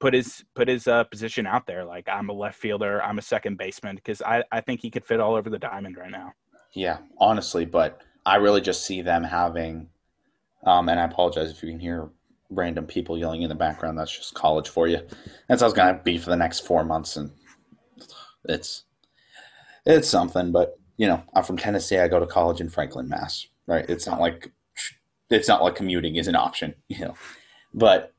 put 0.00 0.14
his 0.14 0.44
put 0.54 0.68
his 0.68 0.88
uh, 0.88 1.04
position 1.04 1.46
out 1.46 1.66
there. 1.66 1.84
Like 1.84 2.08
I'm 2.08 2.30
a 2.30 2.32
left 2.32 2.58
fielder, 2.58 3.02
I'm 3.02 3.18
a 3.18 3.22
second 3.22 3.58
baseman, 3.58 3.96
because 3.96 4.22
I 4.22 4.42
I 4.50 4.60
think 4.60 4.80
he 4.80 4.90
could 4.90 5.04
fit 5.04 5.20
all 5.20 5.34
over 5.34 5.48
the 5.50 5.58
diamond 5.58 5.96
right 5.96 6.10
now. 6.10 6.32
Yeah, 6.72 6.98
honestly, 7.18 7.64
but 7.64 8.00
I 8.26 8.36
really 8.36 8.60
just 8.60 8.84
see 8.84 9.02
them 9.02 9.22
having, 9.22 9.88
um, 10.64 10.88
and 10.88 10.98
I 10.98 11.04
apologize 11.04 11.50
if 11.50 11.62
you 11.62 11.70
can 11.70 11.78
hear 11.78 12.08
random 12.50 12.86
people 12.86 13.16
yelling 13.18 13.42
in 13.42 13.48
the 13.48 13.54
background. 13.54 13.98
That's 13.98 14.16
just 14.16 14.34
college 14.34 14.68
for 14.68 14.88
you. 14.88 15.00
That's 15.48 15.60
how 15.60 15.68
it's 15.68 15.76
gonna 15.76 16.00
be 16.02 16.18
for 16.18 16.30
the 16.30 16.36
next 16.36 16.66
four 16.66 16.84
months, 16.84 17.16
and 17.16 17.30
it's 18.46 18.84
it's 19.86 20.08
something. 20.08 20.50
But 20.50 20.78
you 20.96 21.06
know, 21.06 21.22
I'm 21.34 21.44
from 21.44 21.56
Tennessee. 21.56 21.98
I 21.98 22.08
go 22.08 22.20
to 22.20 22.26
college 22.26 22.60
in 22.60 22.68
Franklin, 22.68 23.08
Mass. 23.08 23.46
Right? 23.66 23.88
It's 23.88 24.06
not 24.06 24.20
like 24.20 24.52
it's 25.30 25.48
not 25.48 25.62
like 25.62 25.74
commuting 25.74 26.16
is 26.16 26.28
an 26.28 26.36
option. 26.36 26.74
You 26.88 27.06
know, 27.06 27.14
but 27.72 28.12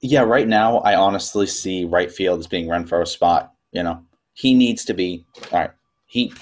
yeah, 0.00 0.20
right 0.20 0.46
now 0.46 0.78
I 0.78 0.94
honestly 0.94 1.46
see 1.46 1.84
right 1.84 2.10
field 2.10 2.40
as 2.40 2.46
being 2.46 2.68
Renfroe's 2.68 3.10
spot. 3.10 3.52
You 3.72 3.82
know, 3.82 4.02
he 4.34 4.54
needs 4.54 4.84
to 4.86 4.94
be 4.94 5.24
all 5.52 5.60
right. 5.60 5.70
He 6.06 6.32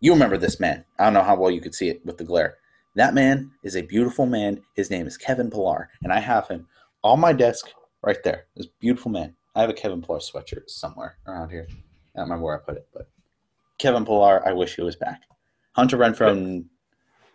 you 0.00 0.12
remember 0.12 0.38
this 0.38 0.58
man. 0.58 0.84
I 0.98 1.04
don't 1.04 1.14
know 1.14 1.22
how 1.22 1.36
well 1.36 1.50
you 1.50 1.60
could 1.60 1.74
see 1.74 1.88
it 1.88 2.04
with 2.04 2.18
the 2.18 2.24
glare. 2.24 2.56
That 2.96 3.14
man 3.14 3.50
is 3.62 3.76
a 3.76 3.82
beautiful 3.82 4.26
man. 4.26 4.62
His 4.74 4.90
name 4.90 5.06
is 5.06 5.16
Kevin 5.16 5.50
Pillar, 5.50 5.90
and 6.02 6.12
I 6.12 6.20
have 6.20 6.48
him 6.48 6.66
on 7.04 7.20
my 7.20 7.32
desk 7.32 7.70
right 8.02 8.22
there. 8.24 8.46
This 8.56 8.66
beautiful 8.80 9.10
man. 9.10 9.34
I 9.54 9.60
have 9.60 9.70
a 9.70 9.74
Kevin 9.74 10.02
Pillar 10.02 10.20
sweatshirt 10.20 10.68
somewhere 10.68 11.18
around 11.26 11.50
here. 11.50 11.66
I 11.70 12.20
don't 12.20 12.24
remember 12.24 12.46
where 12.46 12.56
I 12.60 12.64
put 12.64 12.76
it, 12.76 12.88
but 12.92 13.08
Kevin 13.80 14.04
Pillar, 14.04 14.46
I 14.46 14.52
wish 14.52 14.76
he 14.76 14.82
was 14.82 14.94
back. 14.94 15.22
Hunter 15.72 15.96
Renfroe, 15.96 16.64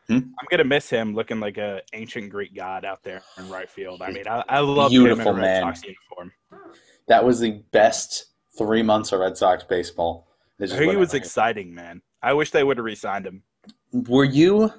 hmm? 0.07 0.13
I'm 0.13 0.47
gonna 0.51 0.63
miss 0.63 0.89
him 0.89 1.15
looking 1.15 1.39
like 1.39 1.57
a 1.57 1.81
ancient 1.93 2.29
Greek 2.29 2.55
god 2.55 2.85
out 2.85 3.03
there 3.03 3.23
in 3.39 3.49
right 3.49 3.69
field. 3.69 4.03
I 4.03 4.11
mean, 4.11 4.27
I, 4.27 4.43
I 4.47 4.59
love 4.59 4.91
him 4.91 5.01
in 5.01 5.07
Beautiful 5.07 5.33
Red 5.33 5.41
man. 5.41 5.61
Sox 5.63 5.83
uniform. 5.83 6.31
that 7.07 7.25
was 7.25 7.39
the 7.39 7.63
best 7.71 8.27
three 8.57 8.83
months 8.83 9.11
of 9.11 9.21
Red 9.21 9.35
Sox 9.35 9.63
baseball. 9.63 10.27
He 10.59 10.95
was 10.95 11.15
exciting, 11.15 11.73
man. 11.73 12.01
I 12.21 12.33
wish 12.33 12.51
they 12.51 12.63
would 12.63 12.77
have 12.77 12.85
re-signed 12.85 13.25
him. 13.25 13.43
were 13.91 14.23
you 14.23 14.71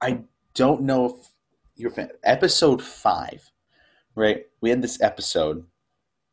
i 0.00 0.20
don't 0.54 0.82
know 0.82 1.06
if 1.06 1.26
you're 1.76 1.90
fan 1.90 2.08
episode 2.24 2.82
five 2.82 3.50
right 4.14 4.46
we 4.60 4.70
had 4.70 4.82
this 4.82 5.00
episode 5.00 5.64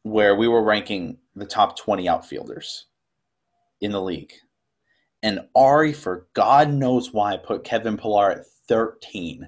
where 0.03 0.35
we 0.35 0.47
were 0.47 0.63
ranking 0.63 1.17
the 1.35 1.45
top 1.45 1.77
20 1.77 2.09
outfielders 2.09 2.87
in 3.81 3.91
the 3.91 4.01
league 4.01 4.33
and 5.23 5.41
ari 5.55 5.93
for 5.93 6.27
god 6.33 6.71
knows 6.71 7.13
why 7.13 7.37
put 7.37 7.63
kevin 7.63 7.97
pillar 7.97 8.31
at 8.31 8.45
13 8.67 9.47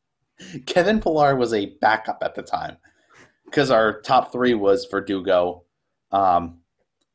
kevin 0.66 1.00
pillar 1.00 1.36
was 1.36 1.52
a 1.52 1.76
backup 1.80 2.18
at 2.22 2.34
the 2.34 2.42
time 2.42 2.76
because 3.44 3.70
our 3.70 4.00
top 4.00 4.32
three 4.32 4.54
was 4.54 4.86
verdugo 4.90 5.62
um, 6.10 6.58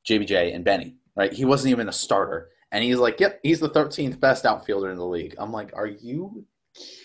jbj 0.07 0.53
and 0.53 0.63
benny 0.63 0.95
right 1.15 1.33
he 1.33 1.45
wasn't 1.45 1.71
even 1.71 1.89
a 1.89 1.93
starter 1.93 2.49
and 2.71 2.83
he's 2.83 2.97
like, 2.97 3.19
yep, 3.19 3.39
he's 3.43 3.59
the 3.59 3.69
13th 3.69 4.19
best 4.19 4.45
outfielder 4.45 4.91
in 4.91 4.97
the 4.97 5.05
league. 5.05 5.35
I'm 5.37 5.51
like, 5.51 5.71
are 5.73 5.87
you 5.87 6.45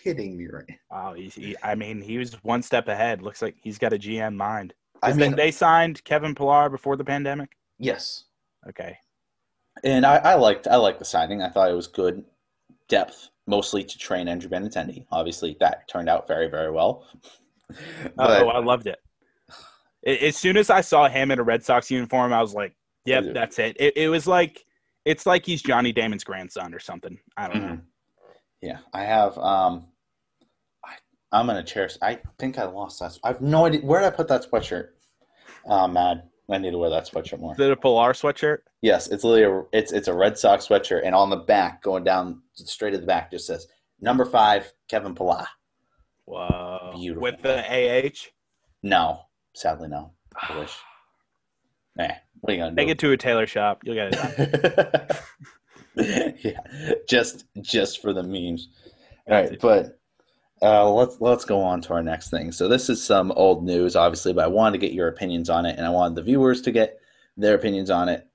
kidding 0.03 0.37
me 0.37 0.49
right? 0.53 0.79
Wow, 0.91 1.15
he, 1.15 1.57
I 1.63 1.75
mean, 1.75 2.03
he 2.03 2.19
was 2.19 2.35
one 2.43 2.63
step 2.63 2.89
ahead. 2.89 3.23
Looks 3.23 3.43
like 3.43 3.57
he's 3.63 3.79
got 3.79 3.93
a 3.93 3.99
GM 3.99 4.35
mind. 4.35 4.75
I 5.03 5.13
mean, 5.13 5.35
they 5.35 5.51
signed 5.51 6.03
Kevin 6.05 6.35
Pillar 6.35 6.69
before 6.69 6.97
the 6.97 7.05
pandemic. 7.05 7.57
yes. 7.79 8.25
Okay, 8.69 8.97
And 9.85 10.05
I, 10.07 10.17
I 10.17 10.35
liked 10.35 10.69
I 10.69 10.77
liked 10.77 10.99
the 10.99 11.05
signing. 11.05 11.43
I 11.43 11.49
thought 11.49 11.71
it 11.71 11.75
was 11.75 11.87
good 11.87 12.25
depth, 12.89 13.31
mostly 13.47 13.83
to 13.83 13.99
train 13.99 14.29
Andrew 14.29 14.51
Benintendi. 14.51 15.07
Obviously, 15.11 15.57
that 15.61 15.89
turned 15.89 16.09
out 16.09 16.29
very, 16.29 16.49
very 16.49 16.71
well. 16.71 17.07
But 18.17 18.43
oh, 18.43 18.49
I 18.49 18.63
loved 18.63 18.87
it. 18.87 18.99
As 20.07 20.37
soon 20.37 20.59
as 20.59 20.69
I 20.69 20.83
saw 20.83 21.09
him 21.09 21.31
in 21.31 21.39
a 21.39 21.43
Red 21.43 21.65
Sox 21.65 21.91
uniform, 21.91 22.31
I 22.31 22.43
was 22.43 22.53
like, 22.53 22.75
"Yep, 23.07 23.33
that's 23.33 23.59
it." 23.59 23.79
It, 23.81 23.97
it 23.97 24.09
was 24.11 24.27
like, 24.27 24.63
it's 25.07 25.25
like 25.25 25.47
he's 25.47 25.63
Johnny 25.63 25.91
Damon's 25.91 26.23
grandson 26.23 26.75
or 26.75 26.81
something. 26.81 27.19
I 27.39 27.49
don't 27.49 27.63
know. 27.63 27.69
Mhm. 27.69 27.83
yeah, 28.61 28.79
I 28.93 29.05
have. 29.05 29.39
Um, 29.39 29.87
I, 30.85 30.97
I'm 31.33 31.47
gonna 31.47 31.63
cherish. 31.63 31.97
I 32.03 32.19
think 32.39 32.59
I 32.59 32.65
lost 32.65 33.01
that. 33.01 33.17
I 33.25 33.29
have 33.29 33.41
no 33.41 33.65
idea 33.65 33.81
where 33.81 34.01
did 34.01 34.09
I 34.13 34.17
put 34.17 34.29
that 34.29 34.45
sweatshirt. 34.51 34.89
Oh, 35.65 35.87
man, 35.89 36.25
I 36.51 36.59
need 36.59 36.73
to 36.73 36.79
wear 36.79 36.91
that 36.91 37.09
sweatshirt 37.09 37.41
more. 37.41 37.53
Is 37.53 37.61
it 37.61 37.71
a 37.71 37.77
Pillar 37.77 38.13
sweatshirt? 38.13 38.59
Yes, 38.83 39.09
it's 39.09 39.25
literally 39.25 39.65
a, 39.73 39.79
it's 39.79 39.93
it's 39.93 40.09
a 40.09 40.15
Red 40.15 40.37
Sox 40.37 40.67
sweatshirt, 40.69 41.03
and 41.05 41.15
on 41.15 41.31
the 41.31 41.37
back, 41.37 41.83
going 41.83 42.05
down 42.05 42.43
straight 42.55 42.91
to 42.91 42.99
the 42.99 43.07
back, 43.07 43.31
just 43.31 43.47
says 43.47 43.67
number 44.01 44.25
five, 44.25 44.73
Kevin 44.89 45.15
Pillar. 45.15 45.47
Whoa. 46.25 46.93
Beautiful. 46.95 47.23
With 47.23 47.43
the 47.43 48.07
AH. 48.07 48.29
No, 48.83 49.21
sadly, 49.55 49.89
no. 49.89 50.13
I 50.37 50.59
wish. 50.61 50.77
Eh, 51.99 52.09
what 52.41 52.51
are 52.51 52.55
you 52.57 52.63
gonna 52.63 52.75
Take 52.77 52.89
do? 52.89 52.93
it 52.93 52.99
to 53.01 53.13
a 53.13 53.17
tailor 53.17 53.47
shop. 53.47 53.83
You'll 53.85 53.95
get 53.95 54.15
it 54.15 55.17
yeah, 56.43 56.61
just 57.09 57.45
just 57.61 58.01
for 58.01 58.13
the 58.13 58.23
memes. 58.23 58.69
All 59.29 59.35
right, 59.35 59.59
but 59.61 60.01
uh, 60.63 60.89
let's 60.89 61.21
let's 61.21 61.45
go 61.45 61.61
on 61.61 61.81
to 61.83 61.95
our 61.95 62.03
next 62.03 62.31
thing. 62.31 62.53
So 62.53 62.69
this 62.69 62.89
is 62.89 63.03
some 63.05 63.33
old 63.33 63.65
news, 63.65 63.97
obviously, 63.97 64.33
but 64.33 64.45
I 64.45 64.49
wanted 64.49 64.73
to 64.81 64.87
get 64.87 64.95
your 64.95 65.09
opinions 65.09 65.51
on 65.51 65.67
it, 65.67 65.77
and 65.77 65.87
I 65.87 65.91
wanted 65.91 66.15
the 66.15 66.23
viewers 66.23 66.63
to 66.63 66.73
get 66.73 67.01
their 67.37 67.55
opinions 67.55 67.91
on 67.91 68.09
it. 68.09 68.27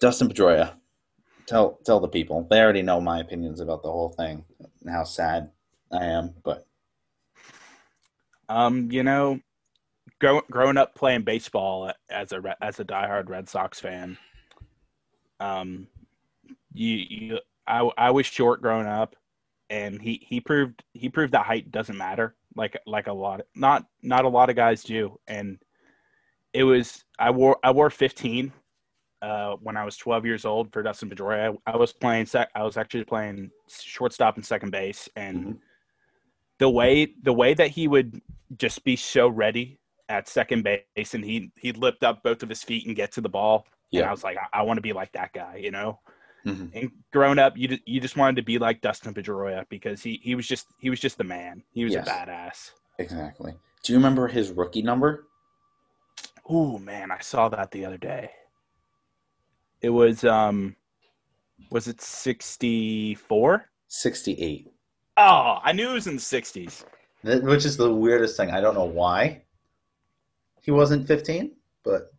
Dustin 0.00 0.28
Pedroia, 0.28 0.74
tell 1.46 1.78
tell 1.84 2.00
the 2.00 2.08
people. 2.08 2.46
They 2.48 2.60
already 2.60 2.82
know 2.82 3.00
my 3.00 3.20
opinions 3.20 3.60
about 3.60 3.82
the 3.82 3.90
whole 3.90 4.10
thing 4.10 4.44
and 4.80 4.90
how 4.90 5.04
sad 5.04 5.50
I 5.92 6.04
am, 6.04 6.34
but 6.44 6.66
Um, 8.48 8.90
you 8.92 9.02
know, 9.02 9.40
grow, 10.20 10.42
growing 10.50 10.76
up 10.76 10.94
playing 10.94 11.22
baseball 11.22 11.90
as 12.10 12.32
a 12.32 12.56
as 12.60 12.80
a 12.80 12.84
diehard 12.84 13.28
Red 13.28 13.48
Sox 13.48 13.80
fan, 13.80 14.18
um, 15.40 15.86
you, 16.74 16.96
you 16.96 17.38
I 17.66 17.88
I 17.96 18.10
was 18.10 18.26
short 18.26 18.60
growing 18.60 18.86
up, 18.86 19.16
and 19.72 20.02
he 20.02 20.24
he 20.28 20.38
proved 20.38 20.84
he 20.92 21.08
proved 21.08 21.32
that 21.32 21.46
height 21.46 21.70
doesn't 21.72 21.96
matter 21.96 22.36
like 22.54 22.78
like 22.86 23.06
a 23.06 23.12
lot 23.12 23.40
not 23.56 23.86
not 24.02 24.26
a 24.26 24.28
lot 24.28 24.50
of 24.50 24.54
guys 24.54 24.84
do, 24.84 25.18
and 25.26 25.58
it 26.52 26.62
was 26.64 27.04
I 27.18 27.30
wore 27.30 27.58
I 27.64 27.70
wore 27.70 27.88
15 27.88 28.52
uh, 29.22 29.56
when 29.62 29.76
I 29.78 29.84
was 29.84 29.96
12 29.96 30.26
years 30.26 30.44
old 30.44 30.70
for 30.72 30.82
Dustin 30.82 31.08
Pedroia. 31.08 31.56
I, 31.66 31.72
I 31.72 31.76
was 31.76 31.92
playing 31.92 32.26
sec 32.26 32.50
I 32.54 32.62
was 32.62 32.76
actually 32.76 33.04
playing 33.04 33.50
shortstop 33.68 34.36
and 34.36 34.44
second 34.44 34.70
base, 34.70 35.08
and 35.16 35.36
Mhm. 35.46 35.58
the 36.58 36.68
way 36.68 37.14
the 37.22 37.32
way 37.32 37.54
that 37.54 37.70
he 37.70 37.88
would 37.88 38.20
just 38.58 38.84
be 38.84 38.94
so 38.94 39.26
ready 39.28 39.80
at 40.10 40.28
second 40.28 40.64
base, 40.64 41.14
and 41.14 41.24
he 41.24 41.50
he'd 41.56 41.78
lift 41.78 42.04
up 42.04 42.22
both 42.22 42.42
of 42.42 42.50
his 42.50 42.62
feet 42.62 42.86
and 42.86 42.94
get 42.94 43.10
to 43.12 43.22
the 43.22 43.28
ball. 43.30 43.66
And 43.94 44.00
Yeah. 44.00 44.08
I 44.08 44.10
was 44.10 44.22
like, 44.22 44.36
I, 44.36 44.60
I 44.60 44.62
want 44.62 44.76
to 44.76 44.82
be 44.82 44.92
like 44.92 45.12
that 45.12 45.32
guy, 45.32 45.56
you 45.56 45.70
know. 45.70 45.98
Mhm. 46.46 46.70
And 46.74 46.90
growing 47.12 47.38
up, 47.38 47.56
you 47.56 47.78
you 47.86 48.00
just 48.00 48.16
wanted 48.16 48.36
to 48.36 48.42
be 48.42 48.58
like 48.58 48.80
Dustin 48.80 49.14
Pedroia 49.14 49.64
because 49.68 50.02
he 50.02 50.20
he 50.22 50.34
was 50.34 50.46
just 50.46 50.66
he 50.78 50.90
was 50.90 50.98
just 51.00 51.16
the 51.18 51.24
man. 51.24 51.62
He 51.72 51.84
was 51.84 51.92
Yes. 51.92 52.06
a 52.06 52.10
badass. 52.10 52.70
exactly. 52.98 53.54
Do 53.82 53.92
you 53.92 53.98
remember 53.98 54.28
his 54.28 54.50
rookie 54.50 54.82
number? 54.82 55.26
Oh 56.48 56.78
man, 56.78 57.10
I 57.10 57.18
saw 57.20 57.48
that 57.48 57.70
the 57.70 57.84
other 57.84 57.96
day. 57.98 58.30
It 59.80 59.90
was 59.90 60.24
um, 60.24 60.76
was 61.70 61.88
it 61.88 62.00
sixty 62.00 63.14
four? 63.14 63.68
Sixty-eight. 63.88 64.72
Oh, 65.16 65.58
I 65.62 65.72
knew 65.72 65.90
it 65.90 65.94
was 65.94 66.06
in 66.06 66.14
the 66.16 66.20
sixties. 66.20 66.84
That- 67.24 67.42
Which 67.44 67.64
is 67.64 67.76
the 67.76 67.92
weirdest 67.92 68.36
thing. 68.36 68.50
I 68.50 68.60
don't 68.60 68.74
know 68.74 68.84
why 68.84 69.42
he 70.60 70.70
wasn't 70.70 71.06
15, 71.06 71.52
but 71.84 72.12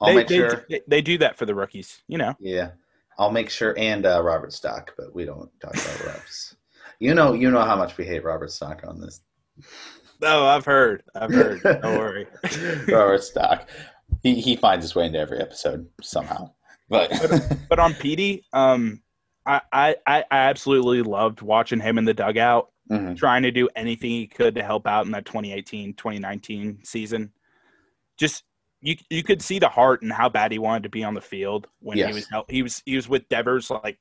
I'll 0.00 0.08
They, 0.08 0.14
make 0.16 0.28
they, 0.28 0.36
sure. 0.36 0.66
they, 0.68 0.80
they 0.86 1.00
do 1.02 1.16
that 1.18 1.36
for 1.38 1.46
the 1.46 1.54
rookies, 1.54 2.02
you 2.08 2.18
know. 2.18 2.34
Yeah, 2.40 2.70
I'll 3.18 3.30
make 3.30 3.50
sure. 3.50 3.74
And 3.78 4.04
uh, 4.06 4.22
Robert 4.22 4.52
Stock, 4.52 4.94
but 4.96 5.14
we 5.14 5.24
don't 5.24 5.50
talk 5.60 5.74
about 5.74 6.06
reps. 6.06 6.56
You 7.00 7.14
know, 7.14 7.32
you 7.32 7.50
know 7.50 7.62
how 7.62 7.76
much 7.76 7.96
we 7.96 8.04
hate 8.04 8.24
Robert 8.24 8.50
Stock 8.50 8.82
on 8.86 9.00
this. 9.00 9.20
Oh, 10.22 10.46
I've 10.46 10.64
heard. 10.64 11.02
I've 11.14 11.30
heard. 11.32 11.62
Don't 11.62 11.82
worry. 11.98 12.26
Robert 12.88 13.22
Stock. 13.22 13.68
He 14.22 14.40
he 14.40 14.56
finds 14.56 14.84
his 14.84 14.94
way 14.94 15.06
into 15.06 15.18
every 15.18 15.40
episode 15.40 15.86
somehow. 16.02 16.50
But 16.88 17.10
But 17.68 17.78
on 17.78 17.92
PD, 17.94 18.42
um, 18.52 19.02
I, 19.46 19.60
I 19.72 19.96
I 20.06 20.24
absolutely 20.30 21.02
loved 21.02 21.42
watching 21.42 21.80
him 21.80 21.98
in 21.98 22.04
the 22.04 22.14
dugout, 22.14 22.70
Mhm. 22.90 23.16
trying 23.16 23.42
to 23.44 23.50
do 23.50 23.68
anything 23.76 24.10
he 24.10 24.26
could 24.26 24.54
to 24.56 24.62
help 24.62 24.86
out 24.86 25.04
in 25.06 25.12
that 25.12 25.24
2018 25.26 25.94
2019 25.94 26.80
season. 26.84 27.32
Just 28.18 28.44
you 28.84 28.96
you 29.10 29.22
could 29.22 29.40
see 29.42 29.58
the 29.58 29.68
heart 29.68 30.02
and 30.02 30.12
how 30.12 30.28
bad 30.28 30.52
he 30.52 30.58
wanted 30.58 30.82
to 30.84 30.88
be 30.90 31.02
on 31.02 31.14
the 31.14 31.20
field 31.20 31.66
when 31.80 31.96
Yes. 31.98 32.08
he 32.08 32.14
was 32.14 32.44
he 32.48 32.62
was 32.62 32.82
he 32.86 32.96
was 32.96 33.08
with 33.08 33.28
Devers 33.28 33.70
like 33.70 33.98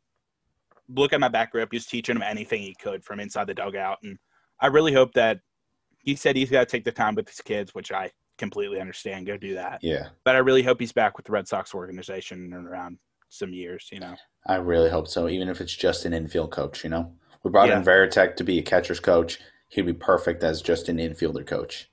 look 0.90 1.14
at 1.14 1.20
my 1.22 1.30
back 1.30 1.52
grip, 1.54 1.70
He 1.72 1.78
was 1.78 1.86
teaching 1.86 2.16
him 2.18 2.22
anything 2.22 2.62
he 2.62 2.76
could 2.76 3.04
from 3.04 3.20
inside 3.22 3.48
the 3.48 3.54
dugout. 3.54 4.00
And 4.04 4.20
I 4.60 4.68
really 4.68 4.94
hope 4.94 5.14
that 5.14 5.40
he 6.00 6.16
said 6.16 6.36
he's 6.36 6.50
got 6.52 6.60
to 6.60 6.66
take 6.66 6.84
the 6.84 6.92
time 6.92 7.16
with 7.16 7.30
his 7.30 7.40
kids, 7.40 7.74
which 7.74 7.92
I 7.94 8.12
completely 8.38 8.82
understand. 8.82 9.26
Go 9.26 9.38
do 9.38 9.54
that. 9.56 9.80
yeah, 9.82 10.10
But 10.26 10.36
I 10.36 10.40
really 10.40 10.62
hope 10.62 10.82
he's 10.82 10.92
back 10.92 11.16
with 11.16 11.26
the 11.26 11.32
Red 11.32 11.48
Sox 11.48 11.74
organization 11.74 12.44
in 12.46 12.54
around 12.54 12.98
some 13.30 13.54
years. 13.54 13.88
You 13.94 14.02
know. 14.02 14.16
I 14.46 14.56
really 14.56 14.90
hope 14.90 15.08
so. 15.08 15.30
Even 15.30 15.48
if 15.48 15.62
it's 15.62 15.74
just 15.74 16.04
an 16.04 16.14
infield 16.14 16.52
coach, 16.52 16.84
you 16.84 16.90
know, 16.90 17.14
we 17.44 17.50
brought 17.52 17.70
Yeah. 17.70 17.78
in 17.78 17.86
Varitek 17.86 18.36
to 18.36 18.44
be 18.44 18.60
a 18.60 18.62
catcher's 18.62 19.00
coach. 19.00 19.40
He'd 19.70 19.86
be 19.86 19.94
perfect 19.94 20.44
as 20.44 20.62
just 20.62 20.90
an 20.90 20.98
infielder 20.98 21.48
coach. 21.48 21.90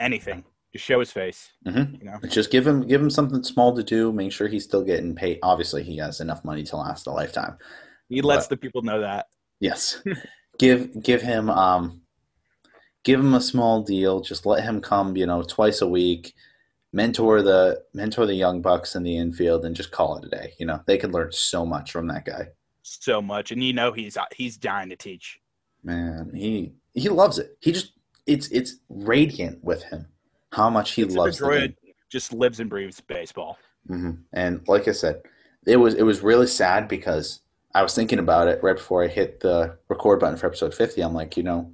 anything. 0.00 0.44
Just 0.76 0.86
show 0.86 1.00
his 1.00 1.10
face. 1.10 1.50
Mhm. 1.66 1.98
You 1.98 2.04
know, 2.04 2.18
Just 2.28 2.50
give 2.50 2.66
him 2.66 2.86
give 2.86 3.00
him 3.00 3.08
something 3.10 3.42
small 3.42 3.74
to 3.74 3.82
do. 3.82 4.12
Make 4.12 4.30
sure 4.32 4.46
he's 4.48 4.64
still 4.64 4.84
getting 4.84 5.14
paid. 5.14 5.38
Obviously, 5.42 5.82
he 5.82 5.96
has 5.96 6.20
enough 6.20 6.44
money 6.44 6.62
to 6.64 6.76
last 6.76 7.06
a 7.06 7.10
lifetime. 7.10 7.56
he 8.08 8.20
lets 8.22 8.44
But- 8.46 8.50
the 8.50 8.56
people 8.58 8.82
know 8.82 9.00
that. 9.00 9.26
Yes. 9.58 10.02
give 10.58 11.02
give 11.02 11.22
him 11.22 11.48
um 11.50 12.02
give 13.04 13.18
him 13.20 13.34
a 13.34 13.40
small 13.40 13.82
deal. 13.82 14.20
Just 14.20 14.44
let 14.46 14.62
him 14.64 14.80
come, 14.80 15.16
you 15.16 15.26
know, 15.26 15.42
twice 15.42 15.80
a 15.80 15.88
week. 15.88 16.34
Mentor 16.92 17.42
the 17.42 17.82
mentor 17.94 18.26
the 18.26 18.34
young 18.34 18.62
bucks 18.62 18.94
in 18.96 19.02
the 19.02 19.16
infield 19.16 19.64
and 19.64 19.74
just 19.74 19.90
call 19.90 20.18
it 20.18 20.24
a 20.26 20.28
day. 20.28 20.54
You 20.58 20.66
know, 20.66 20.80
they 20.86 20.98
could 20.98 21.12
learn 21.12 21.32
so 21.32 21.64
much 21.66 21.90
from 21.90 22.06
that 22.08 22.24
guy. 22.24 22.48
so 22.82 23.20
much, 23.20 23.50
and 23.50 23.62
you 23.64 23.72
know 23.72 23.92
he's 23.92 24.16
he's 24.34 24.56
dying 24.56 24.90
to 24.90 24.96
teach. 24.96 25.40
Man, 25.82 26.30
he 26.34 26.72
he 26.94 27.08
loves 27.08 27.38
it. 27.38 27.56
He 27.60 27.72
just 27.72 27.92
it's 28.26 28.48
it's 28.48 28.76
radiant 28.88 29.62
with 29.64 29.82
him 29.84 30.06
how 30.56 30.70
much 30.70 30.92
he 30.92 31.04
loves 31.04 31.38
game. 31.38 31.74
just 32.08 32.32
lives 32.32 32.60
and 32.60 32.70
breathes 32.70 33.00
baseball. 33.00 33.58
hmm 33.86 34.12
And 34.32 34.66
like 34.66 34.88
I 34.88 34.92
said, 34.92 35.20
it 35.66 35.76
was 35.76 35.94
it 35.94 36.02
was 36.02 36.22
really 36.22 36.46
sad 36.46 36.88
because 36.88 37.40
I 37.74 37.82
was 37.82 37.94
thinking 37.94 38.18
about 38.18 38.48
it 38.48 38.62
right 38.62 38.76
before 38.76 39.04
I 39.04 39.08
hit 39.08 39.40
the 39.40 39.76
record 39.88 40.18
button 40.20 40.38
for 40.38 40.46
episode 40.46 40.74
fifty. 40.74 41.02
I'm 41.02 41.12
like, 41.12 41.36
you 41.36 41.42
know, 41.42 41.72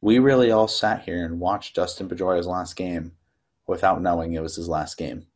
we 0.00 0.18
really 0.18 0.50
all 0.50 0.66
sat 0.66 1.02
here 1.02 1.24
and 1.24 1.38
watched 1.38 1.76
Dustin 1.76 2.08
Pedroia's 2.08 2.46
last 2.46 2.74
game 2.74 3.12
without 3.68 4.02
knowing 4.02 4.32
it 4.32 4.42
was 4.42 4.56
his 4.56 4.68
last 4.68 4.96
game. 4.96 5.26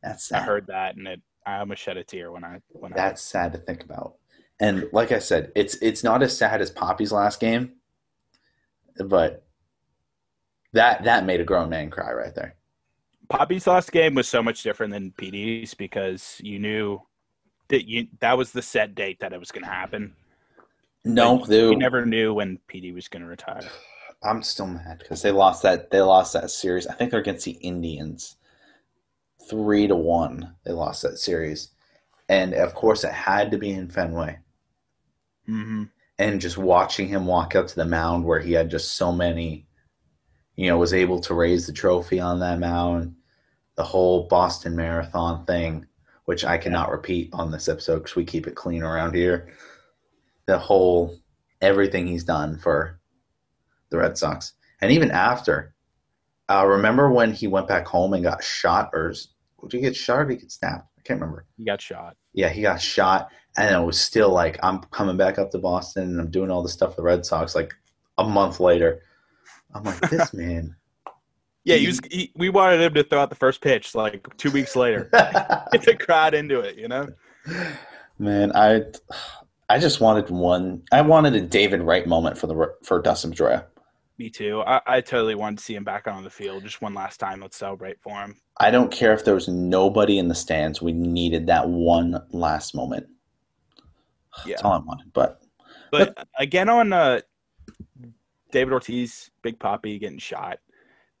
That's 0.00 0.30
I 0.32 0.38
sad. 0.38 0.46
heard 0.46 0.66
that, 0.68 0.94
and 0.94 1.08
it 1.08 1.20
I 1.44 1.58
almost 1.58 1.82
shed 1.82 1.96
a 1.96 2.04
tear 2.04 2.30
when 2.30 2.44
I 2.44 2.60
when 2.68 2.92
That's 2.94 3.20
sad 3.22 3.52
to 3.52 3.58
think 3.58 3.82
about. 3.82 4.14
And 4.60 4.88
like 4.92 5.10
I 5.10 5.18
said, 5.18 5.50
it's 5.56 5.74
it's 5.82 6.04
not 6.04 6.22
as 6.22 6.36
sad 6.38 6.60
as 6.60 6.70
Poppy's 6.70 7.10
last 7.10 7.40
game, 7.40 7.72
but 9.04 9.47
that 10.72 11.04
that 11.04 11.26
made 11.26 11.40
a 11.40 11.44
grown 11.44 11.70
man 11.70 11.90
cry 11.90 12.12
right 12.12 12.34
there. 12.34 12.54
Poppy's 13.28 13.66
last 13.66 13.92
game 13.92 14.14
was 14.14 14.28
so 14.28 14.42
much 14.42 14.62
different 14.62 14.92
than 14.92 15.12
PD's 15.12 15.74
because 15.74 16.40
you 16.42 16.58
knew 16.58 17.00
that 17.68 17.86
you 17.86 18.08
that 18.20 18.36
was 18.36 18.52
the 18.52 18.62
set 18.62 18.94
date 18.94 19.20
that 19.20 19.32
it 19.32 19.40
was 19.40 19.52
going 19.52 19.64
to 19.64 19.70
happen. 19.70 20.14
No, 21.04 21.34
Like, 21.34 21.48
You 21.70 21.76
never 21.76 22.04
knew 22.04 22.34
when 22.34 22.58
PD 22.68 22.92
was 22.94 23.08
going 23.08 23.22
to 23.22 23.28
retire. 23.28 23.62
I'm 24.22 24.42
still 24.42 24.66
mad 24.66 24.98
because 24.98 25.22
they 25.22 25.30
lost 25.30 25.62
that. 25.62 25.90
They 25.90 26.00
lost 26.00 26.32
that 26.32 26.50
series. 26.50 26.86
I 26.86 26.94
think 26.94 27.10
they're 27.10 27.20
against 27.20 27.44
the 27.44 27.52
Indians, 27.52 28.36
three 29.48 29.86
to 29.86 29.94
one. 29.94 30.54
They 30.64 30.72
lost 30.72 31.02
that 31.02 31.18
series, 31.18 31.70
and 32.28 32.52
of 32.52 32.74
course 32.74 33.04
it 33.04 33.12
had 33.12 33.50
to 33.52 33.58
be 33.58 33.70
in 33.70 33.90
Fenway. 33.90 34.38
Mm-hmm. 35.48 35.84
And 36.18 36.40
just 36.40 36.58
watching 36.58 37.06
him 37.06 37.26
walk 37.26 37.54
up 37.54 37.68
to 37.68 37.76
the 37.76 37.84
mound 37.84 38.24
where 38.24 38.40
he 38.40 38.52
had 38.52 38.70
just 38.70 38.96
so 38.96 39.12
many, 39.12 39.67
you 40.58 40.66
know, 40.66 40.76
was 40.76 40.92
able 40.92 41.20
to 41.20 41.34
raise 41.34 41.68
the 41.68 41.72
trophy 41.72 42.18
on 42.18 42.40
that 42.40 42.58
mound, 42.58 43.14
the 43.76 43.84
whole 43.84 44.26
Boston 44.26 44.74
Marathon 44.74 45.44
thing, 45.44 45.86
which 46.24 46.44
I 46.44 46.58
cannot 46.58 46.90
repeat 46.90 47.30
on 47.32 47.52
this 47.52 47.68
episode 47.68 47.98
because 47.98 48.16
we 48.16 48.24
keep 48.24 48.48
it 48.48 48.56
clean 48.56 48.82
around 48.82 49.14
here. 49.14 49.54
The 50.46 50.58
whole 50.58 51.16
everything 51.60 52.08
he's 52.08 52.24
done 52.24 52.58
for 52.58 52.98
the 53.90 53.98
Red 53.98 54.18
Sox, 54.18 54.54
and 54.82 54.90
even 54.90 55.12
after. 55.12 55.74
Uh, 56.50 56.66
remember 56.66 57.10
when 57.10 57.32
he 57.32 57.46
went 57.46 57.68
back 57.68 57.86
home 57.86 58.14
and 58.14 58.24
got 58.24 58.42
shot, 58.42 58.90
or 58.94 59.12
did 59.68 59.72
he 59.74 59.80
get 59.80 59.94
shot 59.94 60.18
or 60.18 60.24
did 60.24 60.34
he 60.34 60.40
get 60.40 60.50
snapped? 60.50 60.88
I 60.98 61.02
can't 61.02 61.20
remember. 61.20 61.46
He 61.56 61.64
got 61.64 61.80
shot. 61.80 62.16
Yeah, 62.32 62.48
he 62.48 62.62
got 62.62 62.80
shot, 62.80 63.30
and 63.56 63.72
it 63.72 63.86
was 63.86 64.00
still 64.00 64.30
like 64.30 64.58
I'm 64.64 64.80
coming 64.90 65.16
back 65.16 65.38
up 65.38 65.52
to 65.52 65.58
Boston 65.58 66.04
and 66.04 66.20
I'm 66.20 66.32
doing 66.32 66.50
all 66.50 66.64
this 66.64 66.72
stuff 66.72 66.96
for 66.96 67.02
the 67.02 67.02
Red 67.02 67.24
Sox. 67.24 67.54
Like 67.54 67.74
a 68.16 68.24
month 68.24 68.58
later, 68.58 69.02
I'm 69.74 69.84
like, 69.84 70.00
this 70.10 70.32
man. 70.32 70.74
Yeah, 71.64 71.76
he 71.76 71.86
was. 71.86 72.00
He, 72.10 72.32
we 72.34 72.48
wanted 72.48 72.80
him 72.80 72.94
to 72.94 73.04
throw 73.04 73.20
out 73.20 73.28
the 73.28 73.36
first 73.36 73.60
pitch 73.60 73.94
like 73.94 74.26
two 74.38 74.50
weeks 74.50 74.74
later. 74.74 75.10
Get 75.12 75.82
the 75.82 75.98
crowd 76.00 76.32
into 76.32 76.60
it, 76.60 76.78
you 76.78 76.88
know. 76.88 77.08
man, 78.18 78.52
I, 78.54 78.84
I 79.68 79.78
just 79.78 80.00
wanted 80.00 80.30
one. 80.30 80.82
I 80.92 81.02
wanted 81.02 81.34
a 81.34 81.42
David 81.42 81.82
Wright 81.82 82.06
moment 82.06 82.38
for 82.38 82.46
the 82.46 82.74
for 82.82 83.02
Dustin 83.02 83.32
Pedroia. 83.32 83.66
Me 84.18 84.30
too. 84.30 84.62
I, 84.62 84.80
I 84.86 85.00
totally 85.00 85.34
wanted 85.34 85.58
to 85.58 85.64
see 85.64 85.74
him 85.74 85.84
back 85.84 86.08
on 86.08 86.24
the 86.24 86.30
field 86.30 86.64
just 86.64 86.80
one 86.80 86.94
last 86.94 87.20
time. 87.20 87.40
Let's 87.40 87.56
celebrate 87.56 88.00
for 88.00 88.18
him. 88.18 88.36
I 88.58 88.70
don't 88.70 88.90
care 88.90 89.12
if 89.12 89.24
there 89.24 89.34
was 89.34 89.46
nobody 89.46 90.18
in 90.18 90.28
the 90.28 90.34
stands. 90.34 90.80
We 90.80 90.92
needed 90.92 91.46
that 91.48 91.68
one 91.68 92.20
last 92.30 92.74
moment. 92.74 93.06
Yeah. 94.46 94.52
That's 94.52 94.62
all 94.62 94.72
I 94.72 94.78
wanted. 94.78 95.12
But 95.12 95.42
But 95.90 96.28
again, 96.38 96.68
on 96.68 96.92
uh, 96.92 97.22
David 98.50 98.72
Ortiz, 98.72 99.30
Big 99.42 99.58
Poppy 99.58 99.98
getting 99.98 100.18
shot. 100.18 100.58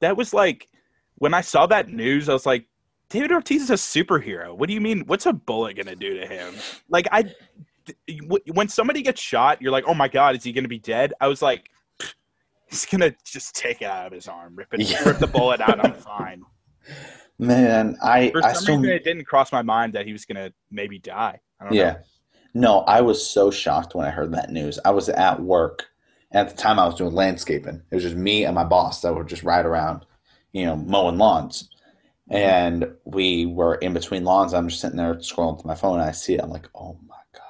That 0.00 0.16
was 0.16 0.32
like 0.32 0.68
when 1.16 1.34
I 1.34 1.40
saw 1.40 1.66
that 1.66 1.88
news, 1.88 2.28
I 2.28 2.32
was 2.32 2.46
like, 2.46 2.66
David 3.10 3.32
Ortiz 3.32 3.62
is 3.62 3.70
a 3.70 3.74
superhero. 3.74 4.56
What 4.56 4.68
do 4.68 4.74
you 4.74 4.80
mean? 4.80 5.00
What's 5.06 5.26
a 5.26 5.32
bullet 5.32 5.76
gonna 5.76 5.96
do 5.96 6.18
to 6.18 6.26
him? 6.26 6.54
Like 6.88 7.06
I, 7.10 7.24
when 8.52 8.68
somebody 8.68 9.02
gets 9.02 9.20
shot, 9.20 9.60
you're 9.62 9.72
like, 9.72 9.84
oh 9.86 9.94
my 9.94 10.08
god, 10.08 10.36
is 10.36 10.44
he 10.44 10.52
gonna 10.52 10.68
be 10.68 10.78
dead? 10.78 11.14
I 11.20 11.28
was 11.28 11.42
like, 11.42 11.70
he's 12.66 12.86
gonna 12.86 13.14
just 13.24 13.54
take 13.54 13.82
it 13.82 13.86
out 13.86 14.06
of 14.06 14.12
his 14.12 14.28
arm, 14.28 14.56
rip 14.56 14.72
it, 14.72 14.80
Yeah. 14.80 15.02
rip 15.04 15.18
the 15.18 15.26
bullet 15.26 15.60
out. 15.60 15.84
I'm 15.84 15.94
fine. 15.94 16.42
Man, 17.38 17.96
I 18.02 18.30
For 18.30 18.44
I 18.44 18.52
some 18.52 18.62
still 18.62 18.76
reason, 18.78 18.94
it 18.94 19.04
didn't 19.04 19.24
cross 19.24 19.52
my 19.52 19.62
mind 19.62 19.92
that 19.94 20.06
he 20.06 20.12
was 20.12 20.24
gonna 20.24 20.52
maybe 20.70 20.98
die. 20.98 21.40
I 21.60 21.64
don't 21.64 21.74
yeah. 21.74 21.92
know. 21.92 21.98
No, 22.54 22.78
I 22.80 23.00
was 23.00 23.24
so 23.24 23.50
shocked 23.50 23.94
when 23.94 24.06
I 24.06 24.10
heard 24.10 24.32
that 24.32 24.50
news. 24.50 24.78
I 24.84 24.90
was 24.90 25.08
at 25.08 25.40
work. 25.40 25.87
At 26.32 26.50
the 26.50 26.56
time, 26.56 26.78
I 26.78 26.84
was 26.86 26.94
doing 26.96 27.14
landscaping. 27.14 27.82
It 27.90 27.94
was 27.94 28.04
just 28.04 28.16
me 28.16 28.44
and 28.44 28.54
my 28.54 28.64
boss 28.64 29.00
that 29.00 29.14
would 29.14 29.28
just 29.28 29.42
ride 29.44 29.64
around, 29.64 30.04
you 30.52 30.66
know, 30.66 30.76
mowing 30.76 31.16
lawns. 31.18 31.70
And 32.30 32.92
we 33.06 33.46
were 33.46 33.76
in 33.76 33.94
between 33.94 34.24
lawns. 34.24 34.52
I'm 34.52 34.68
just 34.68 34.82
sitting 34.82 34.98
there 34.98 35.14
scrolling 35.14 35.58
through 35.60 35.68
my 35.68 35.74
phone, 35.74 35.98
and 36.00 36.08
I 36.08 36.12
see 36.12 36.34
it. 36.34 36.42
I'm 36.42 36.50
like, 36.50 36.68
oh 36.74 36.98
my 37.08 37.16
god! 37.32 37.42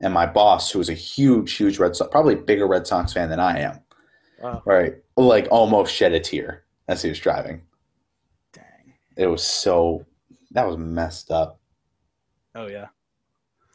And 0.00 0.14
my 0.14 0.26
boss, 0.26 0.70
who 0.70 0.78
was 0.78 0.88
a 0.88 0.94
huge, 0.94 1.54
huge 1.54 1.80
Red 1.80 1.96
Sox, 1.96 2.08
probably 2.12 2.36
bigger 2.36 2.68
Red 2.68 2.86
Sox 2.86 3.12
fan 3.12 3.28
than 3.30 3.40
I 3.40 3.58
am, 3.58 3.80
Wow. 4.40 4.62
right? 4.64 4.94
Like 5.16 5.48
almost 5.50 5.92
shed 5.92 6.12
a 6.12 6.20
tear 6.20 6.62
as 6.86 7.02
he 7.02 7.08
was 7.08 7.18
driving. 7.18 7.62
Dang. 8.52 8.94
It 9.16 9.26
was 9.26 9.42
so 9.44 10.06
that 10.52 10.68
was 10.68 10.76
messed 10.76 11.32
up. 11.32 11.58
Oh 12.54 12.68
yeah. 12.68 12.86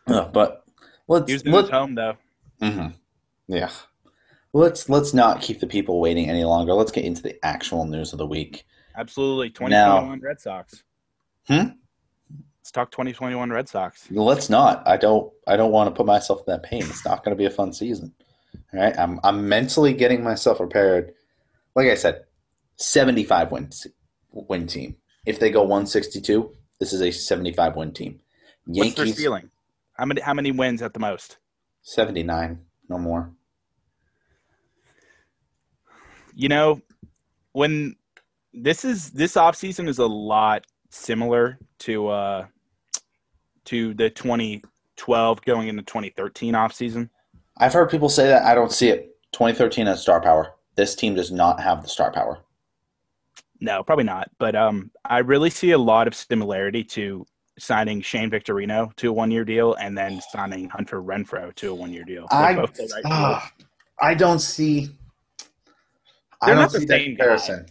Ugh, 0.07 0.31
but 0.31 0.63
let's 1.09 1.27
He 1.27 1.33
was 1.33 1.41
in 1.41 1.51
let- 1.51 1.65
his 1.65 1.71
home 1.71 1.95
though. 1.95 2.15
hmm 2.61 2.87
Yeah. 3.49 3.69
Let's 4.53 4.89
let's 4.89 5.13
not 5.13 5.41
keep 5.41 5.59
the 5.59 5.67
people 5.67 5.99
waiting 5.99 6.29
any 6.29 6.43
longer. 6.43 6.73
Let's 6.73 6.91
get 6.91 7.05
into 7.05 7.21
the 7.21 7.43
actual 7.45 7.85
news 7.85 8.11
of 8.11 8.19
the 8.19 8.27
week. 8.27 8.65
Absolutely. 8.95 9.49
2021 9.49 10.19
Red 10.19 10.39
Sox. 10.41 10.83
Hmm? 11.47 11.69
Let's 12.59 12.71
talk 12.71 12.91
2021 12.91 13.49
Red 13.49 13.69
Sox. 13.69 14.07
Let's 14.11 14.49
not. 14.49 14.85
I 14.85 14.97
don't 14.97 15.31
I 15.47 15.55
don't 15.55 15.71
want 15.71 15.89
to 15.89 15.95
put 15.95 16.05
myself 16.05 16.39
in 16.39 16.45
that 16.47 16.63
pain. 16.63 16.83
It's 16.83 17.05
not 17.05 17.23
going 17.23 17.35
to 17.35 17.39
be 17.39 17.45
a 17.45 17.49
fun 17.49 17.71
season. 17.71 18.13
All 18.73 18.79
right? 18.79 18.97
I'm 18.97 19.19
I'm 19.23 19.47
mentally 19.47 19.93
getting 19.93 20.23
myself 20.23 20.57
prepared. 20.57 21.13
Like 21.75 21.87
I 21.87 21.95
said, 21.95 22.25
75 22.75 23.51
win 23.51 23.69
win 24.31 24.67
team. 24.67 24.97
If 25.25 25.39
they 25.39 25.49
go 25.49 25.61
162, 25.61 26.51
this 26.79 26.93
is 26.93 27.01
a 27.01 27.11
75 27.11 27.75
win 27.75 27.93
team. 27.93 28.19
What's 28.65 28.95
their 28.95 29.05
Yankees 29.05 29.17
ceiling? 29.17 29.49
How 29.93 30.05
many 30.05 30.21
how 30.21 30.33
many 30.33 30.51
wins 30.51 30.81
at 30.81 30.93
the 30.93 30.99
most? 30.99 31.37
79, 31.83 32.59
no 32.89 32.97
more. 32.97 33.31
You 36.41 36.49
know, 36.49 36.81
when 37.51 37.95
this 38.51 38.83
is 38.83 39.11
this 39.11 39.35
offseason 39.35 39.87
is 39.87 39.99
a 39.99 40.07
lot 40.07 40.65
similar 40.89 41.59
to 41.81 42.07
uh 42.07 42.47
to 43.65 43.93
the 43.93 44.09
2012 44.09 45.41
going 45.43 45.67
into 45.67 45.83
2013 45.83 46.55
offseason. 46.55 47.09
I've 47.57 47.73
heard 47.73 47.91
people 47.91 48.09
say 48.09 48.25
that. 48.25 48.41
I 48.41 48.55
don't 48.55 48.71
see 48.71 48.89
it. 48.89 49.15
2013 49.33 49.85
has 49.85 50.01
star 50.01 50.19
power. 50.19 50.55
This 50.75 50.95
team 50.95 51.13
does 51.13 51.31
not 51.31 51.59
have 51.59 51.83
the 51.83 51.87
star 51.87 52.11
power. 52.11 52.39
No, 53.59 53.83
probably 53.83 54.05
not. 54.05 54.31
But 54.39 54.55
um, 54.55 54.89
I 55.05 55.19
really 55.19 55.51
see 55.51 55.71
a 55.71 55.77
lot 55.77 56.07
of 56.07 56.15
similarity 56.15 56.83
to 56.85 57.23
signing 57.59 58.01
Shane 58.01 58.31
Victorino 58.31 58.95
to 58.95 59.09
a 59.09 59.13
one-year 59.13 59.45
deal 59.45 59.75
and 59.75 59.95
then 59.95 60.19
signing 60.31 60.69
Hunter 60.69 61.03
Renfroe 61.03 61.53
to 61.53 61.69
a 61.69 61.75
one-year 61.75 62.03
deal. 62.03 62.25
They're 62.31 62.39
I, 62.39 62.55
right 62.55 62.91
ah, 63.05 63.51
I 64.01 64.15
don't 64.15 64.39
see. 64.39 64.89
I 66.41 66.47
They're 66.47 66.55
don't 66.55 66.63
not 66.63 66.71
the 66.71 66.79
see 66.79 66.85
that 66.85 66.97
same 66.99 67.11
guy. 67.15 67.17
comparison. 67.23 67.65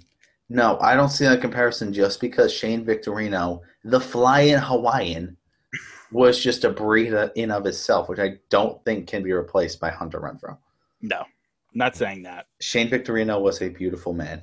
No, 0.48 0.78
I 0.80 0.94
don't 0.94 1.09
see 1.11 1.24
that 1.26 1.40
comparison 1.40 1.92
just 1.92 2.20
because 2.20 2.52
Shane 2.52 2.85
Victorino, 2.85 3.61
the 3.85 4.00
flying 4.00 4.59
Hawaiian, 4.59 5.37
was 6.12 6.42
just 6.42 6.64
a 6.64 6.70
breed 6.70 7.12
in 7.37 7.50
of 7.52 7.66
itself, 7.66 8.09
which 8.09 8.18
I 8.18 8.38
don't 8.48 8.85
think 8.85 9.06
can 9.06 9.22
be 9.22 9.33
replaced 9.33 9.78
by 9.80 9.90
Hunter 9.90 10.20
Renfroe. 10.20 10.59
no, 11.02 11.24
not 11.72 11.94
saying 11.96 12.22
that. 12.24 12.46
Shane 12.61 12.88
Victorino 12.90 13.40
was 13.40 13.62
a 13.62 13.68
beautiful 13.68 14.12
man. 14.12 14.42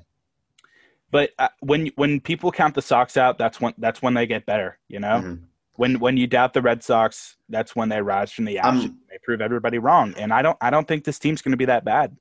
But 1.11 1.31
uh, 1.39 1.49
when 1.59 1.87
when 1.95 2.19
people 2.21 2.51
count 2.51 2.73
the 2.75 2.81
Sox 2.81 3.15
out, 3.17 3.37
that's 3.37 3.59
when 3.61 3.73
that's 3.77 4.01
when 4.01 4.13
they 4.13 4.25
get 4.27 4.45
better. 4.45 4.77
You 4.87 4.99
know, 4.99 5.21
Mhm. 5.21 5.41
when 5.75 5.99
when 5.99 6.15
you 6.17 6.27
doubt 6.27 6.53
the 6.53 6.61
Red 6.61 6.83
Sox, 6.83 7.35
that's 7.49 7.75
when 7.75 7.89
they 7.89 8.01
rise 8.01 8.31
from 8.31 8.45
the 8.45 8.59
ashes. 8.59 8.85
Um, 8.85 8.99
they 9.09 9.17
prove 9.23 9.39
everybody 9.41 9.77
wrong, 9.77 10.13
and 10.17 10.33
I 10.33 10.41
don't 10.41 10.57
I 10.61 10.69
don't 10.69 10.87
think 10.87 11.03
this 11.03 11.19
team's 11.19 11.41
going 11.41 11.51
to 11.51 11.57
be 11.57 11.65
that 11.65 11.83
bad. 11.85 12.15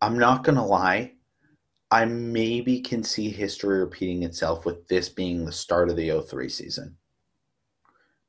I'm 0.00 0.18
not 0.18 0.42
gonna 0.44 0.64
lie. 0.66 1.12
I 1.94 2.06
maybe 2.06 2.80
can 2.80 3.04
see 3.04 3.30
history 3.30 3.78
repeating 3.78 4.24
itself 4.24 4.66
with 4.66 4.88
this 4.88 5.08
being 5.08 5.44
the 5.44 5.52
start 5.52 5.88
of 5.88 5.94
the 5.94 6.20
03 6.28 6.48
season. 6.48 6.96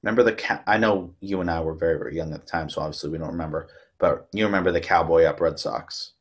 Remember 0.03 0.21
the 0.21 0.33
ca- 0.33 0.61
I 0.67 0.77
know 0.77 1.15
you 1.19 1.41
and 1.41 1.49
I 1.49 1.61
were 1.61 1.73
very 1.73 1.97
very 1.97 2.15
young 2.15 2.31
at 2.31 2.41
the 2.41 2.45
time, 2.45 2.69
so 2.69 2.83
obviously 2.83 3.09
we 3.09 3.17
don't 3.17 3.31
remember. 3.31 3.69
But 3.97 4.27
you 4.33 4.45
remember 4.45 4.71
the 4.71 4.81
Cowboy 4.81 5.23
Up 5.23 5.41
Red 5.41 5.57
Sox, 5.57 6.11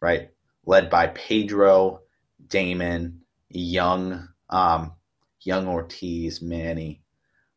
right? 0.00 0.30
Led 0.66 0.90
by 0.90 1.06
Pedro, 1.06 2.00
Damon, 2.48 3.20
Young, 3.48 4.28
um, 4.50 4.94
Young 5.42 5.68
Ortiz, 5.68 6.42
Manny. 6.42 7.04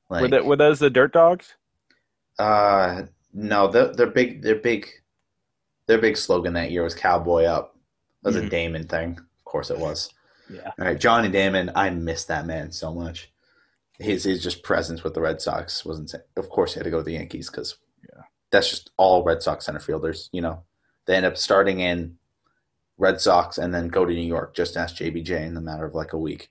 Like, 0.07 0.21
were, 0.21 0.27
that, 0.27 0.45
were 0.45 0.55
those 0.55 0.77
the 0.77 0.91
Dirt 0.91 1.13
Dogs? 1.13 1.55
uh, 2.37 3.03
no, 3.33 3.69
their 3.69 3.91
their 3.91 4.11
big 4.11 4.43
their 4.43 4.59
big 4.59 4.87
their 5.87 5.97
big 5.97 6.15
slogan 6.15 6.53
that 6.53 6.69
year 6.69 6.83
was 6.83 6.93
"Cowboy 6.93 7.45
Up." 7.45 7.74
Was 8.25 8.35
a 8.35 8.41
Mhm. 8.41 8.49
Damon 8.49 8.87
thing, 8.87 9.17
of 9.19 9.45
course 9.45 9.69
it 9.69 9.77
was. 9.79 10.09
Yeah, 10.49 10.71
All 10.79 10.85
right, 10.85 10.99
Johnny 10.99 11.29
Damon, 11.29 11.71
I 11.75 11.89
miss 11.91 12.25
that 12.25 12.45
man 12.45 12.71
so 12.71 12.93
much. 12.93 13.31
His 13.99 14.23
his 14.25 14.43
just 14.43 14.61
presence 14.63 15.03
with 15.03 15.13
the 15.13 15.21
Red 15.21 15.41
Sox 15.41 15.85
wasn't. 15.85 16.13
Of 16.35 16.49
course, 16.49 16.73
he 16.73 16.79
had 16.79 16.83
to 16.83 16.91
go 16.91 16.97
to 16.97 17.03
the 17.03 17.13
Yankees 17.13 17.49
because 17.49 17.77
Yeah. 18.13 18.23
that's 18.51 18.69
just 18.69 18.91
all 18.97 19.23
Red 19.23 19.41
Sox 19.41 19.65
center 19.65 19.79
fielders. 19.79 20.29
You 20.33 20.41
know, 20.41 20.63
they 21.05 21.15
end 21.15 21.25
up 21.25 21.37
starting 21.37 21.79
in 21.79 22.17
Red 22.97 23.21
Sox 23.21 23.57
and 23.57 23.73
then 23.73 23.87
go 23.89 24.05
to 24.05 24.13
New 24.13 24.21
York. 24.21 24.53
Just 24.53 24.75
ask 24.77 24.95
JBJ 24.95 25.45
in 25.45 25.53
the 25.53 25.61
matter 25.61 25.85
of 25.85 25.95
like 25.95 26.13
a 26.13 26.17
week. 26.17 26.49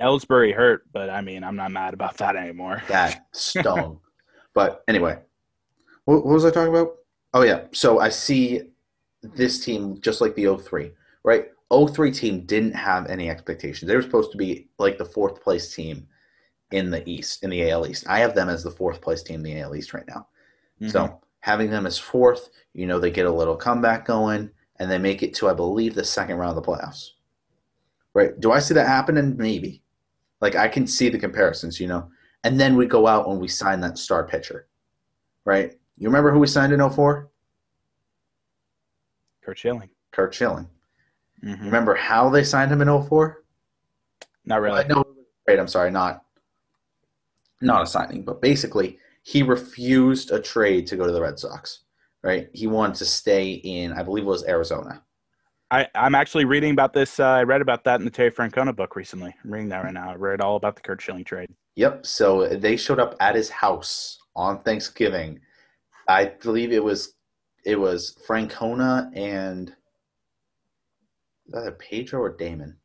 Ellsbury 0.00 0.54
hurt, 0.54 0.84
but 0.92 1.08
I 1.10 1.20
mean 1.20 1.42
I'm 1.44 1.56
not 1.56 1.70
mad 1.70 1.94
about 1.94 2.16
that 2.18 2.36
anymore. 2.36 2.82
that 2.88 3.26
stone. 3.32 4.00
but 4.54 4.82
anyway, 4.88 5.18
what, 6.04 6.24
what 6.24 6.34
was 6.34 6.44
I 6.44 6.50
talking 6.50 6.74
about? 6.74 6.96
Oh 7.32 7.42
yeah, 7.42 7.64
so 7.72 7.98
I 7.98 8.10
see 8.10 8.62
this 9.22 9.64
team 9.64 10.00
just 10.00 10.20
like 10.20 10.34
the 10.36 10.46
03, 10.56 10.92
right? 11.24 11.48
03 11.72 12.12
team 12.12 12.44
didn't 12.46 12.74
have 12.74 13.06
any 13.08 13.28
expectations. 13.28 13.88
They 13.88 13.96
were 13.96 14.02
supposed 14.02 14.30
to 14.32 14.38
be 14.38 14.68
like 14.78 14.98
the 14.98 15.04
fourth 15.04 15.42
place 15.42 15.74
team 15.74 16.06
in 16.70 16.90
the 16.90 17.08
East, 17.08 17.42
in 17.42 17.50
the 17.50 17.70
AL 17.70 17.86
East. 17.86 18.04
I 18.08 18.20
have 18.20 18.34
them 18.34 18.48
as 18.48 18.62
the 18.62 18.70
fourth 18.70 19.00
place 19.00 19.22
team 19.22 19.36
in 19.36 19.42
the 19.42 19.60
AL 19.60 19.74
East 19.74 19.92
right 19.92 20.06
now. 20.06 20.28
Mhm. 20.80 20.90
So 20.90 21.20
having 21.40 21.70
them 21.70 21.86
as 21.86 21.98
fourth, 21.98 22.50
you 22.74 22.86
know, 22.86 23.00
they 23.00 23.10
get 23.10 23.26
a 23.26 23.32
little 23.32 23.56
comeback 23.56 24.04
going 24.04 24.50
and 24.76 24.90
they 24.90 24.98
make 24.98 25.22
it 25.22 25.34
to, 25.34 25.48
I 25.48 25.54
believe, 25.54 25.94
the 25.94 26.04
second 26.04 26.36
round 26.36 26.56
of 26.56 26.64
the 26.64 26.70
playoffs. 26.70 27.10
Right? 28.12 28.38
Do 28.38 28.52
I 28.52 28.60
see 28.60 28.74
that 28.74 28.86
happening? 28.86 29.36
Maybe. 29.36 29.82
Like 30.40 30.54
I 30.54 30.68
can 30.68 30.86
see 30.86 31.08
the 31.08 31.18
comparisons, 31.18 31.80
you 31.80 31.88
know. 31.88 32.10
And 32.44 32.60
then 32.60 32.76
we 32.76 32.86
go 32.86 33.06
out 33.06 33.26
and 33.26 33.40
we 33.40 33.48
sign 33.48 33.80
that 33.80 33.98
star 33.98 34.26
pitcher. 34.26 34.68
Right? 35.44 35.78
You 35.96 36.08
remember 36.08 36.32
who 36.32 36.38
we 36.38 36.46
signed 36.46 36.72
in 36.72 36.80
04? 36.80 37.30
Curt 39.42 39.58
Schilling. 39.58 39.90
Kirk 40.10 40.32
Schilling. 40.32 40.68
Mhm. 41.44 41.64
Remember 41.64 41.94
how 41.94 42.30
they 42.30 42.42
signed 42.42 42.72
him 42.72 42.80
in 42.80 42.88
04? 42.88 43.44
Not 44.44 44.60
really. 44.60 44.84
Know. 44.84 45.04
Right, 45.46 45.58
I'm 45.58 45.68
sorry, 45.68 45.90
not 45.90 46.22
not 47.60 47.82
a 47.82 47.86
signing, 47.86 48.22
but 48.22 48.42
basically 48.42 48.98
he 49.22 49.42
refused 49.42 50.30
a 50.30 50.40
trade 50.40 50.86
to 50.86 50.96
go 50.96 51.06
to 51.06 51.12
the 51.12 51.20
Red 51.20 51.38
Sox. 51.38 51.80
Right? 52.22 52.48
He 52.52 52.66
wanted 52.66 52.96
to 52.96 53.04
stay 53.04 53.52
in, 53.52 53.92
I 53.92 54.02
believe 54.02 54.24
it 54.24 54.28
was 54.28 54.44
Arizona. 54.44 55.02
I, 55.70 55.86
I'm 55.94 56.14
actually 56.14 56.44
reading 56.44 56.70
about 56.70 56.92
this. 56.92 57.20
Uh, 57.20 57.24
I 57.24 57.42
read 57.42 57.60
about 57.60 57.84
that 57.84 58.00
in 58.00 58.04
the 58.04 58.10
Terry 58.10 58.30
Francona 58.30 58.74
book 58.74 58.96
recently. 58.96 59.34
I'm 59.44 59.52
reading 59.52 59.68
that 59.70 59.84
right 59.84 59.92
now. 59.92 60.10
I 60.10 60.14
read 60.14 60.40
all 60.40 60.56
about 60.56 60.76
the 60.76 60.82
Curt 60.82 61.02
Schilling 61.02 61.24
trade. 61.24 61.50
Yep. 61.76 62.06
So 62.06 62.48
they 62.48 62.76
showed 62.76 63.00
up 63.00 63.16
at 63.20 63.34
his 63.34 63.50
house 63.50 64.18
on 64.36 64.60
Thanksgiving. 64.60 65.40
I 66.08 66.26
believe 66.26 66.72
it 66.72 66.82
was 66.82 67.14
it 67.64 67.78
was 67.78 68.16
Francona 68.26 69.10
and 69.16 69.74
either 71.54 71.72
Pedro 71.72 72.20
or 72.20 72.30
Damon. 72.36 72.76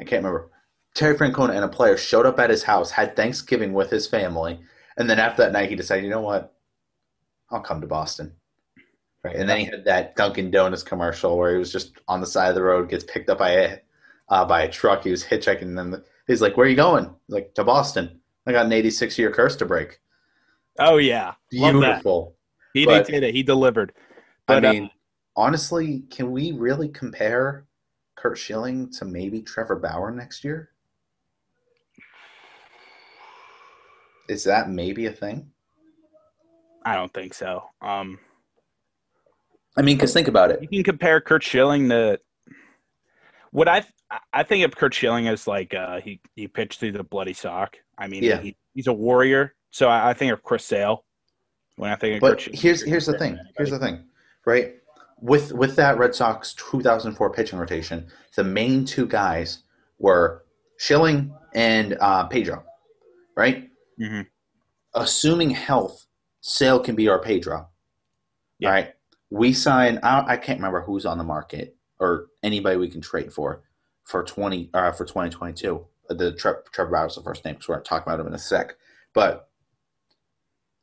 I 0.00 0.04
can't 0.04 0.22
remember. 0.24 0.50
Terry 0.94 1.14
Francona 1.16 1.50
and 1.54 1.64
a 1.64 1.68
player 1.68 1.96
showed 1.96 2.26
up 2.26 2.38
at 2.38 2.50
his 2.50 2.62
house, 2.62 2.90
had 2.90 3.16
Thanksgiving 3.16 3.72
with 3.72 3.90
his 3.90 4.06
family, 4.06 4.58
and 4.96 5.08
then 5.08 5.18
after 5.18 5.42
that 5.42 5.52
night 5.52 5.68
he 5.68 5.76
decided, 5.76 6.04
you 6.04 6.10
know 6.10 6.20
what? 6.20 6.54
I'll 7.50 7.60
come 7.60 7.80
to 7.80 7.86
Boston. 7.86 8.32
Right. 9.22 9.36
And 9.36 9.48
then 9.48 9.58
he 9.58 9.64
had 9.66 9.84
that 9.84 10.16
Dunkin' 10.16 10.50
Donuts 10.50 10.82
commercial 10.82 11.36
where 11.36 11.52
he 11.52 11.58
was 11.58 11.72
just 11.72 11.92
on 12.08 12.20
the 12.20 12.26
side 12.26 12.48
of 12.48 12.54
the 12.54 12.62
road, 12.62 12.88
gets 12.88 13.04
picked 13.04 13.28
up 13.28 13.38
by 13.38 13.50
a 13.50 13.78
uh, 14.28 14.44
by 14.44 14.62
a 14.62 14.70
truck. 14.70 15.02
He 15.04 15.10
was 15.10 15.24
hitchhiking, 15.24 15.62
and 15.62 15.78
then 15.78 16.02
he's 16.26 16.40
like, 16.42 16.56
"Where 16.56 16.66
are 16.66 16.70
you 16.70 16.76
going?" 16.76 17.04
He's 17.26 17.34
like, 17.34 17.54
"To 17.54 17.64
Boston." 17.64 18.20
I 18.46 18.52
got 18.52 18.66
an 18.66 18.72
86 18.72 19.18
year 19.18 19.30
curse 19.32 19.56
to 19.56 19.64
break. 19.66 20.00
Oh 20.78 20.96
yeah, 20.98 21.34
Beautiful. 21.50 22.36
He 22.72 22.84
But- 22.86 23.06
did 23.06 23.22
it. 23.24 23.34
He 23.34 23.42
delivered. 23.42 23.92
I 24.48 24.54
But, 24.60 24.64
uh, 24.64 24.72
mean, 24.72 24.90
honestly, 25.36 26.02
can 26.10 26.30
we 26.32 26.52
really 26.52 26.88
compare 26.88 27.66
Curt 28.16 28.38
Schilling 28.38 28.90
to 28.92 29.04
maybe 29.04 29.42
Trevor 29.42 29.76
Bauer 29.76 30.10
next 30.10 30.42
year? 30.44 30.70
Is 34.28 34.44
that 34.44 34.70
maybe 34.70 35.06
a 35.06 35.12
thing? 35.12 35.50
I 36.84 36.94
don't 36.94 37.12
think 37.12 37.34
so. 37.34 37.62
Um, 37.80 38.18
I 39.76 39.82
mean, 39.82 39.96
because 39.96 40.12
think 40.12 40.28
about 40.28 40.50
it. 40.50 40.62
you 40.62 40.68
can 40.68 40.82
compare 40.82 41.20
Curt 41.20 41.42
Schilling 41.42 41.88
to 41.90 42.18
what 43.50 43.68
I 43.68 43.84
I 44.32 44.42
think 44.44 44.64
of 44.64 44.74
Curt 44.76 44.94
Schilling 44.94 45.28
as 45.28 45.46
like 45.46 45.74
uh, 45.74 46.00
he 46.00 46.20
he 46.34 46.48
pitched 46.48 46.80
through 46.80 46.92
the 46.92 47.04
bloody 47.04 47.32
sock. 47.34 47.76
I 47.98 48.06
mean, 48.08 48.22
Yeah. 48.22 48.40
he, 48.40 48.56
he's 48.74 48.86
a 48.86 48.92
warrior. 48.92 49.54
So 49.70 49.88
I, 49.88 50.10
I 50.10 50.14
think 50.14 50.32
of 50.32 50.42
Chris 50.42 50.64
Sale 50.64 51.04
when 51.76 51.90
I 51.90 51.96
think 51.96 52.16
of 52.16 52.20
Curt 52.20 52.32
But 52.36 52.40
Schilling. 52.40 52.58
here's 52.58 52.82
here's 52.82 53.06
the 53.06 53.18
thing. 53.18 53.38
Here's 53.56 53.70
the 53.70 53.78
thing, 53.78 54.04
right? 54.44 54.74
With 55.20 55.52
with 55.52 55.76
that 55.76 55.98
Red 55.98 56.14
Sox 56.14 56.54
2004 56.54 57.30
pitching 57.30 57.58
rotation, 57.58 58.06
the 58.34 58.44
main 58.44 58.84
two 58.84 59.06
guys 59.06 59.62
were 59.98 60.44
Schilling 60.76 61.34
and 61.54 61.96
uh, 62.00 62.26
Pedro, 62.26 62.62
right? 63.34 63.70
Mm-hmm. 64.00 64.22
Assuming 64.94 65.50
health, 65.50 66.06
Sale 66.42 66.80
can 66.80 66.94
be 66.94 67.08
our 67.08 67.18
Pedro. 67.18 67.68
Yeah. 68.58 68.70
Right. 68.70 68.94
We 69.30 69.52
sign. 69.52 69.98
I, 70.02 70.24
I 70.26 70.36
can't 70.36 70.58
remember 70.58 70.82
who's 70.82 71.06
on 71.06 71.18
the 71.18 71.24
market 71.24 71.76
or 71.98 72.26
anybody 72.42 72.76
we 72.76 72.88
can 72.88 73.00
trade 73.00 73.32
for 73.32 73.62
for 74.04 74.22
20 74.22 74.70
uh, 74.72 74.92
for 74.92 75.04
2022. 75.04 75.84
The 76.08 76.32
Tre- 76.32 76.52
Trevor 76.72 76.90
Bauer's 76.90 77.16
the 77.16 77.22
first 77.22 77.44
name 77.44 77.54
because 77.54 77.68
we're 77.68 77.74
going 77.76 77.84
to 77.84 77.88
talk 77.88 78.06
about 78.06 78.20
him 78.20 78.26
in 78.28 78.34
a 78.34 78.38
sec. 78.38 78.76
But 79.12 79.48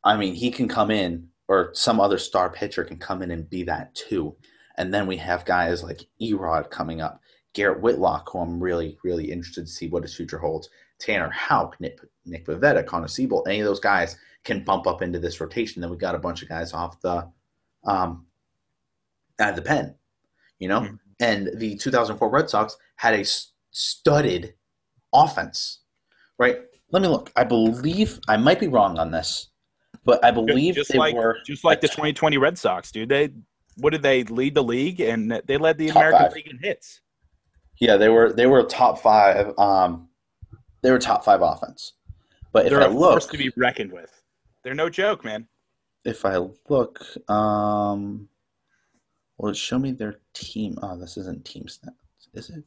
I 0.03 0.17
mean, 0.17 0.33
he 0.33 0.51
can 0.51 0.67
come 0.67 0.91
in, 0.91 1.29
or 1.47 1.71
some 1.73 1.99
other 1.99 2.17
star 2.17 2.49
pitcher 2.49 2.83
can 2.83 2.97
come 2.97 3.21
in 3.21 3.31
and 3.31 3.49
be 3.49 3.63
that 3.63 3.93
too. 3.95 4.35
And 4.77 4.93
then 4.93 5.07
we 5.07 5.17
have 5.17 5.45
guys 5.45 5.83
like 5.83 6.07
Erod 6.21 6.69
coming 6.71 7.01
up, 7.01 7.21
Garrett 7.53 7.81
Whitlock, 7.81 8.29
who 8.31 8.39
I'm 8.39 8.61
really, 8.61 8.97
really 9.03 9.31
interested 9.31 9.65
to 9.65 9.71
see 9.71 9.87
what 9.87 10.03
his 10.03 10.15
future 10.15 10.39
holds. 10.39 10.69
Tanner 10.99 11.29
Houck, 11.29 11.79
Nick, 11.79 11.99
Nick 12.25 12.45
Pivetta, 12.45 12.85
Connor 12.85 13.07
Seabold, 13.07 13.47
any 13.47 13.59
of 13.59 13.65
those 13.65 13.79
guys 13.79 14.17
can 14.43 14.63
bump 14.63 14.87
up 14.87 15.01
into 15.01 15.19
this 15.19 15.39
rotation. 15.39 15.81
Then 15.81 15.91
we 15.91 15.97
got 15.97 16.15
a 16.15 16.19
bunch 16.19 16.41
of 16.41 16.49
guys 16.49 16.73
off 16.73 16.99
the 17.01 17.29
um, 17.85 18.25
out 19.39 19.49
of 19.51 19.55
the 19.55 19.61
pen, 19.61 19.95
you 20.59 20.67
know. 20.67 20.81
Mhm. 20.81 20.99
And 21.19 21.49
the 21.55 21.75
2004 21.75 22.29
Red 22.29 22.49
Sox 22.49 22.77
had 22.95 23.13
a 23.13 23.25
studded 23.71 24.55
offense, 25.13 25.81
right? 26.37 26.61
Let 26.91 27.01
me 27.01 27.07
look. 27.07 27.31
I 27.35 27.43
believe 27.43 28.19
I 28.27 28.37
might 28.37 28.59
be 28.59 28.67
wrong 28.67 28.97
on 28.97 29.11
this, 29.11 29.49
but 30.05 30.23
I 30.23 30.31
believe 30.31 30.75
just 30.75 30.91
they 30.91 30.97
like 30.97 31.15
were 31.15 31.37
just 31.45 31.63
like 31.63 31.81
the 31.81 31.87
2020 31.87 32.37
Red 32.37 32.57
Sox, 32.57 32.91
dude. 32.91 33.09
They 33.09 33.29
what 33.77 33.91
did 33.91 34.01
they 34.03 34.23
lead 34.23 34.53
the 34.55 34.63
league 34.63 34.99
and 34.99 35.41
they 35.45 35.57
led 35.57 35.77
the 35.77 35.87
Top 35.87 35.95
American 35.97 36.21
five. 36.25 36.33
League 36.33 36.47
in 36.47 36.59
hits. 36.59 37.01
Yeah, 37.79 37.97
they 37.97 38.09
were 38.09 38.31
they 38.31 38.45
were 38.45 38.63
top 38.63 38.99
five. 38.99 39.57
Um, 39.57 40.09
they 40.81 40.91
were 40.91 40.99
top 40.99 41.23
five 41.25 41.41
offense. 41.41 41.93
But 42.51 42.65
if 42.65 42.71
They're 42.71 42.81
I 42.81 42.85
a 42.85 42.89
look, 42.89 43.29
to 43.31 43.37
be 43.37 43.51
reckoned 43.57 43.91
with. 43.91 44.21
They're 44.63 44.75
no 44.75 44.89
joke, 44.89 45.25
man. 45.25 45.47
if 46.05 46.23
I 46.25 46.37
look, 46.69 47.03
um, 47.29 48.29
will 49.37 49.49
it 49.49 49.57
show 49.57 49.79
me 49.79 49.91
their 49.91 50.19
team? 50.33 50.77
Oh, 50.83 50.97
this 50.97 51.17
isn't 51.17 51.43
team 51.45 51.63
stats, 51.63 51.93
is 52.33 52.49
it? 52.51 52.63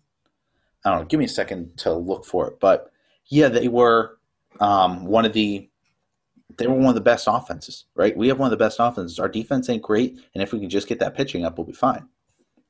I 0.85 0.91
don't 0.91 1.01
know. 1.01 1.05
Give 1.07 1.19
me 1.19 1.27
a 1.27 1.29
second 1.29 1.77
to 1.79 1.93
look 1.95 2.25
for 2.25 2.49
it. 2.49 2.59
But 2.61 2.91
yeah, 3.27 3.49
they 3.49 3.69
were 3.69 4.19
um, 4.61 5.05
one 5.07 5.25
of 5.25 5.33
the 5.33 5.69
they 6.57 6.67
were 6.67 6.75
one 6.75 6.89
of 6.89 6.95
the 6.95 7.01
best 7.01 7.27
offenses, 7.31 7.85
right? 7.95 8.17
We 8.17 8.29
have 8.29 8.39
one 8.39 8.47
of 8.53 8.59
the 8.59 8.65
best 8.65 8.79
offenses. 8.81 9.19
Our 9.19 9.29
defense 9.29 9.69
ain't 9.69 9.83
great, 9.83 10.19
and 10.35 10.43
if 10.43 10.53
we 10.53 10.61
can 10.61 10.71
just 10.71 10.89
get 10.89 11.01
that 11.01 11.17
pitching 11.17 11.45
up, 11.45 11.59
we'll 11.59 11.67
be 11.67 11.73
fine. 11.73 12.07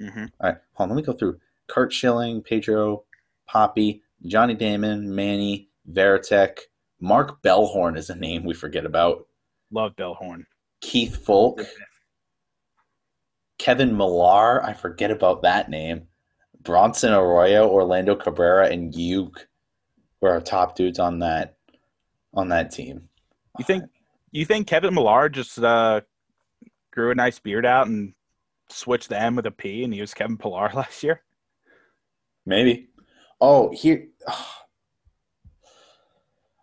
Mm-hmm. 0.00 0.24
All 0.40 0.50
right, 0.50 0.58
hold 0.74 0.90
on. 0.90 0.96
Let 0.96 1.00
me 1.00 1.06
go 1.06 1.12
through 1.12 1.38
Curt 1.68 1.92
Schilling, 1.92 2.42
Pedro, 2.42 3.04
Papi, 3.48 4.00
Johnny 4.26 4.54
Damon, 4.54 5.14
Manny, 5.14 5.68
Varitek, 5.90 6.58
Mark 7.00 7.42
Bellhorn 7.42 7.96
is 7.96 8.10
a 8.10 8.14
name 8.14 8.44
we 8.44 8.54
forget 8.54 8.86
about. 8.86 9.26
Love 9.70 9.94
Bellhorn. 9.96 10.46
Keith 10.80 11.24
Foulke, 11.26 11.66
Kevin 13.58 13.96
Millar, 13.96 14.64
I 14.64 14.72
forget 14.72 15.10
about 15.10 15.42
that 15.42 15.68
name. 15.70 16.08
Bronson 16.62 17.12
Arroyo, 17.12 17.68
Orlando 17.68 18.14
Cabrera, 18.14 18.68
and 18.68 18.92
Youk 18.92 19.46
were 20.20 20.30
our 20.30 20.40
top 20.40 20.76
dudes 20.76 20.98
on 20.98 21.20
that 21.20 21.56
on 22.34 22.48
that 22.48 22.70
team. 22.70 23.08
You 23.58 23.64
think 23.64 23.84
you 24.32 24.44
think 24.44 24.66
Kevin 24.66 24.94
Millar 24.94 25.28
just 25.28 25.58
uh, 25.58 26.00
grew 26.92 27.10
a 27.10 27.14
nice 27.14 27.38
beard 27.38 27.64
out 27.64 27.86
and 27.86 28.12
switched 28.68 29.08
the 29.08 29.20
M 29.20 29.36
with 29.36 29.46
a 29.46 29.50
P 29.50 29.84
and 29.84 29.92
he 29.94 30.00
was 30.00 30.14
Kevin 30.14 30.36
Pillar 30.36 30.70
last 30.74 31.02
year? 31.02 31.22
Maybe. 32.44 32.88
Oh, 33.40 33.70
here. 33.72 34.08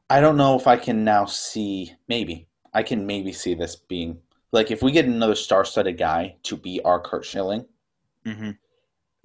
I 0.10 0.20
don't 0.22 0.38
know 0.38 0.56
if 0.58 0.68
I 0.68 0.78
can 0.78 1.04
now 1.04 1.26
see. 1.26 1.94
Maybe 2.08 2.48
I 2.74 2.84
can 2.84 3.06
maybe 3.06 3.32
see 3.32 3.54
this 3.54 3.76
being 3.76 4.20
like 4.52 4.72
if 4.72 4.82
we 4.82 4.92
get 4.92 5.06
another 5.06 5.36
star-studded 5.36 5.98
guy 5.98 6.36
to 6.44 6.56
be 6.56 6.82
our 6.82 7.00
Curt 7.00 7.26
Schilling. 7.26 7.66
Mm-hmm. 8.26 8.52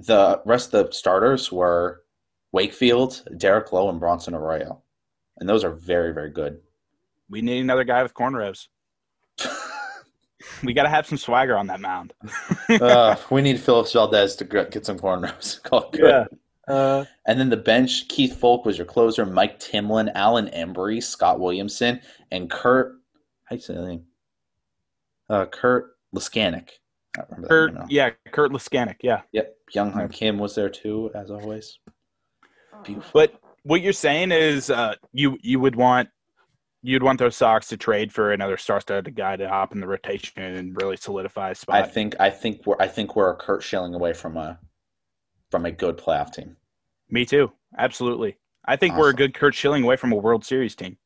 The 0.01 0.41
rest 0.45 0.73
of 0.75 0.87
the 0.87 0.93
starters 0.93 1.51
were 1.51 2.03
Wakefield, 2.53 3.25
Derek 3.37 3.73
Lowe, 3.73 3.91
and 3.91 4.01
Bronson 4.01 4.35
Arroyo, 4.35 4.83
and 5.39 5.49
those 5.49 5.65
are 5.65 5.73
very 5.73 6.15
very 6.15 6.31
good. 6.31 6.61
We 7.31 7.43
need 7.43 7.61
another 7.61 7.85
guy 7.85 8.03
with 8.03 8.15
cornrows. 8.15 8.67
we 10.65 10.73
got 10.73 10.85
to 10.85 10.89
have 10.89 11.07
some 11.07 11.19
swagger 11.19 11.57
on 11.57 11.67
that 11.67 11.81
mound. 11.81 12.15
uh, 12.81 13.17
we 13.31 13.43
need 13.43 13.61
Phillips 13.61 13.93
Valdez 13.93 14.37
to 14.37 14.45
get 14.45 14.71
get 14.71 14.87
some 14.87 14.99
cornrows. 14.99 15.63
Call 15.65 15.91
it 15.93 15.93
good. 15.93 16.27
Uh, 16.67 17.05
And 17.27 17.41
then 17.41 17.49
the 17.49 17.57
bench, 17.57 18.09
Keith 18.09 18.39
Foulke 18.39 18.67
was 18.67 18.77
your 18.77 18.87
closer, 18.87 19.25
Mike 19.25 19.59
Timlin, 19.59 20.13
Alan 20.15 20.49
Embree, 20.49 21.03
Scott 21.03 21.41
Williamson, 21.41 22.01
and 22.31 22.51
Kurt. 22.51 22.97
How 23.45 23.51
do 23.51 23.57
you 23.57 23.63
say 23.63 23.75
the 23.75 23.87
name? 23.87 24.05
Uh, 25.31 25.47
Kurt 25.47 25.97
Leskanic. 26.15 26.71
I 27.17 27.21
don't 27.23 27.31
remember 27.31 27.49
Kurt, 27.49 27.75
that 27.75 27.91
yeah, 27.91 28.11
Kurt 28.33 28.53
Leskanic, 28.53 28.97
yeah. 29.03 29.23
Yep. 29.33 29.55
Byung 29.75 29.95
Hyun 29.95 30.13
Kim 30.13 30.39
was 30.39 30.55
there 30.55 30.69
too, 30.69 31.11
as 31.15 31.31
always. 31.31 31.79
Beautiful. 32.85 33.11
But 33.13 33.41
what 33.65 33.81
you're 33.81 33.93
saying 33.93 34.33
is, 34.33 34.71
uh, 34.71 34.95
you 35.13 35.39
you 35.43 35.61
would 35.61 35.77
want 35.77 36.09
you'd 36.89 37.03
want 37.03 37.19
those 37.19 37.37
Sox 37.37 37.69
to 37.69 37.77
trade 37.77 38.11
for 38.11 38.33
another 38.33 38.57
star-studded 38.57 39.15
guy 39.15 39.37
to 39.37 39.47
hop 39.47 39.75
in 39.75 39.81
the 39.81 39.87
rotation 39.87 40.43
and 40.43 40.75
really 40.81 40.97
solidify 40.97 41.51
a 41.51 41.55
spot. 41.55 41.77
I 41.77 41.83
think 41.87 42.17
I 42.19 42.31
think 42.31 42.65
we're 42.67 42.77
I 42.81 42.89
think 42.89 43.15
we're 43.15 43.31
a 43.31 43.37
Curt 43.37 43.63
Schilling 43.63 43.95
away 43.95 44.15
from 44.15 44.37
a 44.39 44.59
from 45.51 45.67
a 45.67 45.71
good 45.71 45.99
playoff 45.99 46.33
team. 46.33 46.57
Me 47.11 47.25
too, 47.27 47.53
absolutely. 47.77 48.39
I 48.67 48.77
think 48.77 48.97
we're 48.97 49.11
a 49.11 49.15
good 49.15 49.35
Curt 49.35 49.55
Schilling 49.55 49.85
away 49.85 49.97
from 49.97 50.13
a 50.13 50.17
World 50.17 50.45
Series 50.45 50.75
team. 50.75 50.97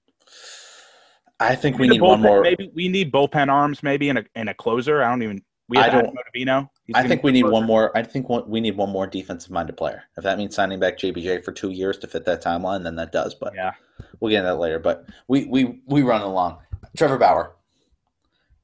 I 1.40 1.56
think 1.56 1.78
we 1.78 1.88
a 1.88 1.90
need 1.90 2.00
one 2.00 2.20
bullpen- 2.20 2.22
more. 2.22 2.42
Maybe 2.42 2.70
we 2.74 2.88
need 2.88 3.12
bullpen 3.12 3.48
arms, 3.48 3.82
maybe 3.82 4.08
and 4.08 4.18
a 4.20 4.24
and 4.36 4.48
a 4.48 4.54
closer. 4.54 5.02
I 5.02 5.10
don't 5.10 5.22
even. 5.22 5.42
We 5.68 5.78
have 5.78 5.86
I 5.94 6.00
don't- 6.02 6.16
Ottavino. 6.16 6.68
I 6.94 7.06
think 7.06 7.22
we 7.22 7.32
need 7.32 7.42
closer. 7.42 7.52
one 7.52 7.64
more. 7.66 7.96
I 7.96 8.02
think 8.02 8.28
one, 8.28 8.48
we 8.48 8.60
need 8.60 8.76
one 8.76 8.90
more 8.90 9.06
defensive-minded 9.06 9.76
player. 9.76 10.04
If 10.16 10.24
that 10.24 10.36
means 10.36 10.54
signing 10.54 10.80
back 10.80 10.98
JBJ 10.98 11.44
for 11.44 11.52
two 11.52 11.70
years 11.70 11.96
to 11.98 12.06
fit 12.06 12.24
that 12.24 12.42
timeline, 12.42 12.82
then 12.82 12.96
that 12.96 13.12
does. 13.12 13.34
But 13.34 13.54
Yeah, 13.54 13.72
we'll 14.20 14.30
get 14.30 14.38
into 14.38 14.48
that 14.48 14.56
later. 14.56 14.78
But 14.78 15.06
we 15.28 15.44
we 15.46 15.80
we 15.86 16.02
run 16.02 16.22
along. 16.22 16.58
Trevor 16.96 17.18
Bauer, 17.18 17.54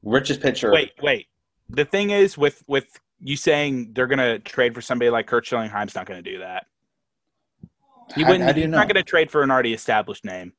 richest 0.03 0.41
pitcher. 0.41 0.73
wait, 0.73 0.93
wait. 1.01 1.29
The 1.71 1.85
thing 1.85 2.11
is, 2.11 2.37
with 2.37 2.65
with 2.67 2.99
you 3.23 3.37
saying 3.37 3.93
they're 3.93 4.07
gonna 4.07 4.39
trade 4.41 4.75
for 4.75 4.81
somebody 4.81 5.11
like 5.11 5.27
Curt 5.27 5.47
Schilling 5.47 5.71
Chaim's 5.71 5.95
not 5.95 6.07
gonna 6.07 6.23
do 6.23 6.39
that. 6.39 6.67
He 8.15 8.25
wouldn't. 8.25 8.55
do 8.55 8.61
you 8.61 8.67
he's 8.67 8.71
know? 8.71 8.79
not 8.79 8.89
gonna 8.89 9.03
trade 9.03 9.31
for 9.31 9.43
an 9.43 9.51
already 9.51 9.75
established 9.75 10.25
name. 10.25 10.53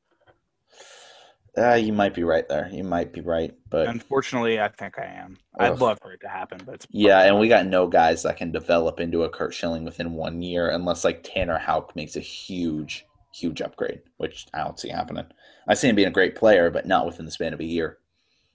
Uh, 1.58 1.74
you 1.74 1.92
might 1.92 2.14
be 2.14 2.22
right 2.22 2.48
there. 2.48 2.68
You 2.70 2.84
might 2.84 3.12
be 3.12 3.20
right, 3.20 3.52
but 3.68 3.88
Unfortunately, 3.88 4.60
I 4.60 4.68
think 4.68 4.98
I 4.98 5.06
am. 5.06 5.36
I'd 5.58 5.80
love 5.80 5.98
for 6.00 6.12
it 6.12 6.20
to 6.20 6.28
happen, 6.28 6.60
but 6.64 6.76
it's 6.76 6.86
yeah, 6.90 7.22
and 7.22 7.38
we 7.40 7.48
got 7.48 7.66
no 7.66 7.88
guys 7.88 8.22
that 8.22 8.36
can 8.36 8.52
develop 8.52 9.00
into 9.00 9.24
a 9.24 9.28
Curt 9.28 9.52
Schilling 9.52 9.84
within 9.84 10.12
one 10.12 10.42
year, 10.42 10.70
unless 10.70 11.04
like 11.04 11.22
Tanner 11.24 11.58
Houck 11.58 11.96
makes 11.96 12.14
a 12.16 12.20
huge, 12.20 13.04
huge 13.34 13.60
upgrade, 13.60 14.00
which 14.18 14.46
I 14.54 14.62
don't 14.62 14.78
see 14.78 14.90
happening. 14.90 15.26
I 15.66 15.74
see 15.74 15.88
him 15.88 15.96
being 15.96 16.08
a 16.08 16.12
great 16.12 16.36
player, 16.36 16.70
but 16.70 16.86
not 16.86 17.04
within 17.04 17.24
the 17.24 17.32
span 17.32 17.52
of 17.52 17.60
a 17.60 17.64
year. 17.64 17.98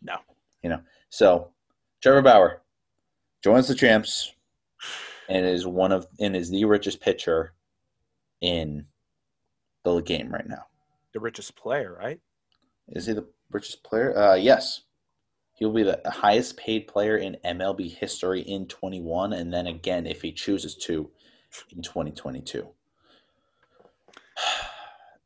No. 0.02 0.18
you 0.64 0.70
know. 0.70 0.82
So, 1.10 1.50
Trevor 2.02 2.22
Bauer 2.22 2.62
joins 3.44 3.68
the 3.68 3.76
champs 3.76 4.34
and 5.30 5.46
is 5.46 5.68
one 5.68 5.92
of 5.92 6.08
and 6.20 6.36
is 6.36 6.50
the 6.50 6.66
richest 6.66 7.02
pitcher 7.02 7.54
in 8.42 8.86
the 9.84 10.02
game 10.02 10.30
right 10.30 10.48
now. 10.48 10.66
the 11.14 11.20
richest 11.20 11.56
player, 11.56 11.96
right? 11.98 12.20
Is 12.90 13.08
he 13.08 13.14
the 13.14 13.28
richest 13.52 13.84
player? 13.84 14.18
Uh, 14.18 14.36
yes. 14.36 14.82
He'll 15.54 15.72
be 15.72 15.84
the 15.84 16.02
highest 16.06 16.58
paid 16.58 16.88
player 16.88 17.18
in 17.18 17.38
MLB 17.46 17.96
history 17.96 18.42
in 18.42 18.68
21, 18.68 19.34
and 19.34 19.54
then 19.54 19.68
again, 19.68 20.06
if 20.06 20.22
he 20.22 20.34
chooses 20.34 20.76
to, 20.76 21.10
in 21.76 21.82
2022. 21.82 22.68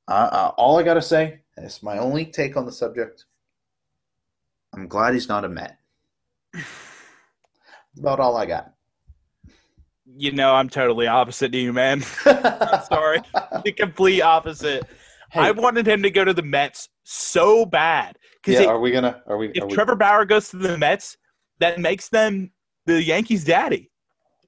Uh, 0.08 0.28
uh, 0.32 0.52
all 0.58 0.80
I 0.80 0.82
got 0.82 0.96
to 0.96 1.04
say, 1.04 1.42
and 1.56 1.64
it's 1.64 1.84
my 1.84 2.00
only 2.00 2.26
take 2.26 2.58
on 2.58 2.66
the 2.66 2.72
subject, 2.72 3.26
I'm 4.74 4.88
glad 4.88 5.14
he's 5.14 5.30
not 5.30 5.46
a 5.46 5.50
Met. 5.50 5.78
That's 6.54 6.66
about 8.00 8.20
all 8.20 8.36
I 8.36 8.48
got. 8.48 8.74
You 10.18 10.32
know, 10.32 10.56
I'm 10.56 10.68
totally 10.68 11.06
opposite 11.06 11.52
to 11.52 11.60
you, 11.60 11.72
man. 11.72 12.04
I'm 12.26 12.84
sorry. 12.86 13.20
the 13.64 13.72
complete 13.72 14.22
opposite. 14.22 14.88
Hey, 15.32 15.42
I 15.42 15.52
wanted 15.52 15.88
him 15.88 16.02
to 16.04 16.10
go 16.10 16.26
to 16.26 16.34
the 16.34 16.42
Mets 16.42 16.90
so 17.04 17.66
bad 17.66 18.18
because 18.44 18.62
yeah, 18.62 18.68
are 18.68 18.80
we 18.80 18.92
gonna? 18.92 19.22
Are 19.28 19.38
we? 19.38 19.50
if 19.50 19.64
are 19.64 19.68
we 19.68 19.74
Trevor 19.74 19.96
Bauer 19.96 20.26
goes 20.26 20.50
to 20.50 20.58
the 20.58 20.78
Mets, 20.78 21.18
that 21.60 21.80
makes 21.80 22.10
them 22.10 22.52
the 22.86 23.02
Yankees' 23.02 23.44
daddy, 23.44 23.92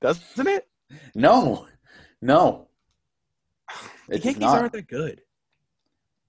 doesn't 0.01 0.47
it? 0.47 0.67
no, 1.15 1.67
no. 2.21 2.67
The 4.09 4.15
It's 4.15 4.25
Yankees 4.25 4.41
not. 4.41 4.57
aren't 4.59 4.73
that 4.73 4.87
good. 4.87 5.21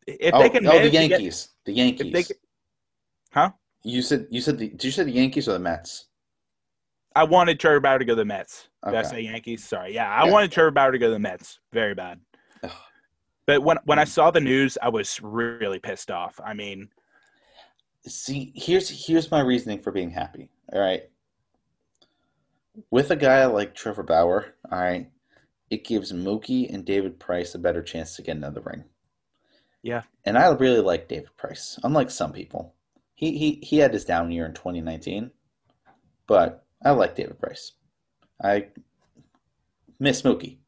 If 0.07 0.35
oh, 0.35 0.39
they 0.43 0.51
can 0.51 0.67
oh, 0.67 0.73
the 0.73 0.85
to 0.85 0.91
get- 0.91 1.11
Yankees. 1.11 1.49
the 1.65 1.73
Yankees. 1.73 2.27
can- 2.29 2.37
huh? 3.33 3.51
You 3.85 4.03
said 4.03 4.27
you 4.31 4.41
said 4.41 4.59
the 4.59 4.69
did 4.69 4.85
you 4.85 4.91
say 4.91 5.05
the 5.05 5.11
Yankees 5.13 5.49
or 5.49 5.53
the 5.53 5.59
Mets? 5.59 6.07
I 7.15 7.25
wanted 7.25 7.59
Trevor 7.61 7.81
Bauer 7.81 7.99
to 7.99 8.05
go 8.05 8.13
to 8.13 8.17
the 8.17 8.25
Mets. 8.25 8.69
Did 8.85 8.95
I 8.95 9.03
say 9.03 9.21
Yankees? 9.23 9.65
Sorry. 9.65 9.95
Yeah, 9.95 10.09
I 10.11 10.25
Yeah. 10.27 10.33
wanted 10.33 10.51
Trevor 10.53 10.71
Bauer 10.71 10.93
to 10.93 10.99
go 10.99 11.07
to 11.09 11.13
the 11.13 11.19
Mets. 11.19 11.59
Very 11.73 11.95
bad. 11.95 12.21
But 13.47 13.63
when 13.63 13.79
when 13.85 13.99
I 13.99 14.05
mm. 14.05 14.09
saw 14.09 14.31
the 14.31 14.41
news, 14.41 14.79
I 14.81 14.89
was 14.89 15.21
really 15.23 15.79
pissed 15.79 16.11
off. 16.11 16.41
I 16.45 16.55
mean, 16.55 16.89
See, 18.07 18.53
here's 18.57 19.07
here's 19.07 19.31
my 19.31 19.41
reasoning 19.41 19.81
for 19.81 19.93
being 19.93 20.11
happy. 20.11 20.49
All 20.73 20.81
right. 20.81 21.05
With 22.91 23.11
a 23.11 23.17
guy 23.17 23.45
like 23.47 23.75
Trevor 23.75 24.03
Bauer, 24.03 24.55
all 24.71 24.81
right, 24.81 25.09
it 25.71 25.85
gives 25.85 26.13
Mookie 26.13 26.73
and 26.73 26.85
David 26.85 27.21
Price 27.21 27.55
a 27.55 27.59
better 27.59 27.83
chance 27.83 28.17
to 28.17 28.23
get 28.23 28.37
another 28.37 28.63
ring. 28.63 28.85
Yeah. 29.83 30.03
And 30.25 30.39
I 30.39 30.49
really 30.53 30.81
like 30.81 31.09
David 31.09 31.37
Price, 31.37 31.79
unlike 31.85 32.11
some 32.11 32.33
people. 32.33 32.75
He 33.15 33.39
he 33.39 33.61
he 33.63 33.79
had 33.79 33.93
his 33.93 34.05
down 34.05 34.33
year 34.33 34.47
in 34.47 34.55
2019, 34.55 35.31
but 36.27 36.65
I 36.85 36.91
like 36.91 37.15
David 37.15 37.39
Price. 37.39 37.73
I 38.43 38.69
miss 40.01 40.23
Mookie 40.23 40.59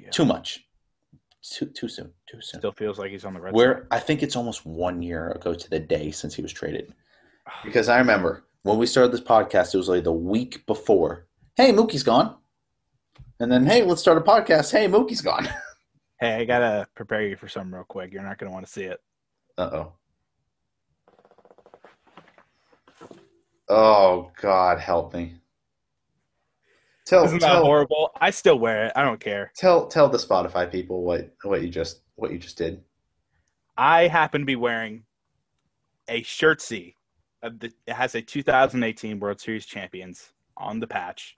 yeah, 0.00 0.08
too 0.10 0.24
much. 0.24 0.65
Too 1.50 1.66
too 1.66 1.88
soon. 1.88 2.12
Too 2.28 2.40
soon. 2.40 2.60
still 2.60 2.72
feels 2.72 2.98
like 2.98 3.10
he's 3.10 3.24
on 3.24 3.34
the 3.34 3.40
Red 3.40 3.54
Where 3.54 3.86
I 3.90 3.98
think 4.00 4.22
it's 4.22 4.36
almost 4.36 4.66
one 4.66 5.02
year 5.02 5.30
ago 5.30 5.54
to 5.54 5.70
the 5.70 5.78
day 5.78 6.10
since 6.10 6.34
he 6.34 6.42
was 6.42 6.52
traded. 6.52 6.92
Because 7.64 7.88
I 7.88 7.98
remember 7.98 8.44
when 8.62 8.78
we 8.78 8.86
started 8.86 9.12
this 9.12 9.20
podcast, 9.20 9.72
it 9.72 9.78
was 9.78 9.88
like 9.88 10.02
the 10.02 10.12
week 10.12 10.66
before. 10.66 11.26
Hey, 11.54 11.70
Mookie's 11.72 12.02
gone. 12.02 12.36
And 13.38 13.52
then, 13.52 13.64
hey, 13.64 13.84
let's 13.84 14.00
start 14.00 14.18
a 14.18 14.20
podcast. 14.20 14.72
Hey, 14.72 14.88
Mookie's 14.88 15.20
gone. 15.20 15.48
Hey, 16.18 16.36
I 16.36 16.44
gotta 16.46 16.88
prepare 16.94 17.26
you 17.26 17.36
for 17.36 17.46
something 17.46 17.72
real 17.72 17.84
quick. 17.84 18.10
You're 18.10 18.22
not 18.22 18.38
gonna 18.38 18.50
want 18.50 18.64
to 18.64 18.72
see 18.72 18.84
it. 18.84 19.02
Uh 19.58 19.70
oh. 19.70 19.92
Oh 23.68 24.30
God, 24.40 24.80
help 24.80 25.12
me. 25.12 25.34
Tell 27.06 27.24
Isn't 27.24 27.40
that 27.40 27.46
tell, 27.52 27.64
horrible? 27.64 28.10
I 28.20 28.30
still 28.30 28.58
wear 28.58 28.86
it. 28.86 28.92
I 28.96 29.02
don't 29.04 29.20
care. 29.20 29.52
tell 29.56 29.86
tell 29.86 30.08
the 30.08 30.18
Spotify 30.18 30.70
people 30.70 31.02
what 31.04 31.30
what 31.44 31.62
you 31.62 31.68
just 31.68 32.00
what 32.16 32.32
you 32.32 32.38
just 32.38 32.58
did. 32.58 32.82
I 33.76 34.08
happen 34.08 34.40
to 34.40 34.44
be 34.46 34.56
wearing 34.56 35.04
a 36.08 36.22
shirtsy. 36.22 36.94
Of 37.42 37.60
the, 37.60 37.70
it 37.86 37.92
has 37.92 38.14
a 38.16 38.22
2018 38.22 39.20
World 39.20 39.40
Series 39.40 39.66
champions 39.66 40.32
on 40.56 40.80
the 40.80 40.86
patch. 40.86 41.36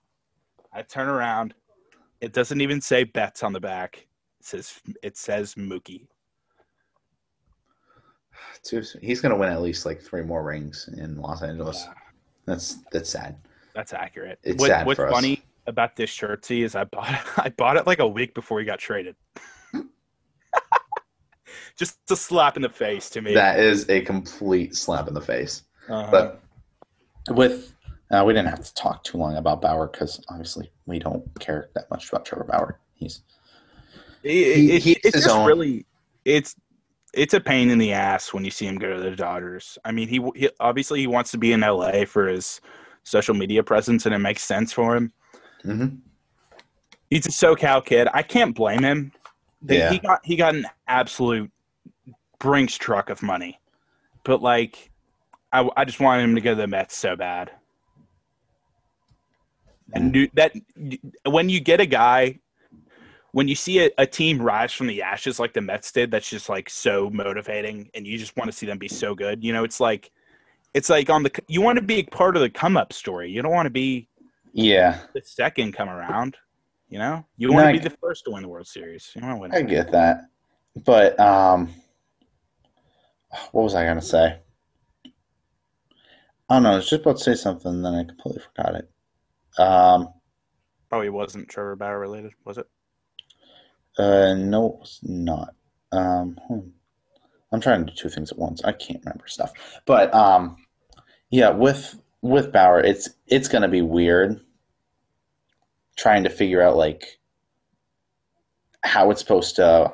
I 0.72 0.82
turn 0.82 1.08
around. 1.08 1.54
It 2.20 2.32
doesn't 2.32 2.60
even 2.60 2.80
say 2.80 3.04
Betts 3.04 3.42
on 3.42 3.52
the 3.52 3.60
back. 3.60 4.06
It 4.40 4.46
says 4.46 4.80
it 5.02 5.16
says 5.18 5.54
Mookie. 5.54 6.06
He's 9.02 9.20
gonna 9.20 9.36
win 9.36 9.50
at 9.52 9.60
least 9.60 9.84
like 9.84 10.00
three 10.00 10.22
more 10.22 10.42
rings 10.42 10.88
in 10.96 11.16
Los 11.20 11.42
Angeles. 11.42 11.84
Yeah. 11.86 11.94
That's 12.46 12.76
that's 12.90 13.10
sad. 13.10 13.36
That's 13.74 13.92
accurate. 13.92 14.38
It's 14.42 14.58
What- 14.60 14.68
sad 14.68 14.86
what's 14.86 14.96
for 14.96 15.08
us. 15.08 15.12
funny 15.12 15.42
about 15.68 15.94
this 15.96 16.10
shirt, 16.10 16.44
see, 16.44 16.62
is 16.62 16.74
I 16.74 16.84
bought 16.84 17.08
I 17.36 17.50
bought 17.50 17.76
it 17.76 17.86
like 17.86 17.98
a 18.00 18.08
week 18.08 18.34
before 18.34 18.58
he 18.58 18.64
got 18.66 18.78
traded. 18.80 19.14
Just 21.78 21.98
a 22.10 22.16
slap 22.16 22.56
in 22.56 22.62
the 22.62 22.68
face 22.68 23.08
to 23.10 23.20
me. 23.22 23.34
That 23.34 23.60
is 23.60 23.88
a 23.88 24.00
complete 24.00 24.74
slap 24.74 25.06
in 25.06 25.14
the 25.14 25.20
face. 25.20 25.62
Uh-huh. 25.88 26.08
But 26.10 26.42
with 27.34 27.72
uh, 28.10 28.24
we 28.26 28.32
didn't 28.32 28.48
have 28.48 28.64
to 28.64 28.74
talk 28.74 29.04
too 29.04 29.18
long 29.18 29.36
about 29.36 29.60
Bauer 29.62 29.86
because 29.86 30.24
obviously 30.28 30.70
we 30.86 30.98
don't 30.98 31.22
care 31.40 31.68
that 31.74 31.90
much 31.90 32.08
about 32.08 32.24
Trevor 32.24 32.44
Bauer. 32.44 32.80
He's 32.94 33.22
It- 34.24 34.56
He- 34.56 34.72
it- 34.72 34.82
he's 34.82 34.96
it's 35.04 35.14
his 35.14 35.24
just 35.24 35.36
own. 35.36 35.46
really 35.46 35.86
it's 36.24 36.56
it's 37.14 37.32
a 37.34 37.40
pain 37.40 37.70
in 37.70 37.78
the 37.78 37.92
ass 37.92 38.34
when 38.34 38.44
you 38.44 38.50
see 38.50 38.66
him 38.66 38.76
go 38.76 38.92
to 38.94 39.00
the 39.00 39.12
Dodgers. 39.16 39.78
I 39.84 39.92
mean, 39.92 40.08
he, 40.08 40.20
he 40.34 40.50
obviously 40.60 41.00
he 41.00 41.06
wants 41.06 41.30
to 41.30 41.38
be 41.38 41.52
in 41.52 41.60
LA 41.60 42.04
for 42.04 42.26
his 42.28 42.60
social 43.04 43.34
media 43.34 43.62
presence, 43.62 44.04
and 44.04 44.14
it 44.14 44.18
makes 44.18 44.42
sense 44.42 44.72
for 44.72 44.94
him. 44.94 45.12
Mhm. 45.64 45.98
He's 47.10 47.26
a 47.26 47.30
SoCal 47.30 47.84
kid. 47.84 48.08
I 48.12 48.22
can't 48.22 48.54
blame 48.54 48.82
him. 48.82 49.12
Yeah. 49.66 49.90
He 49.90 49.98
got 49.98 50.24
he 50.24 50.36
got 50.36 50.54
an 50.54 50.66
absolute 50.86 51.50
Brinks 52.38 52.76
truck 52.76 53.10
of 53.10 53.22
money, 53.22 53.58
but 54.24 54.40
like, 54.40 54.90
I 55.52 55.68
I 55.76 55.84
just 55.84 56.00
wanted 56.00 56.22
him 56.22 56.34
to 56.36 56.40
go 56.40 56.50
to 56.50 56.60
the 56.60 56.66
Mets 56.66 56.96
so 56.96 57.16
bad. 57.16 57.50
And 59.94 60.12
knew 60.12 60.28
that 60.34 60.52
when 61.24 61.48
you 61.48 61.60
get 61.60 61.80
a 61.80 61.86
guy 61.86 62.38
when 63.32 63.46
you 63.46 63.54
see 63.54 63.80
a, 63.84 63.90
a 63.98 64.06
team 64.06 64.40
rise 64.40 64.72
from 64.72 64.86
the 64.86 65.02
ashes 65.02 65.38
like 65.38 65.52
the 65.52 65.60
Mets 65.60 65.92
did, 65.92 66.10
that's 66.10 66.28
just 66.28 66.48
like 66.48 66.70
so 66.70 67.10
motivating, 67.10 67.90
and 67.94 68.06
you 68.06 68.18
just 68.18 68.36
want 68.36 68.50
to 68.50 68.56
see 68.56 68.66
them 68.66 68.78
be 68.78 68.88
so 68.88 69.14
good. 69.14 69.44
You 69.44 69.52
know, 69.52 69.64
it's 69.64 69.80
like 69.80 70.10
it's 70.74 70.90
like 70.90 71.10
on 71.10 71.22
the 71.22 71.30
you 71.46 71.60
want 71.60 71.76
to 71.76 71.84
be 71.84 72.02
part 72.02 72.36
of 72.36 72.42
the 72.42 72.50
come 72.50 72.76
up 72.76 72.92
story. 72.92 73.30
You 73.30 73.42
don't 73.42 73.52
want 73.52 73.66
to 73.66 73.70
be 73.70 74.07
yeah, 74.58 75.00
the 75.14 75.22
second 75.24 75.72
come 75.72 75.88
around. 75.88 76.36
You 76.88 76.98
know, 76.98 77.24
you 77.36 77.52
want 77.52 77.74
to 77.74 77.80
be 77.80 77.88
the 77.88 77.96
first 77.96 78.24
to 78.24 78.32
win 78.32 78.42
the 78.42 78.48
World 78.48 78.66
Series. 78.66 79.10
You 79.14 79.22
want 79.22 79.36
to 79.36 79.40
win. 79.40 79.54
I 79.54 79.62
get 79.62 79.92
that, 79.92 80.22
but 80.84 81.18
um, 81.20 81.70
what 83.52 83.62
was 83.62 83.74
I 83.74 83.84
gonna 83.84 84.02
say? 84.02 84.38
I 86.50 86.54
don't 86.54 86.62
know. 86.62 86.72
I 86.72 86.76
was 86.76 86.88
just 86.88 87.02
about 87.02 87.18
to 87.18 87.22
say 87.22 87.34
something, 87.34 87.70
and 87.70 87.84
then 87.84 87.94
I 87.94 88.04
completely 88.04 88.42
forgot 88.42 88.74
it. 88.74 88.90
Um, 89.60 90.08
Oh, 90.90 91.02
he 91.02 91.10
wasn't 91.10 91.48
Trevor 91.48 91.76
Bauer 91.76 92.00
related, 92.00 92.32
was 92.44 92.56
it? 92.58 92.66
uh, 93.98 94.34
no, 94.34 94.78
it's 94.80 95.00
not. 95.02 95.54
Um, 95.92 96.38
hmm. 96.48 96.60
I'm 97.52 97.60
trying 97.60 97.84
to 97.84 97.92
do 97.92 97.96
two 97.96 98.08
things 98.08 98.32
at 98.32 98.38
once. 98.38 98.64
I 98.64 98.72
can't 98.72 99.04
remember 99.04 99.26
stuff, 99.28 99.52
but 99.86 100.12
um, 100.14 100.56
yeah, 101.30 101.50
with 101.50 102.00
with 102.22 102.52
Bauer, 102.52 102.80
it's 102.80 103.10
it's 103.26 103.48
gonna 103.48 103.68
be 103.68 103.82
weird 103.82 104.40
trying 105.98 106.24
to 106.24 106.30
figure 106.30 106.62
out 106.62 106.76
like 106.76 107.18
how 108.82 109.10
it's 109.10 109.20
supposed 109.20 109.56
to. 109.56 109.92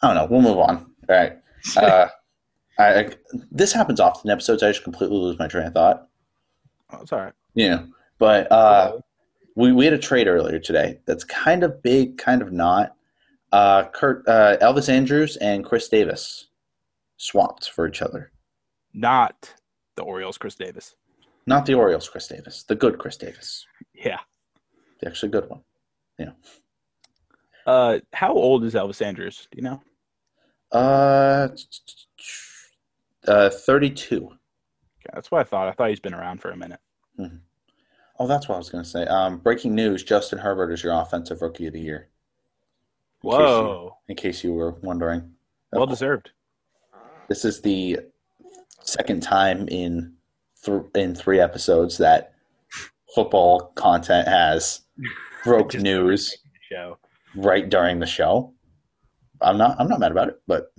I 0.00 0.06
don't 0.06 0.16
know. 0.16 0.26
We'll 0.30 0.42
move 0.42 0.58
on. 0.58 0.90
All 1.08 1.16
right. 1.16 1.38
Uh, 1.76 2.08
I, 2.76 3.00
I 3.00 3.10
this 3.52 3.72
happens 3.72 4.00
often 4.00 4.28
in 4.28 4.32
episodes. 4.32 4.64
I 4.64 4.70
just 4.70 4.82
completely 4.82 5.16
lose 5.16 5.38
my 5.38 5.46
train 5.46 5.66
of 5.66 5.74
thought. 5.74 6.08
Oh, 6.90 6.98
it's 7.02 7.12
all 7.12 7.20
right. 7.20 7.32
Yeah, 7.54 7.84
but 8.18 8.50
uh, 8.50 8.98
we 9.54 9.70
we 9.72 9.84
had 9.84 9.94
a 9.94 9.98
trade 9.98 10.26
earlier 10.26 10.58
today 10.58 10.98
that's 11.06 11.22
kind 11.22 11.62
of 11.62 11.82
big, 11.82 12.18
kind 12.18 12.42
of 12.42 12.52
not. 12.52 12.96
Uh, 13.52 13.84
Kurt 13.90 14.26
uh, 14.26 14.56
Elvis 14.60 14.88
Andrus 14.88 15.36
and 15.36 15.64
Chris 15.64 15.88
Davis 15.88 16.48
swapped 17.16 17.70
for 17.70 17.86
each 17.86 18.02
other. 18.02 18.32
Not 18.92 19.54
the 19.94 20.02
Orioles, 20.02 20.38
Chris 20.38 20.54
Davis. 20.54 20.96
Not 21.46 21.66
the 21.66 21.74
Orioles, 21.74 22.08
Chris 22.08 22.28
Davis, 22.28 22.62
the 22.64 22.74
good 22.74 22.98
Chris 22.98 23.16
Davis, 23.16 23.66
Yeah. 23.94 24.18
actually 25.06 25.28
a 25.28 25.32
good 25.32 25.48
one. 25.50 25.60
Yeah. 26.18 26.30
Uh, 27.66 27.98
how 28.12 28.32
old 28.32 28.64
is 28.64 28.74
Elvis 28.74 29.04
Andrus? 29.04 29.46
Do 29.50 29.56
you 29.56 29.62
know? 29.62 29.82
Uh, 30.72 31.48
uh, 33.28 33.50
thirty-two. 33.50 34.24
Okay, 34.26 35.10
that's 35.14 35.30
what 35.30 35.40
I 35.40 35.44
thought. 35.44 35.68
I 35.68 35.72
thought 35.72 35.90
he's 35.90 36.00
been 36.00 36.14
around 36.14 36.40
for 36.40 36.50
a 36.50 36.56
minute. 36.56 36.80
Oh, 38.18 38.26
that's 38.26 38.48
what 38.48 38.56
I 38.56 38.58
was 38.58 38.70
going 38.70 38.84
to 38.84 38.88
say. 38.90 39.04
Um, 39.06 39.38
breaking 39.38 39.74
news: 39.74 40.02
Justin 40.02 40.38
Herbert 40.38 40.72
is 40.72 40.82
your 40.82 40.92
offensive 41.00 41.42
rookie 41.42 41.66
of 41.66 41.72
the 41.72 41.80
year. 41.80 42.08
In 43.24 43.30
case 43.30 43.38
you- 43.38 43.44
Whoa. 43.46 43.96
in 44.08 44.16
case 44.16 44.44
you 44.44 44.52
were 44.54 44.72
wondering, 44.82 45.32
Well 45.72 45.86
deserved. 45.86 46.30
This 47.28 47.44
is 47.44 47.60
the 47.60 48.00
second 48.82 49.22
time 49.22 49.68
in 49.68 50.14
th- 50.64 50.82
in 50.94 51.14
three 51.14 51.38
episodes 51.38 51.98
that 51.98 52.31
football 53.14 53.72
content 53.76 54.26
has 54.28 54.80
broke 55.44 55.74
news 55.74 56.36
Show. 56.70 56.98
right 57.34 57.68
during 57.68 57.98
the 58.00 58.06
show. 58.06 58.54
I'm 59.40 59.58
not 59.58 59.76
I'm 59.80 59.88
not 59.88 60.00
mad 60.00 60.12
about 60.12 60.28
it, 60.28 60.40
but 60.46 60.72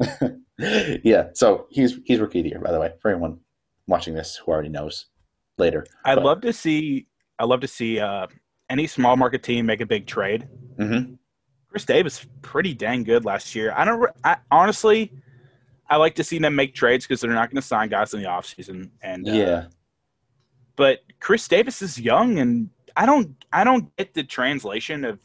yeah. 0.58 1.28
So 1.34 1.66
he's 1.70 1.98
he's 2.04 2.18
rookie 2.20 2.40
of 2.40 2.44
the 2.44 2.50
year, 2.50 2.60
by 2.60 2.72
the 2.72 2.80
way, 2.80 2.92
for 3.00 3.10
anyone 3.10 3.38
watching 3.86 4.14
this 4.14 4.36
who 4.36 4.50
already 4.52 4.68
knows 4.70 5.06
later. 5.58 5.86
I'd 6.04 6.16
But- 6.16 6.24
love 6.24 6.40
to 6.42 6.52
see. 6.52 7.06
I 7.38 7.44
love 7.44 7.60
to 7.60 7.68
see 7.68 7.98
uh, 7.98 8.28
any 8.70 8.86
small 8.86 9.16
market 9.16 9.42
team 9.42 9.66
make 9.66 9.80
a 9.80 9.86
big 9.86 10.06
trade. 10.06 10.48
Mm-hmm. 10.78 11.14
Chris 11.68 11.84
Davis 11.84 12.24
pretty 12.42 12.72
dang 12.72 13.02
good 13.02 13.24
last 13.24 13.54
year. 13.54 13.72
I 13.76 13.84
don't. 13.84 14.08
I, 14.22 14.36
honestly, 14.52 15.12
I 15.90 15.96
like 15.96 16.14
to 16.14 16.24
see 16.24 16.38
them 16.38 16.54
make 16.54 16.74
trades 16.74 17.04
because 17.06 17.20
they're 17.20 17.32
not 17.32 17.50
going 17.50 17.60
to 17.60 17.66
sign 17.66 17.88
guys 17.88 18.14
in 18.14 18.22
the 18.22 18.28
offseason. 18.28 18.90
And 19.02 19.28
uh, 19.28 19.32
Yeah, 19.32 19.64
but 20.76 21.00
Chris 21.20 21.46
Davis 21.48 21.82
is 21.82 22.00
young, 22.00 22.38
and 22.38 22.68
I 22.96 23.06
don't 23.06 23.34
I 23.52 23.64
don't 23.64 23.94
get 23.96 24.14
the 24.14 24.24
translation 24.24 25.04
of 25.04 25.18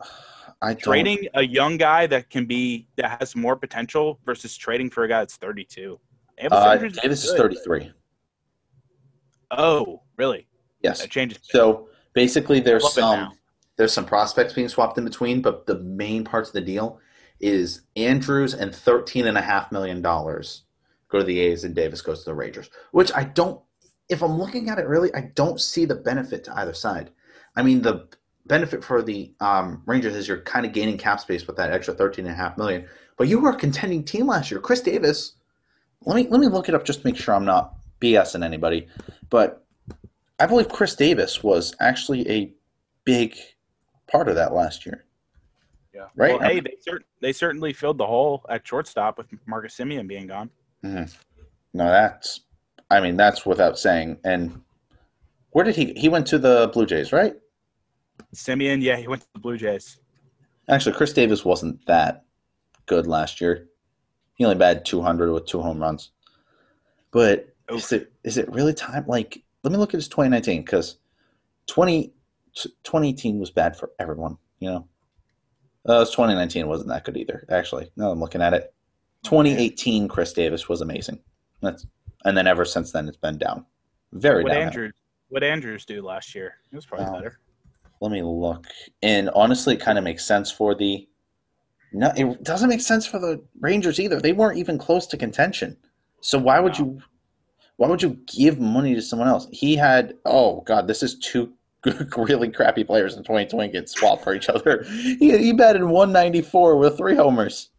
I 0.62 0.68
don't- 0.74 0.82
trading 0.82 1.28
a 1.34 1.42
young 1.42 1.76
guy 1.76 2.06
that 2.06 2.30
can 2.30 2.46
be 2.46 2.86
that 2.96 3.18
has 3.18 3.34
more 3.36 3.56
potential 3.56 4.18
versus 4.24 4.56
trading 4.56 4.90
for 4.90 5.04
a 5.04 5.08
guy 5.08 5.20
that's 5.20 5.36
32. 5.36 5.98
Davis 6.38 6.52
Uh, 6.52 6.76
Davis 7.02 7.24
is 7.24 7.30
good. 7.32 7.38
33. 7.38 7.92
Oh, 9.50 10.02
really? 10.16 10.46
Yes. 10.82 11.00
That 11.00 11.10
changes. 11.10 11.38
So 11.42 11.88
basically, 12.14 12.60
there's 12.60 12.92
some 12.92 13.32
there's 13.76 13.92
some 13.92 14.04
prospects 14.06 14.52
being 14.52 14.68
swapped 14.68 14.98
in 14.98 15.04
between, 15.04 15.42
but 15.42 15.66
the 15.66 15.78
main 15.80 16.24
parts 16.24 16.50
of 16.50 16.52
the 16.54 16.60
deal 16.60 16.98
is 17.40 17.82
Andrus 17.96 18.54
and 18.54 18.74
thirteen 18.74 19.26
and 19.26 19.36
a 19.36 19.40
half 19.42 19.72
million 19.72 20.02
dollars 20.02 20.64
go 21.08 21.18
to 21.18 21.24
the 21.24 21.40
A's 21.40 21.64
and 21.64 21.74
Davis 21.74 22.00
goes 22.02 22.20
to 22.20 22.26
the 22.30 22.34
Rangers. 22.34 22.70
Which 22.92 23.10
I 23.14 23.24
don't. 23.24 23.60
If 24.10 24.22
I'm 24.22 24.38
looking 24.38 24.68
at 24.68 24.78
it 24.78 24.86
really, 24.86 25.14
I 25.14 25.30
don't 25.34 25.60
see 25.60 25.84
the 25.84 25.94
benefit 25.94 26.44
to 26.44 26.58
either 26.58 26.74
side. 26.74 27.10
I 27.56 27.62
mean, 27.62 27.82
the 27.82 28.08
benefit 28.46 28.84
for 28.84 29.02
the 29.02 29.32
um, 29.40 29.82
Rangers 29.86 30.16
is 30.16 30.28
you're 30.28 30.42
kind 30.42 30.66
of 30.66 30.72
gaining 30.72 30.98
cap 30.98 31.20
space 31.20 31.46
with 31.46 31.56
that 31.56 31.72
extra 31.72 31.94
thirteen 31.94 32.26
and 32.26 32.34
a 32.34 32.36
half 32.36 32.58
million. 32.58 32.86
But 33.16 33.28
you 33.28 33.38
were 33.38 33.50
a 33.50 33.56
contending 33.56 34.04
team 34.04 34.26
last 34.26 34.50
year. 34.50 34.60
Chris 34.60 34.80
Davis. 34.80 35.34
Let 36.06 36.16
me 36.16 36.26
let 36.28 36.40
me 36.40 36.48
look 36.48 36.68
it 36.68 36.74
up 36.74 36.84
just 36.84 37.02
to 37.02 37.06
make 37.06 37.16
sure 37.16 37.34
I'm 37.34 37.44
not 37.44 37.74
BSing 38.00 38.44
anybody. 38.44 38.88
But 39.28 39.64
I 40.38 40.46
believe 40.46 40.68
Chris 40.68 40.96
Davis 40.96 41.42
was 41.42 41.74
actually 41.80 42.28
a 42.28 42.52
big 43.04 43.36
part 44.10 44.28
of 44.28 44.34
that 44.36 44.54
last 44.54 44.86
year. 44.86 45.04
Yeah. 45.94 46.06
Right? 46.16 46.40
Well, 46.40 46.48
hey, 46.48 46.60
they, 46.60 46.76
they 47.20 47.32
certainly 47.32 47.74
filled 47.74 47.98
the 47.98 48.06
hole 48.06 48.44
at 48.48 48.66
shortstop 48.66 49.18
with 49.18 49.26
Marcus 49.46 49.76
Semien 49.76 50.08
being 50.08 50.26
gone. 50.26 50.48
Hmm. 50.82 51.04
No, 51.74 51.84
that's 51.84 52.40
I 52.90 53.00
mean 53.00 53.16
that's 53.16 53.46
without 53.46 53.78
saying. 53.78 54.18
And 54.24 54.62
where 55.50 55.64
did 55.64 55.76
he 55.76 55.92
he 55.94 56.08
went 56.08 56.26
to 56.28 56.38
the 56.38 56.70
Blue 56.72 56.86
Jays, 56.86 57.12
right? 57.12 57.34
Semien, 58.34 58.82
yeah, 58.82 58.96
he 58.96 59.08
went 59.08 59.22
to 59.22 59.28
the 59.34 59.40
Blue 59.40 59.56
Jays. 59.56 59.98
Actually, 60.68 60.94
Chris 60.94 61.12
Davis 61.12 61.44
wasn't 61.44 61.84
that 61.86 62.24
good 62.86 63.06
last 63.06 63.40
year. 63.40 63.68
He 64.34 64.44
only 64.44 64.56
batted 64.56 64.84
200 64.84 65.32
with 65.32 65.46
two 65.46 65.60
home 65.60 65.80
runs. 65.80 66.10
But 67.10 67.54
is 67.68 67.92
it 67.92 68.12
is 68.24 68.38
it 68.38 68.50
really 68.52 68.74
time? 68.74 69.04
Like, 69.06 69.42
let 69.62 69.72
me 69.72 69.78
look 69.78 69.90
at 69.90 69.98
his 69.98 70.08
2019 70.08 70.62
because 70.62 70.96
20, 71.66 72.12
2018 72.54 73.38
was 73.38 73.50
bad 73.50 73.76
for 73.76 73.90
everyone. 73.98 74.38
You 74.60 74.70
know, 74.70 74.88
uh, 75.86 76.04
2019 76.04 76.68
wasn't 76.68 76.88
that 76.90 77.04
good 77.04 77.16
either. 77.16 77.44
Actually, 77.50 77.90
now 77.96 78.10
I'm 78.10 78.20
looking 78.20 78.42
at 78.42 78.54
it. 78.54 78.72
2018, 79.24 80.08
Chris 80.08 80.32
Davis 80.32 80.68
was 80.68 80.80
amazing. 80.80 81.20
That's 81.60 81.86
and 82.24 82.36
then 82.36 82.46
ever 82.46 82.64
since 82.64 82.92
then, 82.92 83.08
it's 83.08 83.16
been 83.16 83.38
down. 83.38 83.64
Very 84.12 84.42
What 84.42 84.52
down. 84.52 84.62
Andrus? 84.62 84.92
What 85.28 85.42
Andrus 85.44 85.84
do 85.84 86.02
last 86.02 86.34
year? 86.34 86.54
It 86.72 86.76
was 86.76 86.86
probably 86.86 87.06
Wow. 87.06 87.16
better. 87.16 87.38
Let 88.00 88.10
me 88.12 88.22
look. 88.22 88.66
And 89.02 89.30
honestly, 89.30 89.74
it 89.74 89.80
kind 89.80 89.98
of 89.98 90.04
makes 90.04 90.24
sense 90.24 90.50
for 90.50 90.74
the. 90.74 91.06
No, 91.92 92.12
it 92.16 92.44
doesn't 92.44 92.68
make 92.68 92.80
sense 92.80 93.04
for 93.04 93.18
the 93.18 93.42
Rangers 93.60 93.98
either. 94.00 94.20
They 94.20 94.32
weren't 94.32 94.58
even 94.58 94.78
close 94.78 95.06
to 95.08 95.16
contention. 95.16 95.76
So 96.20 96.38
why 96.38 96.60
would 96.60 96.78
No. 96.78 96.84
you? 96.84 97.02
Why 97.76 97.88
would 97.88 98.02
you 98.02 98.18
give 98.26 98.58
money 98.60 98.94
to 98.94 99.02
someone 99.02 99.28
else? 99.28 99.48
He 99.52 99.76
had. 99.76 100.14
Oh 100.24 100.60
God, 100.62 100.86
this 100.86 101.02
is 101.02 101.18
two 101.18 101.52
really 102.16 102.48
crappy 102.50 102.84
players 102.84 103.16
in 103.16 103.22
2020 103.22 103.72
get 103.72 103.88
swapped 103.88 104.22
for 104.24 104.34
each 104.34 104.48
other. 104.48 104.84
He 104.84 105.36
he 105.38 105.52
batted 105.52 105.82
194 105.84 106.76
with 106.76 106.96
three 106.96 107.16
homers. 107.16 107.70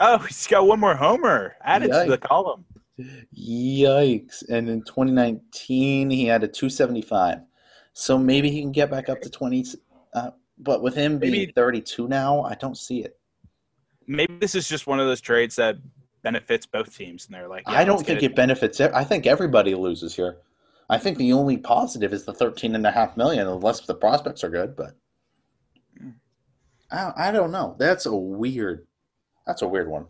Oh, 0.00 0.18
he's 0.18 0.46
got 0.46 0.66
one 0.66 0.80
more 0.80 0.96
homer 0.96 1.54
added 1.62 1.92
to 1.92 2.06
the 2.10 2.18
column. 2.18 2.64
Yikes! 2.98 4.48
And 4.48 4.68
in 4.68 4.82
2019, 4.82 6.10
he 6.10 6.26
had 6.26 6.42
a 6.42 6.48
275. 6.48 7.38
So 7.94 8.18
maybe 8.18 8.50
he 8.50 8.60
can 8.60 8.72
get 8.72 8.90
back 8.90 9.08
up 9.08 9.20
to 9.22 9.30
20. 9.30 9.64
Uh, 10.14 10.30
but 10.58 10.82
with 10.82 10.94
him 10.94 11.18
being 11.18 11.32
Maybe- 11.32 11.52
32 11.52 12.08
now, 12.08 12.42
I 12.42 12.54
don't 12.54 12.76
see 12.76 13.02
it. 13.02 13.18
Maybe 14.06 14.36
this 14.38 14.54
is 14.54 14.68
just 14.68 14.86
one 14.86 15.00
of 15.00 15.06
those 15.06 15.20
trades 15.20 15.56
that 15.56 15.76
benefits 16.22 16.66
both 16.66 16.96
teams, 16.96 17.26
and 17.26 17.34
they're 17.34 17.48
like, 17.48 17.64
yeah, 17.68 17.78
I 17.78 17.84
don't 17.84 18.04
think 18.04 18.20
get 18.20 18.32
it 18.32 18.36
benefits. 18.36 18.80
I 18.80 19.04
think 19.04 19.26
everybody 19.26 19.74
loses 19.74 20.14
here. 20.14 20.38
I 20.90 20.98
think 20.98 21.18
the 21.18 21.32
only 21.32 21.56
positive 21.56 22.12
is 22.12 22.24
the 22.24 22.34
13 22.34 22.74
and 22.74 22.86
a 22.86 22.90
half 22.90 23.16
million, 23.16 23.46
unless 23.46 23.80
the 23.80 23.94
prospects 23.94 24.44
are 24.44 24.50
good. 24.50 24.76
But 24.76 24.96
I, 26.90 27.12
I 27.16 27.32
don't 27.32 27.52
know. 27.52 27.76
That's 27.78 28.06
a 28.06 28.14
weird. 28.14 28.86
That's 29.46 29.62
a 29.62 29.68
weird 29.68 29.88
one. 29.88 30.06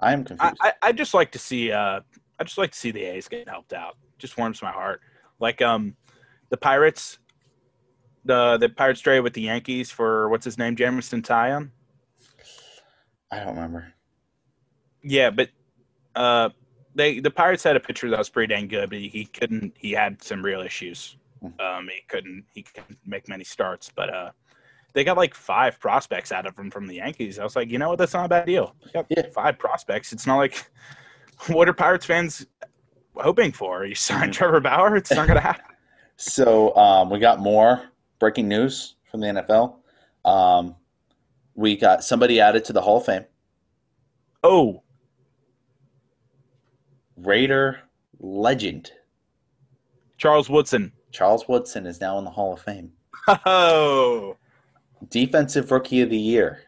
I 0.00 0.12
am 0.12 0.24
confused. 0.24 0.58
I 0.60 0.72
I 0.82 0.92
just 0.92 1.14
like 1.14 1.30
to 1.32 1.38
see 1.38 1.72
uh 1.72 2.00
I 2.38 2.44
just 2.44 2.58
like 2.58 2.72
to 2.72 2.78
see 2.78 2.90
the 2.90 3.02
A's 3.02 3.28
get 3.28 3.48
helped 3.48 3.72
out. 3.72 3.96
Just 4.18 4.38
warms 4.38 4.62
my 4.62 4.72
heart. 4.72 5.00
Like 5.38 5.60
um 5.62 5.96
the 6.48 6.56
Pirates 6.56 7.18
the 8.24 8.56
the 8.58 8.68
Pirates 8.68 9.00
trade 9.00 9.20
with 9.20 9.34
the 9.34 9.42
Yankees 9.42 9.90
for 9.90 10.28
what's 10.28 10.44
his 10.44 10.58
name, 10.58 10.76
Jameson 10.76 11.22
Taillon. 11.22 11.70
I 13.30 13.38
don't 13.40 13.54
remember. 13.54 13.92
Yeah, 15.02 15.30
but 15.30 15.50
uh 16.16 16.50
they 16.94 17.20
the 17.20 17.30
Pirates 17.30 17.62
had 17.62 17.76
a 17.76 17.80
pitcher 17.80 18.08
that 18.10 18.18
was 18.18 18.28
pretty 18.28 18.52
dang 18.52 18.68
good, 18.68 18.90
but 18.90 18.98
he, 18.98 19.08
he 19.08 19.24
couldn't 19.26 19.74
he 19.76 19.92
had 19.92 20.22
some 20.22 20.42
real 20.42 20.60
issues. 20.60 21.16
Um 21.58 21.88
he 21.88 22.00
couldn't 22.08 22.44
he 22.54 22.62
couldn't 22.62 22.98
make 23.06 23.28
many 23.28 23.44
starts, 23.44 23.90
but 23.94 24.12
uh 24.12 24.30
they 24.92 25.04
got 25.04 25.16
like 25.16 25.34
five 25.34 25.78
prospects 25.80 26.32
out 26.32 26.46
of 26.46 26.56
them 26.56 26.70
from 26.70 26.86
the 26.86 26.96
Yankees. 26.96 27.38
I 27.38 27.44
was 27.44 27.56
like, 27.56 27.70
you 27.70 27.78
know 27.78 27.90
what, 27.90 27.98
that's 27.98 28.14
not 28.14 28.26
a 28.26 28.28
bad 28.28 28.46
deal. 28.46 28.74
Yeah. 28.94 29.02
five 29.32 29.58
prospects. 29.58 30.12
It's 30.12 30.26
not 30.26 30.36
like 30.36 30.70
what 31.48 31.68
are 31.68 31.72
Pirates 31.72 32.06
fans 32.06 32.46
hoping 33.14 33.52
for? 33.52 33.84
You 33.84 33.94
sign 33.94 34.30
Trevor 34.32 34.60
Bauer, 34.60 34.96
it's 34.96 35.10
not 35.10 35.26
gonna 35.28 35.40
happen. 35.40 35.64
So 36.22 36.76
um, 36.76 37.08
we 37.08 37.18
got 37.18 37.38
more 37.40 37.80
breaking 38.18 38.46
news 38.46 38.96
from 39.10 39.20
the 39.20 39.28
NFL. 39.28 39.76
Um, 40.30 40.76
we 41.54 41.78
got 41.78 42.04
somebody 42.04 42.38
added 42.42 42.62
to 42.66 42.74
the 42.74 42.82
Hall 42.82 42.98
of 42.98 43.06
Fame. 43.06 43.24
Oh, 44.44 44.82
Raider 47.16 47.80
legend 48.18 48.92
Charles 50.18 50.50
Woodson. 50.50 50.92
Charles 51.12 51.48
Woodson 51.48 51.86
is 51.86 51.98
now 51.98 52.18
in 52.18 52.24
the 52.24 52.30
Hall 52.30 52.52
of 52.52 52.60
Fame. 52.60 52.92
Oh, 53.46 54.36
Defensive 55.08 55.70
Rookie 55.70 56.02
of 56.02 56.10
the 56.10 56.16
Year. 56.18 56.60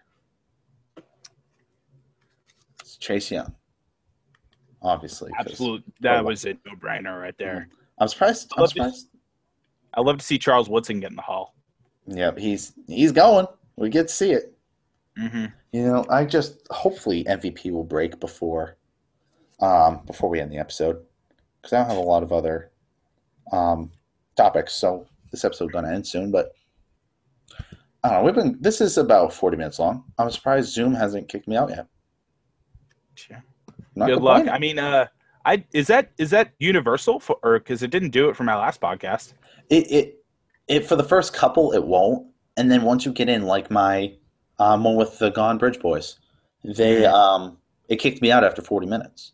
It's 2.80 2.96
Chase 2.96 3.30
Young. 3.30 3.54
Obviously. 4.80 5.30
absolute. 5.38 5.84
That 6.00 6.24
was 6.24 6.44
a 6.44 6.54
no-brainer 6.66 7.20
right 7.20 7.36
there. 7.38 7.68
I'm 7.98 8.08
surprised. 8.08 8.52
I 8.56 8.60
I'm 8.62 8.66
to- 8.66 8.68
surprised. 8.68 9.08
I 9.94 10.00
love 10.00 10.18
to 10.18 10.24
see 10.24 10.38
Charles 10.38 10.68
Woodson 10.68 11.00
get 11.00 11.10
in 11.10 11.16
the 11.16 11.22
Hall. 11.22 11.54
Yep, 12.06 12.38
he's 12.38 12.72
he's 12.88 13.12
going. 13.12 13.46
We 13.76 13.90
get 13.90 14.08
to 14.08 14.14
see 14.14 14.32
it. 14.32 14.56
Mm-hmm. 15.18 15.44
You 15.72 15.82
know, 15.86 16.04
I 16.10 16.24
just 16.24 16.66
hopefully 16.70 17.24
MVP 17.24 17.70
will 17.70 17.84
break 17.84 18.18
before 18.18 18.76
um 19.60 20.00
before 20.06 20.28
we 20.28 20.40
end 20.40 20.50
the 20.50 20.58
episode 20.58 21.04
because 21.60 21.74
I 21.74 21.78
don't 21.78 21.88
have 21.88 21.98
a 21.98 22.00
lot 22.00 22.22
of 22.24 22.32
other 22.32 22.72
um 23.52 23.92
topics. 24.36 24.72
So 24.72 25.06
this 25.30 25.44
episode 25.44 25.70
gonna 25.72 25.92
end 25.92 26.06
soon, 26.06 26.32
but 26.32 26.52
I 28.04 28.08
don't 28.08 28.18
know. 28.18 28.24
We've 28.24 28.34
been 28.34 28.56
this 28.60 28.80
is 28.80 28.98
about 28.98 29.32
40 29.32 29.56
minutes 29.56 29.78
long. 29.78 30.04
I'm 30.18 30.30
surprised 30.30 30.72
Zoom 30.72 30.94
hasn't 30.94 31.28
kicked 31.28 31.46
me 31.46 31.56
out 31.56 31.70
yet. 31.70 31.86
Not 33.94 34.06
Good 34.06 34.22
luck. 34.22 34.48
I 34.48 34.58
mean, 34.58 34.78
uh, 34.78 35.06
I 35.44 35.64
is 35.72 35.86
that 35.88 36.12
is 36.18 36.30
that 36.30 36.52
universal 36.58 37.20
for 37.20 37.36
or 37.42 37.58
because 37.58 37.82
it 37.82 37.90
didn't 37.90 38.10
do 38.10 38.28
it 38.28 38.36
for 38.36 38.44
my 38.44 38.56
last 38.56 38.80
podcast. 38.80 39.34
It, 39.70 39.90
it 39.90 40.24
it 40.68 40.86
for 40.86 40.96
the 40.96 41.04
first 41.04 41.32
couple 41.32 41.72
it 41.72 41.84
won't, 41.84 42.26
and 42.56 42.70
then 42.70 42.82
once 42.82 43.04
you 43.04 43.12
get 43.12 43.28
in, 43.28 43.42
like 43.42 43.70
my 43.70 44.14
um, 44.58 44.84
one 44.84 44.96
with 44.96 45.18
the 45.18 45.30
Gone 45.30 45.58
Bridge 45.58 45.78
Boys, 45.80 46.18
they 46.64 47.04
um 47.04 47.58
it 47.88 47.96
kicked 47.96 48.22
me 48.22 48.30
out 48.30 48.44
after 48.44 48.62
40 48.62 48.86
minutes, 48.86 49.32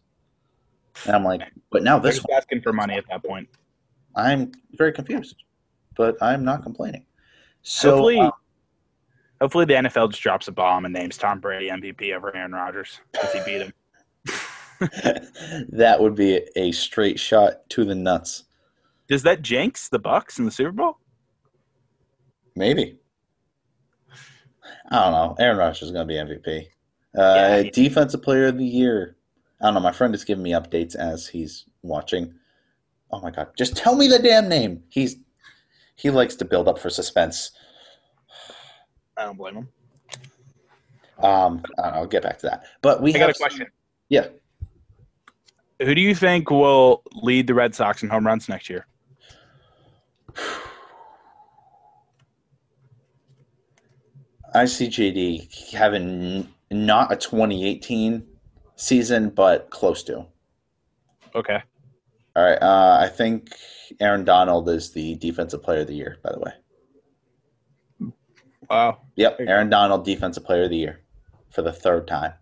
and 1.07 1.15
I'm 1.15 1.25
like, 1.25 1.43
but 1.71 1.83
now 1.83 1.99
They're 1.99 2.13
this 2.13 2.21
just 2.21 2.31
asking 2.35 2.63
for 2.63 2.73
money 2.73 2.95
at 2.95 3.05
that 3.11 3.25
point. 3.25 3.49
I'm 4.17 4.53
very 4.73 4.93
confused, 4.93 5.37
but 5.97 6.17
I'm 6.21 6.45
not 6.45 6.63
complaining. 6.63 7.05
So 7.63 7.91
hopefully, 7.91 8.19
uh, 8.19 8.31
hopefully 9.41 9.65
the 9.65 9.75
NFL 9.75 10.11
just 10.11 10.23
drops 10.23 10.49
a 10.49 10.53
bomb 10.53 10.85
and 10.85 10.95
names 10.95 11.17
Tom 11.17 11.41
Brady 11.41 11.69
MVP 11.69 12.15
over 12.15 12.35
Aaron 12.35 12.53
Rodgers 12.53 13.01
because 13.13 13.33
he 13.33 13.41
beat 13.45 13.63
him. 13.63 13.73
that 15.71 15.97
would 15.99 16.15
be 16.15 16.41
a 16.57 16.73
straight 16.73 17.19
shot 17.19 17.69
to 17.71 17.85
the 17.85 17.95
nuts. 17.95 18.45
Does 19.09 19.23
that 19.23 19.43
jinx 19.43 19.89
the 19.89 19.99
Bucs 19.99 20.39
in 20.39 20.45
the 20.45 20.51
Super 20.51 20.73
Bowl? 20.73 20.99
Maybe. 22.55 22.99
I 24.91 25.05
don't 25.05 25.13
know. 25.13 25.37
Aaron 25.39 25.59
Rodgers 25.59 25.83
is 25.83 25.91
going 25.91 26.07
to 26.07 26.13
be 26.13 26.19
MVP. 26.19 26.67
Uh, 27.17 27.63
Yeah, 27.65 27.71
defensive 27.71 28.23
player 28.23 28.47
of 28.47 28.59
the 28.59 28.65
year. 28.65 29.17
I 29.61 29.67
don't 29.67 29.75
know. 29.75 29.81
My 29.81 29.93
friend 29.93 30.15
is 30.15 30.25
giving 30.25 30.43
me 30.43 30.53
updates 30.53 30.95
as 30.95 31.27
he's 31.27 31.65
watching. 31.83 32.35
Oh 33.11 33.21
my 33.21 33.31
god! 33.31 33.49
Just 33.57 33.77
tell 33.77 33.97
me 33.97 34.07
the 34.07 34.19
damn 34.19 34.49
name. 34.49 34.83
He's 34.89 35.17
he 35.97 36.11
likes 36.11 36.37
to 36.37 36.45
build 36.45 36.69
up 36.69 36.79
for 36.79 36.91
suspense. 36.91 37.51
I 39.19 39.25
don't 39.25 39.37
blame 39.37 39.57
him. 39.57 39.69
Um, 41.19 41.63
I 41.79 41.83
don't, 41.83 41.95
I'll 41.95 42.07
get 42.07 42.23
back 42.23 42.39
to 42.39 42.47
that. 42.47 42.65
But 42.81 43.03
we 43.03 43.13
I 43.15 43.19
got 43.19 43.25
a 43.25 43.27
have 43.29 43.37
question. 43.37 43.67
Yeah. 44.09 44.29
Who 45.81 45.95
do 45.95 46.01
you 46.01 46.15
think 46.15 46.51
will 46.51 47.03
lead 47.23 47.47
the 47.49 47.55
Red 47.55 47.75
Sox 47.75 48.03
in 48.03 48.09
home 48.09 48.27
runs 48.27 48.49
next 48.49 48.71
year? 48.71 48.87
I 54.55 54.65
see 54.65 54.89
JD 54.89 55.75
having 55.75 56.49
not 56.71 57.13
a 57.13 57.17
2018 57.17 58.27
season, 58.77 59.31
but 59.31 59.69
close 59.71 60.03
to. 60.05 60.25
Okay. 61.35 61.63
All 62.35 62.45
right. 62.45 62.63
Uh, 62.63 62.99
I 63.01 63.09
think 63.09 63.51
Aaron 64.01 64.25
Donald 64.25 64.69
is 64.69 64.93
the 64.93 65.17
defensive 65.17 65.63
player 65.63 65.81
of 65.81 65.89
the 65.89 65.95
year, 65.95 66.19
by 66.23 66.33
the 66.33 66.39
way. 66.39 66.53
Wow. 68.71 69.01
Yep. 69.17 69.41
Aaron 69.41 69.71
Donald, 69.71 70.05
defensive 70.05 70.45
player 70.45 70.65
of 70.65 70.71
the 70.71 70.77
year 70.77 71.01
for 71.51 71.63
the 71.63 71.73
third 71.73 72.07
time. 72.07 72.33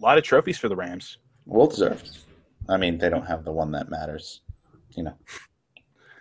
A 0.00 0.02
lot 0.02 0.18
of 0.18 0.24
trophies 0.24 0.58
for 0.58 0.68
the 0.68 0.76
Rams. 0.76 1.18
Well 1.46 1.66
deserved. 1.66 2.18
I 2.68 2.76
mean, 2.76 2.98
they 2.98 3.08
don't 3.08 3.26
have 3.26 3.44
the 3.44 3.52
one 3.52 3.72
that 3.72 3.88
matters, 3.90 4.40
you 4.96 5.04
know. 5.04 5.14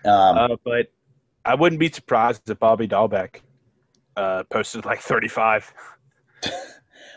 Um, 0.05 0.37
Uh, 0.37 0.55
but 0.63 0.87
I 1.45 1.55
wouldn't 1.55 1.79
be 1.79 1.91
surprised 1.91 2.49
if 2.49 2.59
Bobby 2.59 2.87
Dalbec 2.87 3.41
uh, 4.15 4.43
posted 4.49 4.85
like 4.85 4.99
35. 5.01 5.73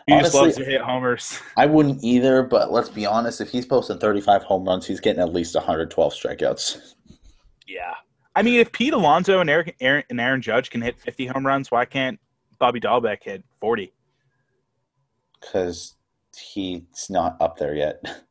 he 0.07 0.19
just 0.19 0.35
loves 0.35 0.57
to 0.57 0.65
hit 0.65 0.81
homers. 0.81 1.39
I 1.57 1.67
wouldn't 1.67 2.03
either, 2.03 2.43
but 2.43 2.73
let's 2.73 2.89
be 2.89 3.07
honest. 3.07 3.41
If 3.41 3.51
he's 3.51 3.67
posting 3.67 3.99
35 3.99 4.43
home 4.43 4.65
runs, 4.65 4.87
he's 4.87 5.01
getting 5.01 5.23
at 5.23 5.33
least 5.33 5.55
112 5.55 6.13
strikeouts. 6.13 6.95
Yeah. 7.67 7.95
I 8.37 8.43
mean, 8.43 8.61
if 8.61 8.73
Pete 8.73 8.93
Alonso 8.93 9.41
and 9.41 9.49
Eric, 9.49 9.77
Aaron, 9.81 10.05
and 10.11 10.21
Aaron 10.21 10.43
Judge 10.43 10.71
can 10.71 10.83
hit 10.83 10.99
50 10.99 11.27
home 11.27 11.47
runs, 11.47 11.71
why 11.71 11.85
can't 11.85 12.19
Bobby 12.59 12.81
Dalbec 12.81 13.23
hit 13.23 13.45
40? 13.61 13.93
because 15.41 15.97
he's 16.37 17.09
not 17.11 17.37
up 17.41 17.59
there 17.59 17.75
yet. 17.75 18.03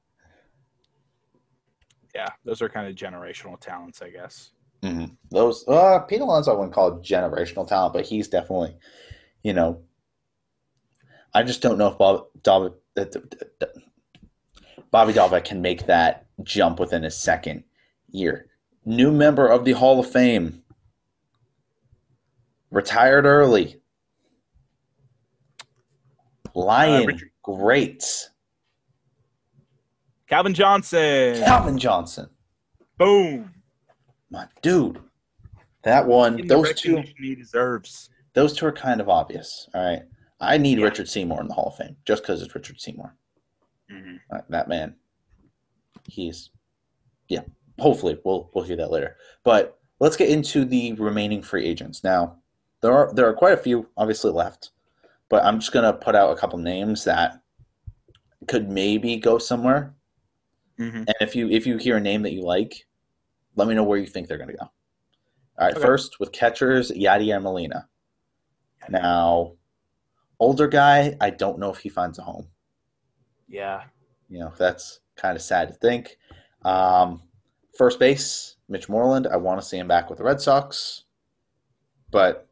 Yeah, 2.16 2.30
those 2.46 2.62
are 2.62 2.70
kind 2.70 2.88
of 2.88 2.96
generational 2.96 3.60
talents, 3.60 4.02
I 4.04 4.10
guess. 4.12 4.52
hmm 4.84 5.06
Those 5.32 5.68
uh, 5.68 5.98
Pete 6.02 6.22
Alonso, 6.22 6.52
I 6.54 6.56
wouldn't 6.56 6.74
call 6.74 6.90
it 6.90 7.02
generational 7.02 7.68
talent, 7.68 7.94
but 7.94 8.06
he's 8.06 8.28
definitely, 8.28 8.76
you 9.42 9.54
know. 9.54 9.82
I 11.34 11.42
just 11.42 11.64
don't 11.64 11.80
know 11.80 11.88
if 11.88 11.98
Bob, 11.98 12.28
Dahl, 12.44 12.76
uh, 12.96 13.06
Bobby 14.92 15.14
Dalbec 15.14 15.46
can 15.46 15.64
make 15.64 15.88
that 15.88 16.28
jump 16.44 16.80
within 16.80 17.04
a 17.04 17.10
second 17.10 17.64
year. 18.12 18.48
New 18.86 19.12
member 19.12 19.48
of 19.48 19.64
the 19.66 19.72
Hall 19.74 20.00
of 20.00 20.10
Fame, 20.12 20.62
retired 22.70 23.26
early. 23.26 23.80
Lion, 26.54 27.08
Richard- 27.08 27.32
great. 27.42 28.30
Calvin 30.28 30.54
Johnson. 30.54 31.36
Calvin 31.44 31.78
Johnson, 31.78 32.30
Boom. 32.98 33.54
my 34.30 34.48
dude. 34.62 35.00
That 35.84 36.06
one, 36.08 36.48
those 36.48 36.74
two. 36.80 37.04
he 37.18 37.36
deserves. 37.36 38.10
those 38.34 38.54
two 38.56 38.66
are 38.66 38.72
kind 38.72 39.00
of 39.02 39.10
obvious. 39.10 39.70
All 39.76 39.86
right. 39.86 40.04
I 40.40 40.58
need 40.58 40.80
Yeah. 40.80 40.86
Richard 40.86 41.08
Seymour 41.08 41.40
in 41.42 41.48
the 41.48 41.54
Hall 41.54 41.68
of 41.68 41.76
Fame 41.76 41.96
just 42.06 42.24
because 42.24 42.42
it's 42.42 42.56
Richard 42.56 42.80
Seymour. 42.82 43.16
Mhm. 43.92 44.20
Uh, 44.32 44.42
that 44.50 44.68
man, 44.68 44.96
he's, 46.08 46.50
yeah. 47.28 47.42
Hopefully, 47.80 48.20
we'll 48.24 48.50
we'll 48.54 48.64
hear 48.64 48.76
that 48.78 48.92
later. 48.92 49.18
But 49.44 49.80
let's 50.00 50.18
get 50.18 50.30
into 50.30 50.66
the 50.66 50.94
remaining 50.94 51.42
free 51.42 51.66
agents. 51.66 52.04
Now, 52.04 52.38
there 52.82 52.92
are 52.94 53.14
there 53.14 53.28
are 53.28 53.34
quite 53.34 53.54
a 53.54 53.58
few 53.62 53.90
obviously 53.98 54.32
left, 54.32 54.72
but 55.30 55.44
I'm 55.44 55.60
just 55.60 55.72
gonna 55.72 55.94
put 55.94 56.16
out 56.16 56.32
a 56.32 56.40
couple 56.40 56.60
names 56.60 57.04
that 57.06 57.42
could 58.48 58.70
maybe 58.70 59.18
go 59.18 59.38
somewhere. 59.38 59.96
Mhm. 60.78 60.96
And 61.08 61.16
if 61.22 61.36
you 61.36 61.50
if 61.50 61.66
you 61.66 61.78
hear 61.78 61.98
a 61.98 62.02
name 62.02 62.22
that 62.24 62.34
you 62.34 62.42
like, 62.42 62.88
let 63.56 63.68
me 63.68 63.74
know 63.74 63.84
where 63.84 64.00
you 64.00 64.08
think 64.08 64.28
they're 64.28 64.38
gonna 64.38 64.54
go. 64.54 64.66
All 64.66 65.68
right, 65.68 65.74
Okay. 65.74 65.82
first 65.86 66.20
with 66.20 66.32
catchers, 66.32 66.92
Yadier 66.92 67.42
Molina. 67.42 67.88
Now, 68.90 69.54
older 70.40 70.68
guy, 70.68 71.16
I 71.22 71.30
don't 71.30 71.60
know 71.60 71.70
if 71.72 71.78
he 71.78 71.90
finds 71.90 72.20
a 72.20 72.24
home. 72.24 72.50
Yeah. 73.48 73.84
You 74.30 74.40
know, 74.40 74.54
that's 74.58 75.00
kind 75.16 75.36
of 75.36 75.42
sad 75.44 75.68
to 75.70 75.74
think. 75.76 76.18
Um, 76.66 77.22
first 77.78 78.00
base, 78.00 78.56
Mitch 78.70 78.90
Moreland. 78.90 79.28
I 79.32 79.38
want 79.38 79.62
to 79.62 79.66
see 79.66 79.78
him 79.78 79.88
back 79.88 80.10
with 80.10 80.18
the 80.18 80.24
Red 80.24 80.42
Sox, 80.42 81.04
but 82.12 82.48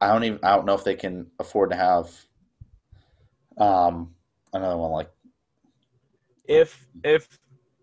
I 0.00 0.08
don't 0.12 0.24
even. 0.24 0.40
I 0.42 0.56
don't 0.56 0.66
know 0.66 0.74
if 0.74 0.84
they 0.84 0.94
can 0.94 1.26
afford 1.38 1.70
to 1.70 1.76
have 1.76 2.10
um, 3.58 4.14
another 4.52 4.76
one 4.76 4.90
like. 4.90 5.10
If 6.44 6.86
if 7.02 7.38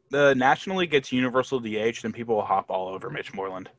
the 0.09 0.33
National 0.35 0.77
League 0.77 0.91
gets 0.91 1.11
universal 1.11 1.59
DH, 1.59 2.01
then 2.01 2.13
people 2.13 2.35
will 2.35 2.45
hop 2.45 2.69
all 2.69 2.87
over 2.87 3.09
Mitch 3.09 3.33
Moreland. 3.33 3.69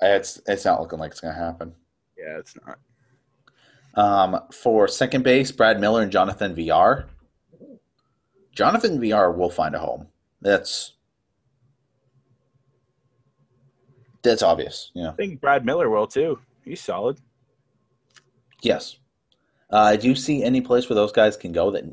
It's 0.00 0.40
it's 0.46 0.64
not 0.64 0.80
looking 0.80 0.98
like 0.98 1.12
it's 1.12 1.20
going 1.20 1.34
to 1.34 1.40
happen. 1.40 1.74
Yeah, 2.18 2.38
it's 2.38 2.56
not. 2.66 2.78
Um, 3.94 4.40
for 4.50 4.88
second 4.88 5.22
base, 5.22 5.52
Brad 5.52 5.80
Miller 5.80 6.02
and 6.02 6.10
Jonathan 6.10 6.54
Villar. 6.54 7.08
Jonathan 8.52 9.00
Villar 9.00 9.32
will 9.32 9.50
find 9.50 9.74
a 9.74 9.78
home. 9.78 10.08
That's 10.42 10.94
that's 14.22 14.42
obvious. 14.42 14.90
Yeah. 14.94 15.10
I 15.10 15.12
think 15.12 15.40
Brad 15.40 15.64
Miller 15.64 15.88
will 15.88 16.06
too. 16.06 16.38
He's 16.64 16.80
solid. 16.80 17.18
Yes. 18.60 18.98
Uh, 19.70 19.96
do 19.96 20.08
you 20.08 20.14
see 20.14 20.44
any 20.44 20.60
place 20.60 20.88
where 20.88 20.94
those 20.94 21.12
guys 21.12 21.36
can 21.36 21.50
go 21.50 21.70
that 21.70 21.84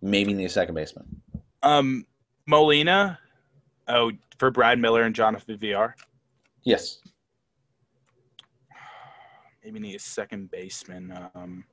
maybe 0.00 0.32
need 0.34 0.46
a 0.46 0.48
second 0.48 0.74
baseman? 0.74 1.20
Um, 1.62 2.06
Molina. 2.46 3.18
Oh, 3.86 4.10
for 4.38 4.50
Brad 4.50 4.78
Miller 4.78 5.02
and 5.02 5.14
Jonathan 5.14 5.58
Villar. 5.58 5.94
Yes. 6.64 6.98
Maybe 9.64 9.78
need 9.78 9.96
a 9.96 10.00
second 10.00 10.50
baseman. 10.50 11.12
Um, 11.34 11.64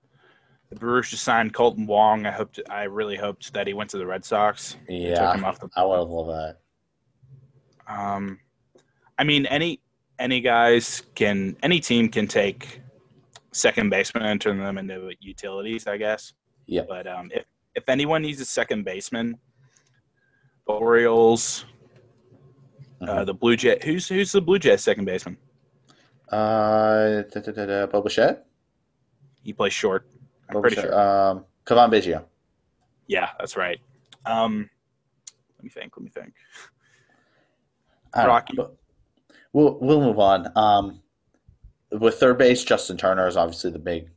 the 0.75 0.79
Brewers 0.81 1.09
just 1.09 1.23
signed 1.23 1.53
Kolten 1.53 1.87
Wong. 1.87 2.25
I 2.25 2.31
hoped. 2.31 2.59
I 2.69 2.83
really 2.83 3.15
hoped 3.15 3.53
that 3.53 3.65
he 3.65 3.73
went 3.73 3.89
to 3.91 3.97
the 3.97 4.05
Red 4.05 4.25
Sox. 4.25 4.75
They 4.87 5.13
took 5.15 5.35
him 5.35 5.41
Yeah. 5.41 5.47
off 5.47 5.59
the 5.59 5.69
I 5.75 5.83
would 5.85 5.99
have 5.99 6.09
loved 6.09 6.29
that. 6.31 6.57
Um, 7.87 8.39
I 9.17 9.23
mean, 9.23 9.45
any 9.45 9.79
any 10.19 10.41
guys 10.41 11.03
can 11.15 11.55
any 11.63 11.79
team 11.79 12.09
can 12.09 12.27
take 12.27 12.81
second 13.53 13.89
baseman 13.89 14.23
and 14.25 14.39
turn 14.41 14.57
them 14.59 14.77
into 14.77 15.11
utilities, 15.21 15.87
I 15.87 15.95
guess. 15.97 16.33
Yeah. 16.67 16.81
But 16.87 17.07
um, 17.07 17.31
if 17.33 17.45
if 17.73 17.87
anyone 17.87 18.21
needs 18.21 18.41
a 18.41 18.45
second 18.45 18.83
baseman, 18.83 19.37
the 20.67 20.73
Orioles, 20.73 21.65
uh, 23.01 23.05
Mhm. 23.05 23.25
the 23.27 23.33
Blue 23.33 23.55
Jay. 23.55 23.79
Who's 23.83 24.09
who's 24.09 24.33
the 24.33 24.41
Blue 24.41 24.59
Jays 24.59 24.81
second 24.83 25.05
baseman? 25.05 25.37
Uh, 26.29 27.21
da, 27.31 27.39
da, 27.39 27.51
da, 27.51 27.65
da, 27.65 27.85
Bo 27.85 28.01
Bichette? 28.01 28.45
He 29.43 29.53
plays 29.53 29.71
short. 29.73 30.07
I'm 30.49 30.61
pretty 30.61 30.75
sure. 30.75 30.97
Um, 30.99 31.45
Cavan 31.65 31.89
Biggio. 31.91 32.23
Yeah, 33.07 33.29
that's 33.39 33.55
right. 33.57 33.79
Um, 34.25 34.69
let 35.57 35.63
me 35.63 35.69
think. 35.69 35.95
Let 35.97 36.03
me 36.03 36.09
think. 36.09 36.33
Rocky. 38.15 38.57
We'll 39.53 39.77
we'll 39.79 40.01
move 40.01 40.19
on. 40.19 40.51
Um, 40.57 41.01
with 41.91 42.15
third 42.15 42.37
base, 42.37 42.63
Justin 42.63 42.97
Turner 42.97 43.27
is 43.27 43.37
obviously 43.37 43.71
the 43.71 43.79
big, 43.79 44.09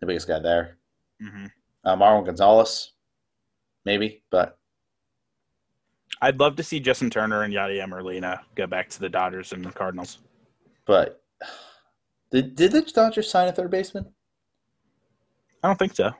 the 0.00 0.06
biggest 0.06 0.28
guy 0.28 0.38
there. 0.38 0.78
hmm 1.20 1.46
Uh, 1.84 1.96
Marwin 1.96 2.24
Gonzalez, 2.26 2.92
maybe, 3.84 4.22
but 4.30 4.58
I'd 6.22 6.38
love 6.38 6.56
to 6.56 6.62
see 6.62 6.80
Justin 6.80 7.10
Turner 7.10 7.42
and 7.42 7.52
Yadier 7.52 7.88
Molina 7.88 8.42
go 8.54 8.66
back 8.66 8.88
to 8.90 9.00
the 9.00 9.08
Dodgers 9.08 9.52
and 9.52 9.64
the 9.64 9.72
Cardinals. 9.72 10.18
but 10.86 11.22
did 12.30 12.54
did 12.56 12.72
the 12.72 12.82
Dodgers 12.82 13.30
sign 13.30 13.48
a 13.48 13.52
third 13.52 13.70
baseman? 13.70 14.06
I 15.66 15.70
don't 15.70 15.78
think 15.80 15.96
so. 15.96 16.12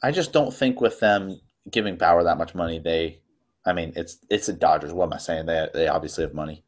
I 0.00 0.12
just 0.12 0.32
don't 0.32 0.54
think 0.54 0.80
with 0.80 1.00
them 1.00 1.40
giving 1.68 1.96
Bauer 1.96 2.22
that 2.22 2.38
much 2.38 2.54
money, 2.54 2.78
they. 2.78 3.18
I 3.66 3.72
mean, 3.72 3.92
it's 3.96 4.18
it's 4.30 4.46
the 4.46 4.52
Dodgers. 4.52 4.92
What 4.92 5.06
am 5.06 5.14
I 5.14 5.18
saying? 5.18 5.46
They 5.46 5.68
they 5.74 5.88
obviously 5.88 6.22
have 6.22 6.34
money. 6.34 6.62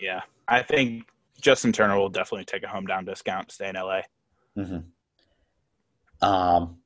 Yeah, 0.00 0.22
I 0.48 0.62
think 0.62 1.04
Justin 1.40 1.70
Turner 1.72 1.96
will 1.96 2.08
definitely 2.08 2.44
take 2.44 2.64
a 2.64 2.68
home 2.68 2.86
down 2.86 3.04
discount 3.04 3.52
stay 3.52 3.68
in 3.68 3.76
LA. 3.76 4.00
hmm 4.56 4.78
Um, 6.20 6.78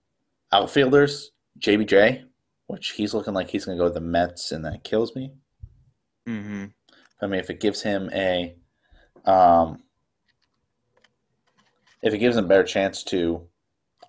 outfielders, 0.53 1.31
JBJ, 1.59 2.25
which 2.67 2.91
he's 2.91 3.15
looking 3.15 3.33
like 3.33 3.49
he's 3.49 3.65
going 3.65 3.79
to 3.79 3.83
go 3.83 3.89
to 3.89 3.95
the 3.95 4.03
Mets, 4.03 4.53
and 4.53 4.67
that 4.67 4.85
kills 4.85 5.17
me. 5.17 5.33
Mm-hmm. 6.29 6.67
I 7.23 7.27
mean, 7.27 7.41
if 7.41 7.49
it 7.49 7.61
gives 7.61 7.81
him 7.81 8.11
a, 8.13 8.55
um, 9.25 9.83
if 12.03 12.13
it 12.13 12.19
gives 12.19 12.37
him 12.37 12.45
a 12.45 12.49
better 12.49 12.65
chance 12.65 13.03
to 13.05 13.49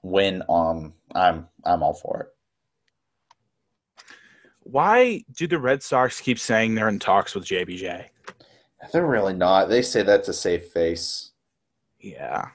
win, 0.03 0.43
um, 0.49 0.93
I'm 1.13 1.47
I'm 1.65 1.83
all 1.83 1.93
for 1.93 2.21
it. 2.21 2.27
Why 4.63 5.23
do 5.35 5.47
the 5.47 5.59
Red 5.59 5.81
Sox 5.83 6.19
keep 6.21 6.39
saying 6.39 6.75
they're 6.75 6.87
in 6.89 6.99
talks 6.99 7.33
with 7.35 7.45
JBJ? 7.45 8.05
They're 8.93 9.05
really 9.05 9.33
not. 9.33 9.69
They 9.69 9.81
say 9.81 10.03
that's 10.03 10.27
a 10.27 10.33
safe 10.33 10.67
face. 10.71 11.31
Yeah, 11.99 12.47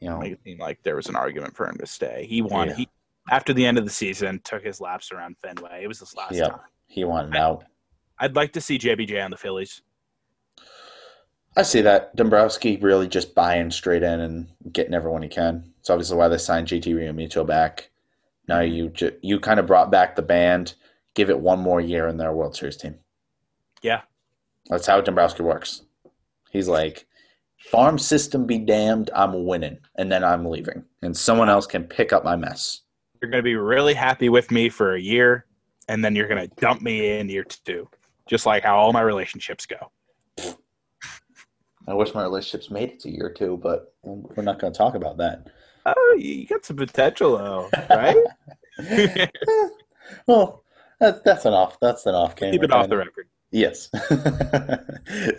You 0.00 0.08
know, 0.08 0.18
make 0.18 0.32
it 0.32 0.40
seem 0.44 0.58
like 0.58 0.82
there 0.82 0.96
was 0.96 1.06
an 1.06 1.14
argument 1.16 1.54
for 1.54 1.68
him 1.68 1.76
to 1.78 1.86
stay. 1.86 2.26
He 2.28 2.42
won. 2.42 2.68
Yeah. 2.68 2.74
He 2.74 2.88
after 3.30 3.52
the 3.52 3.64
end 3.64 3.78
of 3.78 3.84
the 3.84 3.90
season 3.90 4.40
took 4.42 4.64
his 4.64 4.80
laps 4.80 5.12
around 5.12 5.36
Fenway. 5.42 5.82
It 5.84 5.86
was 5.86 6.00
his 6.00 6.14
last 6.16 6.34
Yeah. 6.34 6.48
time. 6.48 6.60
he 6.86 7.04
wanted 7.04 7.36
out. 7.36 7.64
I'd 8.18 8.34
like 8.34 8.52
to 8.54 8.60
see 8.60 8.78
JBJ 8.78 9.22
on 9.22 9.30
the 9.30 9.36
Phillies. 9.36 9.82
I 11.58 11.62
see 11.62 11.80
that 11.80 12.14
Dombrowski 12.14 12.76
really 12.76 13.08
just 13.08 13.34
buying 13.34 13.72
straight 13.72 14.04
in 14.04 14.20
and 14.20 14.46
getting 14.72 14.94
everyone 14.94 15.22
he 15.22 15.28
can. 15.28 15.72
It's 15.80 15.90
obviously 15.90 16.16
why 16.16 16.28
they 16.28 16.38
signed 16.38 16.68
JT 16.68 16.94
Realmuto 16.94 17.44
back. 17.44 17.90
Now 18.46 18.60
you 18.60 18.90
ju- 18.90 19.16
you 19.22 19.40
kind 19.40 19.58
of 19.58 19.66
brought 19.66 19.90
back 19.90 20.14
the 20.14 20.22
band. 20.22 20.76
Give 21.14 21.30
it 21.30 21.40
one 21.40 21.58
more 21.58 21.80
year 21.80 22.06
in 22.06 22.16
their 22.16 22.32
World 22.32 22.54
Series 22.54 22.76
team. 22.76 22.94
Yeah. 23.82 24.02
That's 24.68 24.86
how 24.86 25.00
Dombrowski 25.00 25.42
works. 25.42 25.82
He's 26.52 26.68
like, 26.68 27.08
farm 27.56 27.98
system 27.98 28.46
be 28.46 28.58
damned, 28.58 29.10
I'm 29.12 29.44
winning, 29.44 29.78
and 29.96 30.12
then 30.12 30.22
I'm 30.22 30.44
leaving, 30.44 30.84
and 31.02 31.16
someone 31.16 31.48
else 31.48 31.66
can 31.66 31.82
pick 31.82 32.12
up 32.12 32.22
my 32.22 32.36
mess. 32.36 32.82
You're 33.20 33.32
going 33.32 33.42
to 33.42 33.50
be 33.50 33.56
really 33.56 33.94
happy 33.94 34.28
with 34.28 34.52
me 34.52 34.68
for 34.68 34.94
a 34.94 35.00
year, 35.00 35.44
and 35.88 36.04
then 36.04 36.14
you're 36.14 36.28
going 36.28 36.48
to 36.48 36.54
dump 36.60 36.82
me 36.82 37.18
in 37.18 37.28
year 37.28 37.42
two, 37.42 37.88
just 38.28 38.46
like 38.46 38.62
how 38.62 38.76
all 38.76 38.92
my 38.92 39.00
relationships 39.02 39.66
go. 39.66 39.90
I 41.88 41.94
wish 41.94 42.14
my 42.14 42.22
relationships 42.22 42.70
made 42.70 42.90
it 42.90 43.00
to 43.00 43.10
year 43.10 43.32
two, 43.32 43.58
but 43.62 43.94
we're 44.02 44.42
not 44.42 44.58
going 44.58 44.72
to 44.72 44.76
talk 44.76 44.94
about 44.94 45.16
that. 45.16 45.46
Oh, 45.86 46.16
you 46.18 46.46
got 46.46 46.64
some 46.64 46.76
potential, 46.76 47.38
though, 47.38 47.70
right? 47.88 49.30
well, 50.26 50.62
that's 51.00 51.20
that's 51.22 51.46
an 51.46 51.54
off. 51.54 51.80
That's 51.80 52.04
an 52.04 52.14
off 52.14 52.36
game. 52.36 52.52
Keep 52.52 52.64
it 52.64 52.72
off 52.72 52.90
the 52.90 52.98
record. 52.98 53.28
Yes. 53.50 53.88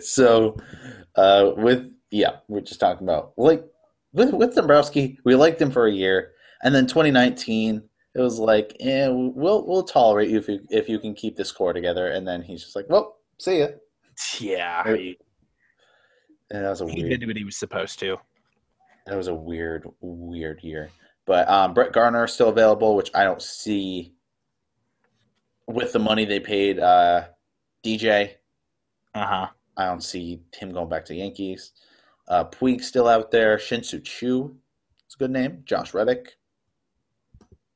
so, 0.00 0.56
uh, 1.14 1.52
with 1.56 1.88
yeah, 2.10 2.38
we're 2.48 2.62
just 2.62 2.80
talking 2.80 3.06
about 3.06 3.32
like 3.36 3.64
with 4.12 4.32
with 4.32 4.56
Dombrowski, 4.56 5.20
we 5.24 5.36
liked 5.36 5.62
him 5.62 5.70
for 5.70 5.86
a 5.86 5.92
year, 5.92 6.32
and 6.64 6.74
then 6.74 6.88
2019, 6.88 7.80
it 8.16 8.20
was 8.20 8.40
like, 8.40 8.76
yeah, 8.80 9.08
we'll 9.08 9.64
we'll 9.64 9.84
tolerate 9.84 10.30
you 10.30 10.38
if 10.38 10.48
you 10.48 10.60
if 10.68 10.88
you 10.88 10.98
can 10.98 11.14
keep 11.14 11.36
this 11.36 11.52
core 11.52 11.72
together, 11.72 12.08
and 12.08 12.26
then 12.26 12.42
he's 12.42 12.64
just 12.64 12.74
like, 12.74 12.86
well, 12.88 13.18
see 13.38 13.60
ya. 13.60 13.68
Yeah, 14.40 14.96
he, 14.96 15.16
And 16.50 16.64
that 16.64 16.70
was 16.70 16.80
a 16.80 16.88
he 16.88 17.02
weird. 17.04 17.20
did 17.20 17.26
what 17.28 17.36
he 17.36 17.44
was 17.44 17.56
supposed 17.56 17.98
to. 18.00 18.16
That 19.06 19.16
was 19.16 19.28
a 19.28 19.34
weird, 19.34 19.88
weird 20.00 20.62
year. 20.62 20.90
But 21.26 21.48
um, 21.48 21.74
Brett 21.74 21.92
Gardner 21.92 22.24
is 22.24 22.32
still 22.32 22.48
available, 22.48 22.96
which 22.96 23.10
I 23.14 23.24
don't 23.24 23.40
see 23.42 24.12
with 25.66 25.92
the 25.92 25.98
money 25.98 26.24
they 26.24 26.40
paid 26.40 26.78
uh, 26.80 27.24
DJ. 27.84 28.32
Uh 29.14 29.26
huh. 29.26 29.46
I 29.76 29.86
don't 29.86 30.02
see 30.02 30.40
him 30.54 30.72
going 30.72 30.88
back 30.88 31.04
to 31.06 31.14
Yankees. 31.14 31.72
Uh, 32.28 32.44
Puig 32.44 32.82
still 32.82 33.08
out 33.08 33.30
there. 33.30 33.58
Shin-Soo 33.58 34.00
Choo, 34.00 34.56
it's 35.06 35.14
a 35.14 35.18
good 35.18 35.30
name. 35.30 35.62
Josh 35.64 35.94
Reddick. 35.94 36.36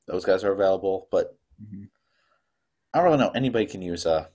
Those 0.06 0.24
guys 0.24 0.44
are 0.44 0.52
available, 0.52 1.08
but 1.10 1.36
Mhm. 1.62 1.88
I 2.92 2.98
don't 2.98 3.06
really 3.06 3.18
know. 3.18 3.30
Anybody 3.30 3.66
can 3.66 3.82
use 3.82 4.04
a 4.06 4.28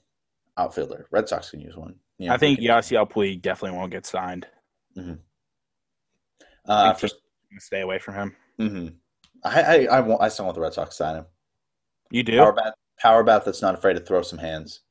outfielder. 0.58 1.08
Red 1.12 1.30
Sox 1.30 1.52
can 1.52 1.62
use 1.62 1.76
one. 1.78 1.96
I 2.28 2.38
think 2.38 2.60
Yasiel 2.60 3.10
Puig 3.10 3.42
definitely 3.42 3.78
won't 3.78 3.92
get 3.92 4.06
signed. 4.06 4.46
Uh, 6.66 6.94
think 6.94 7.12
for, 7.12 7.18
Stay 7.60 7.82
away 7.82 8.00
from 8.00 8.16
him. 8.16 8.36
mhm. 8.60 8.94
I, 9.44 9.62
I, 9.62 9.86
I, 9.86 10.00
want, 10.02 10.22
I 10.22 10.28
still 10.30 10.46
want 10.46 10.56
the 10.56 10.62
Red 10.62 10.74
Sox 10.74 10.90
to 10.90 10.96
sign 10.96 11.16
him. 11.16 11.26
You 12.12 12.24
do? 12.24 12.38
Power 12.38 12.52
bat, 12.54 12.74
power 13.00 13.24
bat 13.24 13.46
that's 13.46 13.62
not 13.62 13.74
afraid 13.74 13.94
to 13.94 14.02
throw 14.02 14.22
some 14.22 14.38
hands. 14.40 14.82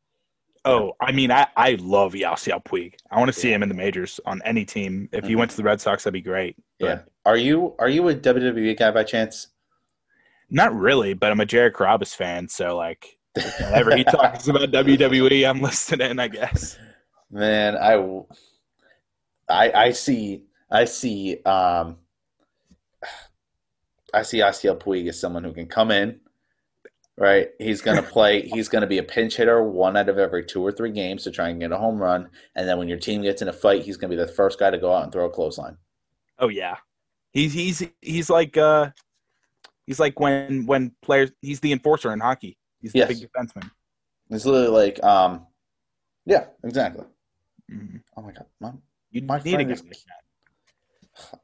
Oh, 0.65 0.93
I 1.01 1.13
mean, 1.13 1.31
I, 1.31 1.47
I 1.57 1.77
love 1.81 2.15
Yasiel 2.15 2.65
Puig. 2.65 2.95
I 3.11 3.19
want 3.19 3.29
to 3.33 3.39
see 3.39 3.53
him 3.53 3.63
in 3.63 3.69
the 3.69 3.75
majors 3.75 4.19
on 4.27 4.41
any 4.45 4.65
team. 4.65 5.09
If 5.13 5.25
he 5.27 5.35
Mhm. 5.35 5.39
went 5.39 5.51
to 5.53 5.57
the 5.59 5.63
Red 5.65 5.81
Sox, 5.81 6.05
that'd 6.05 6.13
be 6.15 6.21
great. 6.23 6.57
But 6.81 6.87
Yeah. 6.87 6.99
Are 7.27 7.37
you 7.37 7.75
are 7.79 7.89
you 7.91 8.09
a 8.09 8.15
WWE 8.15 8.75
guy 8.79 8.91
by 8.91 9.05
chance? 9.05 9.49
Not 10.51 10.75
really, 10.75 11.13
but 11.13 11.31
I'm 11.31 11.41
a 11.41 11.47
Jared 11.47 11.75
Carrabis 11.75 12.15
fan, 12.17 12.49
so 12.49 12.75
like 12.77 13.19
whenever 13.61 13.95
he 13.95 14.03
talks 14.05 14.49
about 14.49 14.71
WWE, 14.71 15.49
I'm 15.49 15.61
listening. 15.61 16.19
I 16.19 16.29
guess. 16.29 16.79
Man, 17.31 17.77
I, 17.77 17.95
I, 19.49 19.73
I 19.73 19.91
see, 19.93 20.45
I 20.71 20.85
see, 20.87 21.43
um, 21.45 21.99
I 24.15 24.23
see 24.23 24.39
Yasiel 24.39 24.79
Puig 24.81 25.09
as 25.09 25.21
someone 25.21 25.45
who 25.45 25.53
can 25.53 25.67
come 25.67 25.91
in, 25.91 26.21
right? 27.19 27.49
He's 27.59 27.83
going 27.83 27.97
to 28.03 28.03
play, 28.03 28.43
he's 28.43 28.69
going 28.69 28.81
to 28.83 28.89
be 28.89 28.99
a 28.99 29.03
pinch 29.03 29.37
hitter 29.37 29.63
one 29.63 29.97
out 29.97 30.09
of 30.09 30.19
every 30.19 30.45
two 30.45 30.63
or 30.63 30.73
three 30.73 30.91
games 30.91 31.25
to 31.25 31.31
try 31.31 31.49
and 31.49 31.61
get 31.61 31.73
a 31.73 31.79
home 31.79 31.99
run. 31.99 32.29
And 32.55 32.67
then 32.69 32.79
when 32.79 32.89
your 32.89 32.99
team 32.99 33.23
gets 33.23 33.43
in 33.43 33.49
a 33.49 33.53
fight, 33.53 33.83
he's 33.83 33.97
going 33.99 34.11
to 34.11 34.17
be 34.17 34.23
the 34.23 34.33
first 34.33 34.59
guy 34.59 34.71
to 34.71 34.79
go 34.79 34.93
out 34.95 35.05
and 35.05 35.13
throw 35.13 35.27
a 35.27 35.31
clothesline. 35.31 35.77
Oh 36.39 36.49
yeah, 36.49 36.77
he's 37.33 37.53
he's 37.53 37.83
he's 38.01 38.31
like 38.31 38.57
uh, 38.57 38.91
he's 39.87 39.99
like 39.99 40.21
when 40.21 40.67
when 40.67 40.93
players 41.03 41.33
he's 41.43 41.61
the 41.61 41.73
enforcer 41.73 42.13
in 42.13 42.21
hockey. 42.21 42.57
He's 42.81 42.93
the 42.93 43.01
Yes. 43.01 43.09
big 43.09 43.29
defenseman. 43.29 43.71
It's 44.31 44.47
literally 44.47 44.87
like, 44.87 45.03
um, 45.03 45.47
yeah, 46.27 46.47
exactly. 46.63 47.05
Mhm. 47.71 48.03
Oh 48.17 48.23
my 48.23 48.33
God. 48.33 48.81
You 49.11 49.23
My 49.23 49.39
need 49.39 49.51
friend 49.53 49.69
guy 49.69 49.73
is- 49.75 49.83
like. 49.85 49.97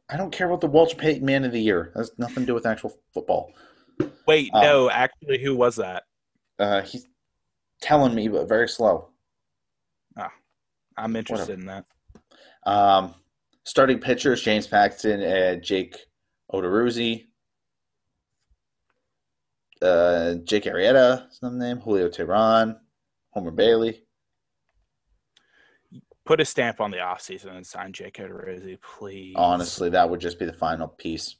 I 0.09 0.16
don't 0.16 0.31
care 0.31 0.47
about 0.47 0.61
the 0.61 0.68
Walter 0.68 0.95
Payton 0.97 1.25
Man 1.25 1.45
of 1.45 1.51
the 1.53 1.61
Year. 1.61 1.91
That 1.95 2.01
has 2.01 2.12
nothing 2.18 2.43
to 2.43 2.47
do 2.47 2.55
with 2.55 2.64
actual 2.66 2.93
football. 3.12 3.53
Wait, 4.27 4.51
Um, 4.55 4.62
no, 4.62 4.91
actually, 4.91 5.43
who 5.43 5.57
was 5.57 5.77
that? 5.77 6.05
Uh, 6.61 6.83
he's 6.83 7.07
telling 7.81 8.14
me, 8.14 8.29
but 8.29 8.49
very 8.49 8.68
slow. 8.68 9.11
Ah, 10.16 10.33
I'm 10.97 11.16
interested 11.16 11.59
in 11.59 11.66
that. 11.66 11.85
Um, 12.64 13.14
starting 13.64 13.99
pitchers: 13.99 14.43
James 14.43 14.66
Paxton 14.68 15.20
and 15.20 15.62
Jake 15.62 15.97
Odorizzi. 16.53 17.29
Uh, 19.83 20.35
Jake 20.45 20.64
Arrieta 20.64 21.29
another 21.43 21.57
name. 21.59 21.79
Julio 21.79 22.09
Teheran, 22.09 22.79
Homer 23.31 23.51
Bailey. 23.51 24.04
Put 26.27 26.41
a 26.41 26.45
stamp 26.45 26.81
on 26.81 26.91
the 26.91 26.97
offseason 26.99 27.55
and 27.55 27.66
sign 27.66 27.93
Jake 27.93 28.14
Odorizzi, 28.14 28.79
please. 28.81 29.35
Honestly, 29.37 29.91
that 29.91 30.09
would 30.09 30.20
just 30.20 30.39
be 30.39 30.47
the 30.47 30.53
final 30.53 30.89
piece. 30.89 31.37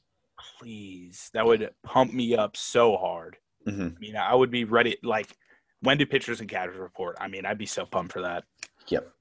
please. 0.59 1.29
That 1.33 1.45
would 1.45 1.71
pump 1.83 2.13
me 2.13 2.35
up 2.35 2.55
so 2.55 2.95
hard. 2.97 3.37
hmm 3.65 3.87
I 3.95 3.99
mean, 3.99 4.15
I 4.15 4.35
would 4.35 4.51
be 4.51 4.63
ready. 4.63 4.97
Like, 5.03 5.35
when 5.81 5.97
do 5.97 6.05
pitchers 6.05 6.39
and 6.39 6.49
catchers 6.49 6.77
report? 6.77 7.17
I 7.19 7.27
mean, 7.27 7.45
I'd 7.45 7.57
be 7.57 7.65
so 7.65 7.85
pumped 7.85 8.13
for 8.13 8.21
that. 8.21 8.43
Yep. 8.87 9.11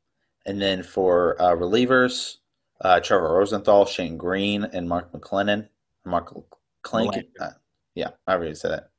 And 0.46 0.60
then 0.60 0.82
for 0.82 1.40
uh, 1.40 1.56
relievers, 1.56 2.36
uh, 2.82 3.00
Trevor 3.00 3.32
Rosenthal, 3.34 3.86
Shane 3.86 4.18
Greene, 4.18 4.64
and 4.64 4.88
Mark 4.88 5.12
Melancon. 5.12 5.68
Mark 6.04 6.34
Clink. 6.82 7.14
Uh, 7.40 7.50
yeah, 7.94 8.10
I 8.26 8.34
already 8.34 8.54
said 8.54 8.70
that. 8.72 8.90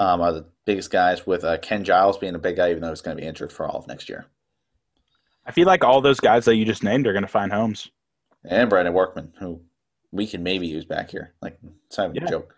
Um, 0.00 0.20
are 0.20 0.32
the 0.32 0.46
biggest 0.64 0.90
guys 0.92 1.26
with 1.26 1.42
uh, 1.42 1.58
Ken 1.58 1.82
Giles 1.82 2.18
being 2.18 2.34
a 2.36 2.38
big 2.38 2.56
guy, 2.56 2.70
even 2.70 2.82
though 2.82 2.90
he's 2.90 3.00
going 3.00 3.16
to 3.16 3.20
be 3.20 3.26
injured 3.26 3.52
for 3.52 3.66
all 3.66 3.78
of 3.78 3.88
next 3.88 4.08
year. 4.08 4.26
I 5.50 5.52
feel 5.52 5.66
like 5.66 5.82
all 5.82 6.00
those 6.00 6.20
guys 6.20 6.44
that 6.44 6.54
you 6.54 6.64
just 6.64 6.84
named 6.84 7.08
are 7.08 7.12
going 7.12 7.22
to 7.24 7.28
find 7.28 7.50
homes. 7.52 7.90
and 8.48 8.70
Brandon 8.70 8.94
Workman, 8.94 9.32
who 9.40 9.60
we 10.12 10.24
can 10.28 10.44
maybe 10.44 10.64
use 10.68 10.84
back 10.84 11.10
here. 11.10 11.32
Like, 11.42 11.58
it's 11.88 11.98
not 11.98 12.10
even 12.10 12.22
Yeah. 12.22 12.28
a 12.28 12.30
joke. 12.30 12.54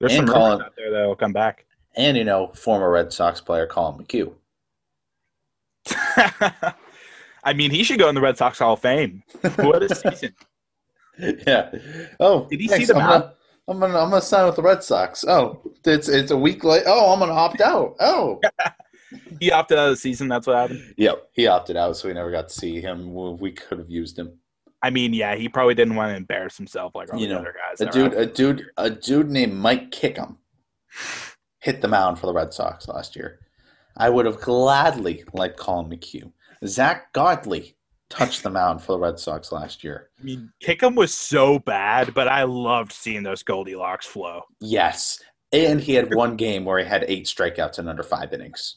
There's 0.00 0.14
And 0.16 0.26
some 0.26 0.34
Colin- 0.34 0.62
out 0.62 0.72
there 0.74 0.90
that 0.90 1.06
will 1.06 1.14
come 1.14 1.34
back. 1.34 1.66
And, 1.94 2.16
you 2.16 2.24
know, 2.24 2.46
former 2.54 2.90
Red 2.90 3.12
Sox 3.12 3.42
player 3.42 3.66
Collin 3.66 4.02
McHugh. 4.02 4.32
I 7.44 7.52
mean, 7.54 7.70
he 7.70 7.84
should 7.84 7.98
go 7.98 8.08
in 8.08 8.14
the 8.14 8.20
Red 8.22 8.38
Sox 8.38 8.58
Hall 8.60 8.72
of 8.74 8.80
Fame. 8.80 9.22
What 9.56 9.82
a 9.82 9.94
season! 9.94 10.34
yeah. 11.46 11.70
Oh, 12.18 12.46
Did 12.48 12.60
he 12.60 12.68
thanks. 12.68 12.86
see 12.86 12.92
the 12.94 12.98
I'm 12.98 13.08
gonna, 13.10 13.34
I'm 13.68 13.78
gonna, 13.80 13.98
I'm 13.98 14.08
gonna 14.10 14.22
sign 14.22 14.46
with 14.46 14.56
the 14.56 14.62
Red 14.62 14.82
Sox. 14.82 15.22
Oh, 15.28 15.60
it's 15.84 16.08
it's 16.08 16.30
a 16.30 16.36
week 16.36 16.64
late. 16.64 16.84
Oh, 16.86 17.12
I'm 17.12 17.18
gonna 17.18 17.32
opt 17.34 17.60
out. 17.60 17.96
Oh, 18.00 18.40
He 19.40 19.50
opted 19.50 19.78
out 19.78 19.86
of 19.88 19.92
the 19.92 19.96
season. 19.96 20.28
That's 20.28 20.46
what 20.46 20.56
happened. 20.56 20.94
yep. 20.96 21.28
He 21.32 21.46
opted 21.46 21.76
out, 21.76 21.96
so 21.96 22.08
we 22.08 22.14
never 22.14 22.30
got 22.30 22.48
to 22.48 22.54
see 22.54 22.80
him. 22.80 23.12
We 23.38 23.52
could 23.52 23.78
have 23.78 23.90
used 23.90 24.18
him. 24.18 24.38
I 24.82 24.90
mean, 24.90 25.14
yeah, 25.14 25.36
he 25.36 25.48
probably 25.48 25.74
didn't 25.74 25.94
want 25.94 26.10
to 26.10 26.16
embarrass 26.16 26.56
himself 26.56 26.94
like 26.94 27.12
all 27.12 27.20
You 27.20 27.28
the 27.28 27.34
know, 27.34 27.40
other 27.40 27.54
guys. 27.54 27.80
A 27.80 27.90
dude, 27.90 28.14
a 28.14 28.26
dude, 28.26 28.66
a 28.76 28.90
dude 28.90 29.30
named 29.30 29.54
Mike 29.54 29.90
Kickham 29.92 30.38
hit 31.60 31.80
the 31.80 31.88
mound 31.88 32.18
for 32.18 32.26
the 32.26 32.32
Red 32.32 32.52
Sox 32.52 32.88
last 32.88 33.14
year. 33.14 33.38
I 33.96 34.10
would 34.10 34.26
have 34.26 34.40
gladly 34.40 35.24
liked 35.32 35.56
Collin 35.58 35.88
McHugh. 35.90 36.32
Zack 36.66 37.12
Godley 37.12 37.76
touched 38.10 38.42
the 38.42 38.50
mound 38.50 38.82
for 38.82 38.92
the 38.92 38.98
Red 38.98 39.18
Sox 39.18 39.52
last 39.52 39.84
year. 39.84 40.10
I 40.20 40.24
mean, 40.24 40.52
Kickham 40.60 40.94
was 40.94 41.14
so 41.14 41.58
bad, 41.60 42.12
but 42.14 42.26
I 42.28 42.42
loved 42.44 42.92
seeing 42.92 43.22
those 43.22 43.42
Goldilocks 43.42 44.06
flow. 44.06 44.42
Yes. 44.60 45.22
And 45.52 45.80
he 45.80 45.94
had 45.94 46.14
one 46.14 46.36
game 46.36 46.64
where 46.64 46.78
he 46.78 46.84
had 46.84 47.04
eight 47.08 47.26
strikeouts 47.26 47.78
in 47.78 47.86
under 47.88 48.02
five 48.02 48.32
innings. 48.32 48.76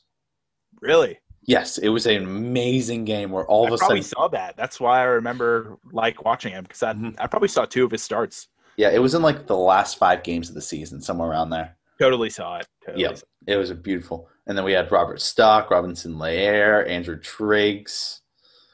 Really, 0.85 1.19
Yes, 1.47 1.77
it 1.77 1.89
was 1.89 2.07
an 2.07 2.23
amazing 2.23 3.05
game 3.05 3.31
where 3.31 3.45
all 3.45 3.65
I 3.65 3.67
of 3.67 3.73
a 3.73 3.77
probably 3.77 4.01
sudden, 4.01 4.17
saw 4.17 4.27
that. 4.29 4.57
That's 4.57 4.79
why 4.79 4.99
I 5.01 5.03
remember 5.03 5.77
like 5.91 6.25
watching 6.25 6.53
him 6.53 6.63
because 6.63 6.81
I, 6.81 6.93
Mhm. 6.93 7.15
I 7.19 7.27
probably 7.27 7.49
saw 7.49 7.65
two 7.65 7.85
of 7.85 7.91
his 7.91 8.01
starts. 8.03 8.47
yeah, 8.77 8.89
it 8.89 8.99
was 8.99 9.13
in 9.13 9.21
like 9.21 9.45
the 9.47 9.55
last 9.55 9.97
five 9.99 10.23
games 10.23 10.49
of 10.49 10.55
the 10.55 10.61
season, 10.61 11.01
somewhere 11.01 11.29
around 11.29 11.49
there. 11.51 11.75
Totally 11.99 12.29
saw 12.31 12.57
it. 12.57 12.67
Totally 12.85 13.03
Yep. 13.03 13.17
saw 13.17 13.25
It 13.47 13.57
was 13.57 13.69
a 13.69 13.75
beautiful. 13.75 14.27
And 14.47 14.57
then 14.57 14.65
we 14.65 14.73
had 14.73 14.91
Robert 14.91 15.21
Stock, 15.21 15.69
Robinson 15.69 16.15
Leyer, 16.15 16.87
Andrew 16.89 17.17
Triggs. 17.19 18.21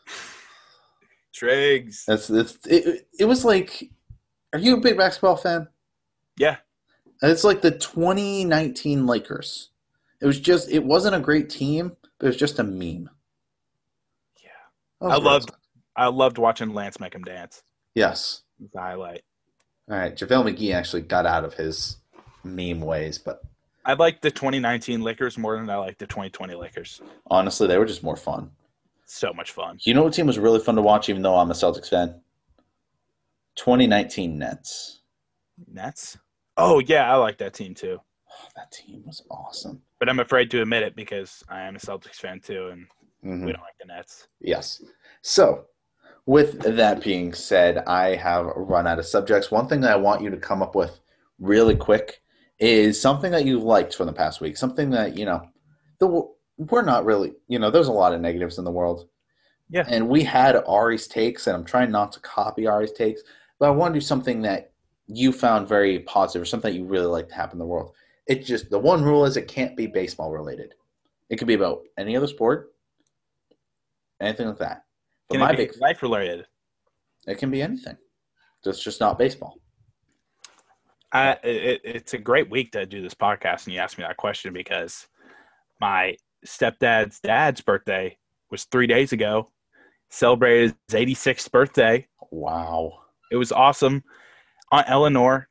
Triggs. 1.34 2.04
That's, 2.08 2.28
that's 2.28 2.58
it, 2.68 3.08
it 3.20 3.26
was 3.26 3.46
like, 3.46 3.90
are 4.54 4.60
you 4.60 4.78
a 4.78 4.82
big 4.82 4.98
basketball 4.98 5.36
fan? 5.38 5.68
Yeah. 6.38 6.58
It's 7.22 7.44
like 7.44 7.62
the 7.62 7.72
2019 7.72 9.06
Lakers. 9.06 9.70
It 10.22 10.26
was 10.26 10.40
just, 10.40 10.70
it 10.70 10.84
wasn't 10.84 11.16
a 11.16 11.20
great 11.20 11.50
team, 11.50 11.96
it 12.22 12.26
was 12.26 12.38
just 12.38 12.60
a 12.60 12.64
meme. 12.64 13.10
Yeah. 14.44 14.50
Was 15.00 15.14
I 15.14 15.18
loved-. 15.18 15.52
I 15.96 16.08
loved 16.08 16.38
watching 16.38 16.74
Lance 16.74 17.00
make 17.00 17.14
him 17.14 17.24
dance. 17.24 17.64
Yes. 17.96 18.44
The 18.74 18.80
highlight. 18.80 19.24
All 19.90 19.98
right. 19.98 20.16
JaVale 20.16 20.56
McGee 20.56 20.74
actually 20.74 21.02
got 21.02 21.26
out 21.26 21.44
of 21.44 21.54
his 21.54 21.98
meme 22.44 22.82
ways, 22.82 23.18
but 23.18 23.42
I 23.86 23.94
like 23.94 24.22
the 24.22 24.32
2019 24.32 25.02
Lakers 25.02 25.38
more 25.38 25.58
than 25.58 25.70
I 25.70 25.78
like 25.78 25.98
the 25.98 26.08
2020 26.08 26.56
Lakers. 26.56 27.02
honestly, 27.30 27.68
they 27.68 27.78
were 27.78 27.86
just 27.86 28.04
more 28.04 28.16
fun. 28.16 28.52
So 29.06 29.34
much 29.34 29.52
fun. 29.52 29.78
You 29.82 29.94
know 29.94 30.04
what 30.04 30.14
team 30.14 30.28
was 30.28 30.40
really 30.40 30.60
fun 30.60 30.76
to 30.76 30.82
watch, 30.82 31.10
even 31.10 31.22
though 31.22 31.36
I'm 31.36 31.52
a 31.52 31.54
Celtics 31.54 31.90
fan? 31.90 32.22
2019 33.56 34.38
Nets. 34.38 35.02
Nets. 35.68 36.18
Oh 36.56 36.80
yeah, 36.80 37.12
I 37.12 37.18
like 37.18 37.38
that 37.40 37.54
team 37.54 37.74
too. 37.76 38.00
Oh, 38.00 38.48
that 38.56 38.72
team 38.72 39.04
was 39.06 39.24
awesome. 39.30 39.82
But 40.02 40.10
I'm 40.10 40.20
afraid 40.20 40.50
to 40.50 40.64
admit 40.64 40.82
it 40.82 40.96
because 40.96 41.44
I 41.48 41.62
am 41.62 41.76
a 41.76 41.80
Celtics 41.80 42.16
fan 42.16 42.40
too, 42.40 42.70
and 42.70 42.88
Mhm. 43.24 43.46
we 43.46 43.52
don't 43.52 43.62
like 43.62 43.78
the 43.80 43.86
Nets. 43.86 44.28
Yes. 44.40 44.82
So, 45.22 45.66
with 46.26 46.60
that 46.62 47.04
being 47.04 47.34
said, 47.36 47.84
I 47.86 48.16
have 48.16 48.48
run 48.56 48.88
out 48.88 48.98
of 48.98 49.06
subjects. 49.06 49.52
One 49.52 49.68
thing 49.68 49.80
that 49.82 49.92
I 49.92 49.96
want 49.98 50.24
you 50.24 50.32
to 50.32 50.38
come 50.38 50.64
up 50.64 50.74
with 50.74 51.00
really 51.38 51.76
quick 51.76 52.24
is 52.58 53.00
something 53.00 53.32
that 53.32 53.46
you 53.46 53.60
liked 53.60 53.94
from 53.94 54.08
the 54.08 54.14
past 54.14 54.42
week. 54.42 54.58
Something 54.58 54.90
that, 54.90 55.20
you 55.20 55.26
know, 55.26 55.48
the, 56.00 56.28
we're 56.58 56.82
not 56.82 57.06
really, 57.06 57.36
you 57.48 57.60
know, 57.60 57.70
there's 57.70 57.88
a 57.88 57.92
lot 57.92 58.12
of 58.12 58.22
negatives 58.22 58.58
in 58.58 58.66
the 58.66 58.72
world. 58.72 59.08
Yeah. 59.70 59.86
And 59.88 60.10
we 60.10 60.24
had 60.24 60.56
Ari's 60.66 61.08
takes, 61.08 61.46
and 61.46 61.56
I'm 61.56 61.64
trying 61.64 61.92
not 61.92 62.12
to 62.14 62.20
copy 62.22 62.66
Ari's 62.66 62.92
takes, 62.92 63.22
but 63.60 63.68
I 63.68 63.72
want 63.72 63.94
to 63.94 64.00
do 64.00 64.04
something 64.04 64.42
that 64.42 64.72
you 65.06 65.32
found 65.32 65.68
very 65.68 66.00
positive 66.00 66.42
or 66.42 66.46
something 66.46 66.74
that 66.74 66.80
you 66.80 66.86
really 66.86 67.06
like 67.06 67.30
to 67.30 67.36
happen 67.36 67.58
in 67.58 67.60
the 67.60 67.66
world. 67.68 67.94
It 68.28 68.46
just, 68.46 68.70
the 68.70 68.80
one 68.80 69.04
rule 69.04 69.26
is 69.26 69.38
it 69.38 69.48
can't 69.48 69.76
be 69.76 69.88
baseball 69.88 70.32
related. 70.32 70.74
It 71.30 71.38
could 71.38 71.48
be 71.48 71.54
about 71.54 71.82
any 71.98 72.16
other 72.16 72.28
sport, 72.28 72.74
anything 74.20 74.48
like 74.48 74.58
that. 74.60 74.84
But 75.30 75.36
Can 75.36 75.42
my 75.42 75.52
it 75.52 75.58
be 75.58 75.66
big, 75.66 75.82
life 75.82 76.02
related? 76.02 76.46
it 77.28 77.38
can 77.38 77.52
be 77.52 77.62
anything. 77.62 77.98
It's 78.66 78.84
just 78.84 79.00
not 79.00 79.18
baseball. 79.18 79.58
I, 81.14 81.32
it, 81.44 81.82
it's 81.84 82.14
a 82.14 82.18
great 82.18 82.50
week 82.50 82.72
to 82.72 82.86
do 82.86 83.02
this 83.02 83.14
podcast, 83.14 83.66
and 83.66 83.74
you 83.74 83.80
asked 83.80 83.98
me 83.98 84.04
that 84.04 84.18
question 84.18 84.54
because 84.54 85.08
my 85.80 86.16
stepdad's 86.46 87.20
dad's 87.20 87.62
birthday 87.62 88.18
was 88.50 88.66
three 88.66 88.88
days 88.88 89.14
ago. 89.14 89.50
Celebrated 90.10 90.76
his 90.88 91.00
86th 91.00 91.52
birthday. 91.52 92.08
Wow. 92.32 93.00
It 93.32 93.38
was 93.38 93.52
awesome. 93.52 94.04
Aunt 94.72 94.90
Eleanor, 94.90 95.48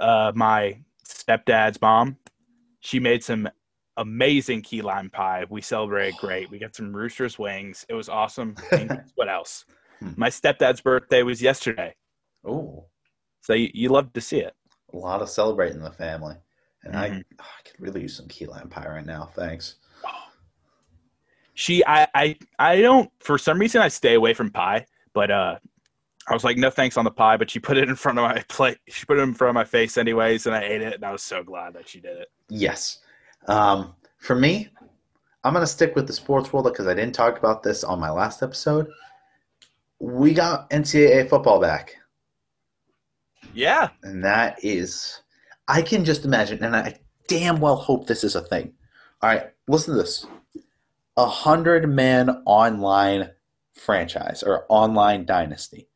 uh, 0.00 0.32
my 0.34 0.80
stepdad's 1.08 1.80
mom, 1.80 2.16
she 2.80 3.00
made 3.00 3.24
some 3.24 3.48
amazing 3.96 4.62
key 4.62 4.82
lime 4.82 5.10
pie. 5.10 5.44
We 5.48 5.60
celebrated 5.60 6.16
great. 6.16 6.50
We 6.50 6.58
got 6.58 6.76
some 6.76 6.94
rooster's 6.94 7.38
wings. 7.38 7.84
It 7.88 7.94
was 7.94 8.08
awesome. 8.08 8.56
What 9.16 9.28
else? 9.28 9.64
Hmm. 10.00 10.12
My 10.16 10.28
stepdad's 10.28 10.80
birthday 10.80 11.22
was 11.24 11.42
yesterday, 11.42 11.94
Oh, 12.44 12.84
so 13.40 13.52
you, 13.54 13.68
you 13.74 13.88
love 13.88 14.12
to 14.12 14.20
see 14.20 14.38
it. 14.38 14.54
a 14.92 14.96
lot 14.96 15.20
of 15.22 15.28
celebrating 15.28 15.78
in 15.78 15.82
the 15.82 15.90
family. 15.90 16.36
And 16.84 16.96
I, 16.96 17.10
Mhm. 17.10 17.24
oh, 17.40 17.44
I 17.58 17.62
could 17.68 17.80
really 17.80 18.02
use 18.02 18.16
some 18.16 18.28
key 18.28 18.46
lime 18.46 18.68
pie 18.68 18.86
right 18.88 19.04
now. 19.04 19.30
Thanks. 19.34 19.76
She, 21.54 21.84
I, 21.84 22.06
I, 22.14 22.36
I 22.58 22.80
don't. 22.80 23.10
For 23.18 23.36
some 23.38 23.58
reason, 23.58 23.82
I 23.82 23.88
stay 23.88 24.14
away 24.14 24.32
from 24.34 24.50
pie. 24.50 24.86
But 25.12 25.30
uh, 25.32 25.58
I 26.28 26.34
was 26.34 26.44
like, 26.44 26.56
no 26.56 26.70
thanks 26.70 26.96
on 26.96 27.04
the 27.04 27.10
pie. 27.10 27.36
But 27.36 27.50
she 27.50 27.58
put 27.58 27.76
it 27.76 27.88
in 27.88 27.96
front 27.96 28.18
of 28.18 28.22
my 28.22 28.42
plate. 28.48 28.78
She 28.88 29.06
put 29.06 29.18
it 29.18 29.22
in 29.22 29.34
front 29.34 29.50
of 29.50 29.54
my 29.54 29.64
face, 29.64 29.96
anyways, 29.96 30.46
and 30.46 30.54
I 30.54 30.62
ate 30.62 30.82
it. 30.82 30.94
And 30.94 31.04
I 31.04 31.12
was 31.12 31.22
so 31.22 31.42
glad 31.42 31.74
that 31.74 31.88
she 31.88 32.00
did 32.00 32.16
it. 32.16 32.28
Yes. 32.48 32.98
Um, 33.46 33.94
for 34.18 34.34
me, 34.34 34.68
I'm 35.44 35.52
going 35.52 35.62
to 35.62 35.66
stick 35.66 35.94
with 35.94 36.06
the 36.06 36.12
sports 36.12 36.52
world 36.52 36.66
because 36.66 36.86
I 36.86 36.94
didn't 36.94 37.14
talk 37.14 37.38
about 37.38 37.62
this 37.62 37.84
on 37.84 38.00
my 38.00 38.10
last 38.10 38.42
episode. 38.42 38.88
We 40.00 40.34
got 40.34 40.68
NCAA 40.70 41.28
football 41.28 41.60
back. 41.60 41.96
Yeah, 43.54 43.88
And 44.02 44.22
that 44.24 44.62
is, 44.62 45.22
I 45.66 45.82
can 45.82 46.04
just 46.04 46.24
imagine, 46.24 46.62
and 46.62 46.76
I 46.76 47.00
damn 47.28 47.60
well 47.60 47.76
hope 47.76 48.06
this 48.06 48.22
is 48.22 48.36
a 48.36 48.40
thing. 48.40 48.72
All 49.22 49.30
right, 49.30 49.46
listen 49.66 49.94
to 49.94 50.00
this 50.00 50.26
a 51.16 51.26
hundred 51.26 51.88
man 51.88 52.30
online 52.46 53.30
franchise 53.74 54.44
or 54.44 54.64
online 54.68 55.24
dynasty. 55.24 55.87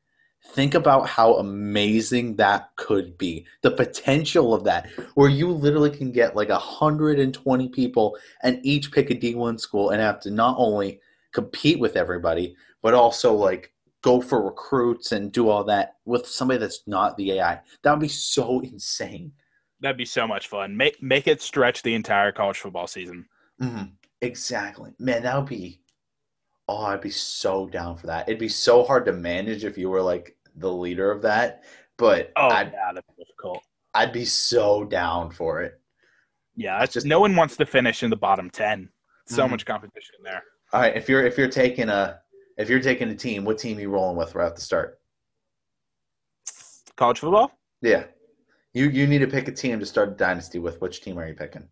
Think 0.45 0.75
about 0.75 1.09
how 1.09 1.35
amazing 1.35 2.37
that 2.37 2.71
could 2.77 3.17
be. 3.17 3.47
The 3.63 3.71
potential 3.71 4.53
of 4.55 4.65
that, 4.65 4.89
where 5.15 5.31
you 5.31 5.49
literally 5.51 5.91
can 5.91 6.13
get 6.13 6.37
like 6.37 6.49
120 6.51 7.69
people 7.69 8.17
and 8.43 8.61
each 8.63 8.93
pick 8.93 9.11
a 9.11 9.15
D1 9.15 9.61
school 9.61 9.91
and 9.91 10.01
have 10.03 10.21
to 10.21 10.31
not 10.31 10.57
only 10.59 11.01
compete 11.33 11.79
with 11.79 11.97
everybody, 11.97 12.57
but 12.83 12.93
also 12.93 13.33
like 13.33 13.73
go 14.03 14.21
for 14.21 14.45
recruits 14.45 15.13
and 15.13 15.33
do 15.33 15.49
all 15.49 15.65
that 15.65 15.97
with 16.05 16.27
somebody 16.27 16.59
that's 16.59 16.83
not 16.87 17.17
the 17.17 17.33
AI. 17.33 17.61
That 17.83 17.93
would 17.93 18.01
be 18.01 18.09
so 18.09 18.61
insane. 18.61 19.33
that'd 19.81 19.97
be 19.97 20.05
so 20.05 20.27
much 20.27 20.49
fun. 20.49 20.77
Make 20.77 21.03
make 21.03 21.27
it 21.27 21.41
stretch 21.43 21.83
the 21.83 21.95
entire 21.95 22.33
college 22.33 22.59
football 22.59 22.87
season. 22.87 23.27
Mm-hmm. 23.61 23.85
Exactly. 24.21 24.93
Man, 24.99 25.23
that 25.25 25.37
would 25.37 25.49
be 25.49 25.81
oh, 26.69 26.85
I'd 26.87 27.01
be 27.01 27.11
so 27.11 27.67
down 27.67 27.97
for 27.97 28.07
that. 28.07 28.29
It'd 28.29 28.39
be 28.39 28.49
so 28.49 28.85
hard 28.85 29.05
to 29.07 29.13
manage 29.13 29.65
if 29.65 29.77
you 29.77 29.91
were 29.91 30.03
like 30.03 30.37
the 30.57 30.71
leader 30.73 31.11
of 31.11 31.23
that, 31.23 31.65
but 31.99 32.33
Oh, 32.37 32.49
I'd 32.49 32.73
yeah, 32.73 32.93
that'd 32.93 33.05
be 33.17 33.25
difficult. 33.25 33.63
I'd 33.95 34.13
be 34.13 34.25
so 34.25 34.85
down 34.85 35.31
for 35.31 35.63
it. 35.63 35.81
Yeah, 36.55 36.83
It's 36.83 36.93
just- 36.93 37.07
no 37.07 37.21
one 37.21 37.35
wants 37.37 37.57
to 37.57 37.67
finish 37.67 38.03
in 38.03 38.11
the 38.11 38.17
bottom 38.17 38.51
ten. 38.51 38.91
So 39.27 39.45
Mhm. 39.47 39.51
much 39.51 39.67
competition 39.67 40.17
there. 40.23 40.43
All 40.73 40.81
right, 40.81 40.97
if 40.97 41.09
you're 41.09 41.25
if 41.25 41.39
you're 41.39 41.49
taking 41.49 41.89
a 41.89 42.21
if 42.59 42.69
you're 42.69 42.81
taking 42.81 43.09
a 43.09 43.15
team, 43.15 43.45
what 43.45 43.59
team 43.59 43.79
are 43.79 43.81
you 43.81 43.89
rolling 43.89 44.17
with 44.17 44.35
right 44.35 44.47
at 44.47 44.57
the 44.57 44.61
start? 44.61 45.01
College 46.97 47.21
football? 47.21 47.53
Yeah. 47.81 48.05
You 48.75 48.89
you 48.89 49.07
need 49.07 49.19
to 49.21 49.27
pick 49.27 49.49
a 49.49 49.53
team 49.53 49.79
to 49.81 49.87
start 49.87 50.09
a 50.11 50.13
dynasty 50.13 50.59
with. 50.59 50.81
Which 50.81 51.01
team 51.03 51.19
are 51.19 51.27
you 51.27 51.35
picking? 51.35 51.69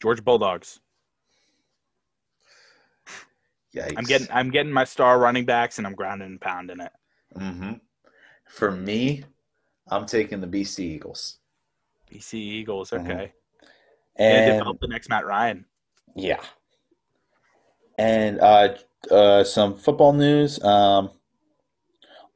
Georgia 0.00 0.22
Bulldogs. 0.22 0.80
Yikes. 3.74 3.96
I'm 3.96 4.04
getting 4.04 4.28
I'm 4.30 4.50
getting 4.50 4.72
my 4.72 4.84
star 4.84 5.18
running 5.18 5.44
backs 5.46 5.78
and 5.78 5.86
I'm 5.86 5.94
grounding 5.94 6.28
and 6.28 6.40
pounding 6.40 6.80
it. 6.80 6.92
hmm 7.36 7.72
For 8.46 8.70
me, 8.70 9.24
I'm 9.88 10.06
taking 10.06 10.40
the 10.40 10.46
BC 10.46 10.80
Eagles. 10.80 11.38
BC 12.10 12.34
Eagles, 12.34 12.90
Mhm. 12.90 13.00
okay. 13.10 13.32
And 14.16 14.46
And 14.46 14.58
develop 14.58 14.80
the 14.80 14.88
next 14.88 15.08
Matt 15.08 15.24
Ryan. 15.24 15.64
yeah. 16.14 16.42
And 17.98 18.40
uh, 18.40 18.76
uh, 19.10 19.44
some 19.44 19.74
football 19.76 20.12
news. 20.12 20.62
Um, 20.62 21.10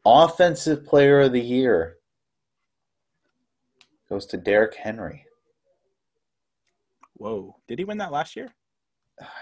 offensive 0.04 0.86
player 0.86 1.22
of 1.22 1.32
the 1.32 1.40
year 1.40 1.98
goes 4.08 4.24
to 4.26 4.36
Derrick 4.36 4.74
Henry. 4.74 5.26
Whoa. 7.14 7.56
Did 7.66 7.78
he 7.78 7.84
win 7.84 7.98
that 7.98 8.12
last 8.12 8.36
year? 8.36 8.54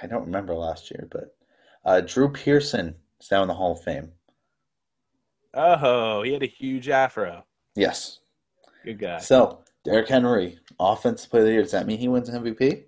I 0.03 0.07
don't 0.07 0.25
remember 0.25 0.55
last 0.55 0.91
year, 0.91 1.07
but 1.11 1.37
uh, 1.85 2.01
Drew 2.01 2.31
Pearson 2.31 2.95
is 3.21 3.31
now 3.31 3.43
in 3.43 3.49
the 3.49 3.55
Hall 3.55 3.73
of 3.73 3.83
Fame. 3.83 4.11
Oh, 5.55 6.23
he 6.23 6.33
had 6.33 6.43
a 6.43 6.47
huge 6.47 6.89
afro. 6.89 7.45
Yes. 7.77 8.21
Good 8.85 8.99
guy. 8.99 9.19
So 9.19 9.61
Derrick 9.85 10.09
Henry, 10.09 10.59
offensive 10.81 11.31
player 11.31 11.43
of 11.43 11.47
the 11.47 11.53
year. 11.53 11.63
Does 11.63 11.73
that 11.73 11.87
mean 11.87 11.99
he 11.99 12.09
wins 12.09 12.29
MVP? 12.31 12.85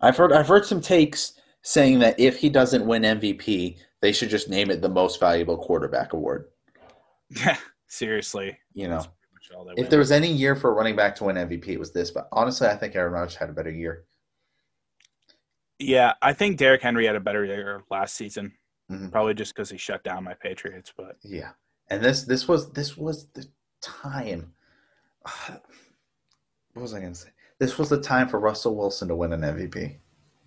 I've 0.00 0.16
heard 0.16 0.32
I've 0.32 0.48
heard 0.48 0.64
some 0.64 0.80
takes 0.80 1.34
saying 1.62 1.98
that 2.00 2.18
if 2.18 2.38
he 2.38 2.48
doesn't 2.48 2.86
win 2.86 3.02
MVP, 3.02 3.76
they 4.00 4.12
should 4.12 4.30
just 4.30 4.48
name 4.48 4.70
it 4.70 4.80
the 4.80 4.88
most 4.88 5.20
valuable 5.20 5.58
quarterback 5.58 6.12
award. 6.12 6.46
Yeah, 7.30 7.56
seriously. 7.86 8.56
You 8.72 8.88
know, 8.88 8.94
That's 8.96 9.06
pretty 9.06 9.32
much 9.34 9.50
all 9.56 9.64
they 9.64 9.72
if 9.72 9.78
win. 9.78 9.88
there 9.90 9.98
was 9.98 10.12
any 10.12 10.32
year 10.32 10.56
for 10.56 10.70
a 10.70 10.74
running 10.74 10.96
back 10.96 11.14
to 11.16 11.24
win 11.24 11.36
MVP, 11.36 11.68
it 11.68 11.78
was 11.78 11.92
this. 11.92 12.10
But 12.10 12.28
honestly, 12.32 12.66
I 12.68 12.76
think 12.76 12.94
Aaron 12.96 13.12
Rodgers 13.12 13.36
had 13.36 13.50
a 13.50 13.52
better 13.52 13.70
year. 13.70 14.04
Yeah, 15.80 16.12
I 16.22 16.32
think 16.34 16.58
Derrick 16.58 16.82
Henry 16.82 17.06
had 17.06 17.16
a 17.16 17.20
better 17.20 17.44
year 17.44 17.82
last 17.90 18.14
season. 18.14 18.52
Mhm. 18.90 19.10
Probably 19.10 19.34
just 19.34 19.54
because 19.54 19.70
he 19.70 19.78
shut 19.78 20.04
down 20.04 20.24
my 20.24 20.34
Patriots, 20.34 20.92
but 20.96 21.16
Yeah, 21.22 21.50
and 21.88 22.02
this 22.04 22.24
this 22.24 22.46
was 22.46 22.70
this 22.72 22.96
was 22.96 23.26
the 23.34 23.46
time. 23.80 24.52
What 26.72 26.82
was 26.82 26.94
I 26.94 27.00
going 27.00 27.12
to 27.12 27.18
say? 27.18 27.30
This 27.58 27.78
was 27.78 27.88
the 27.88 28.00
time 28.00 28.28
for 28.28 28.38
Russell 28.38 28.76
Wilson 28.76 29.08
to 29.08 29.16
win 29.16 29.32
an 29.32 29.40
MVP. 29.40 29.98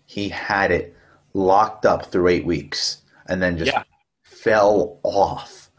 He 0.05 0.29
had 0.29 0.71
it 0.71 0.95
locked 1.33 1.85
up 1.85 2.05
through 2.05 2.29
eight 2.29 2.45
weeks, 2.45 3.01
and 3.27 3.41
then 3.41 3.57
just 3.57 3.71
Yeah. 3.73 3.83
fell 4.23 4.99
off. 5.03 5.69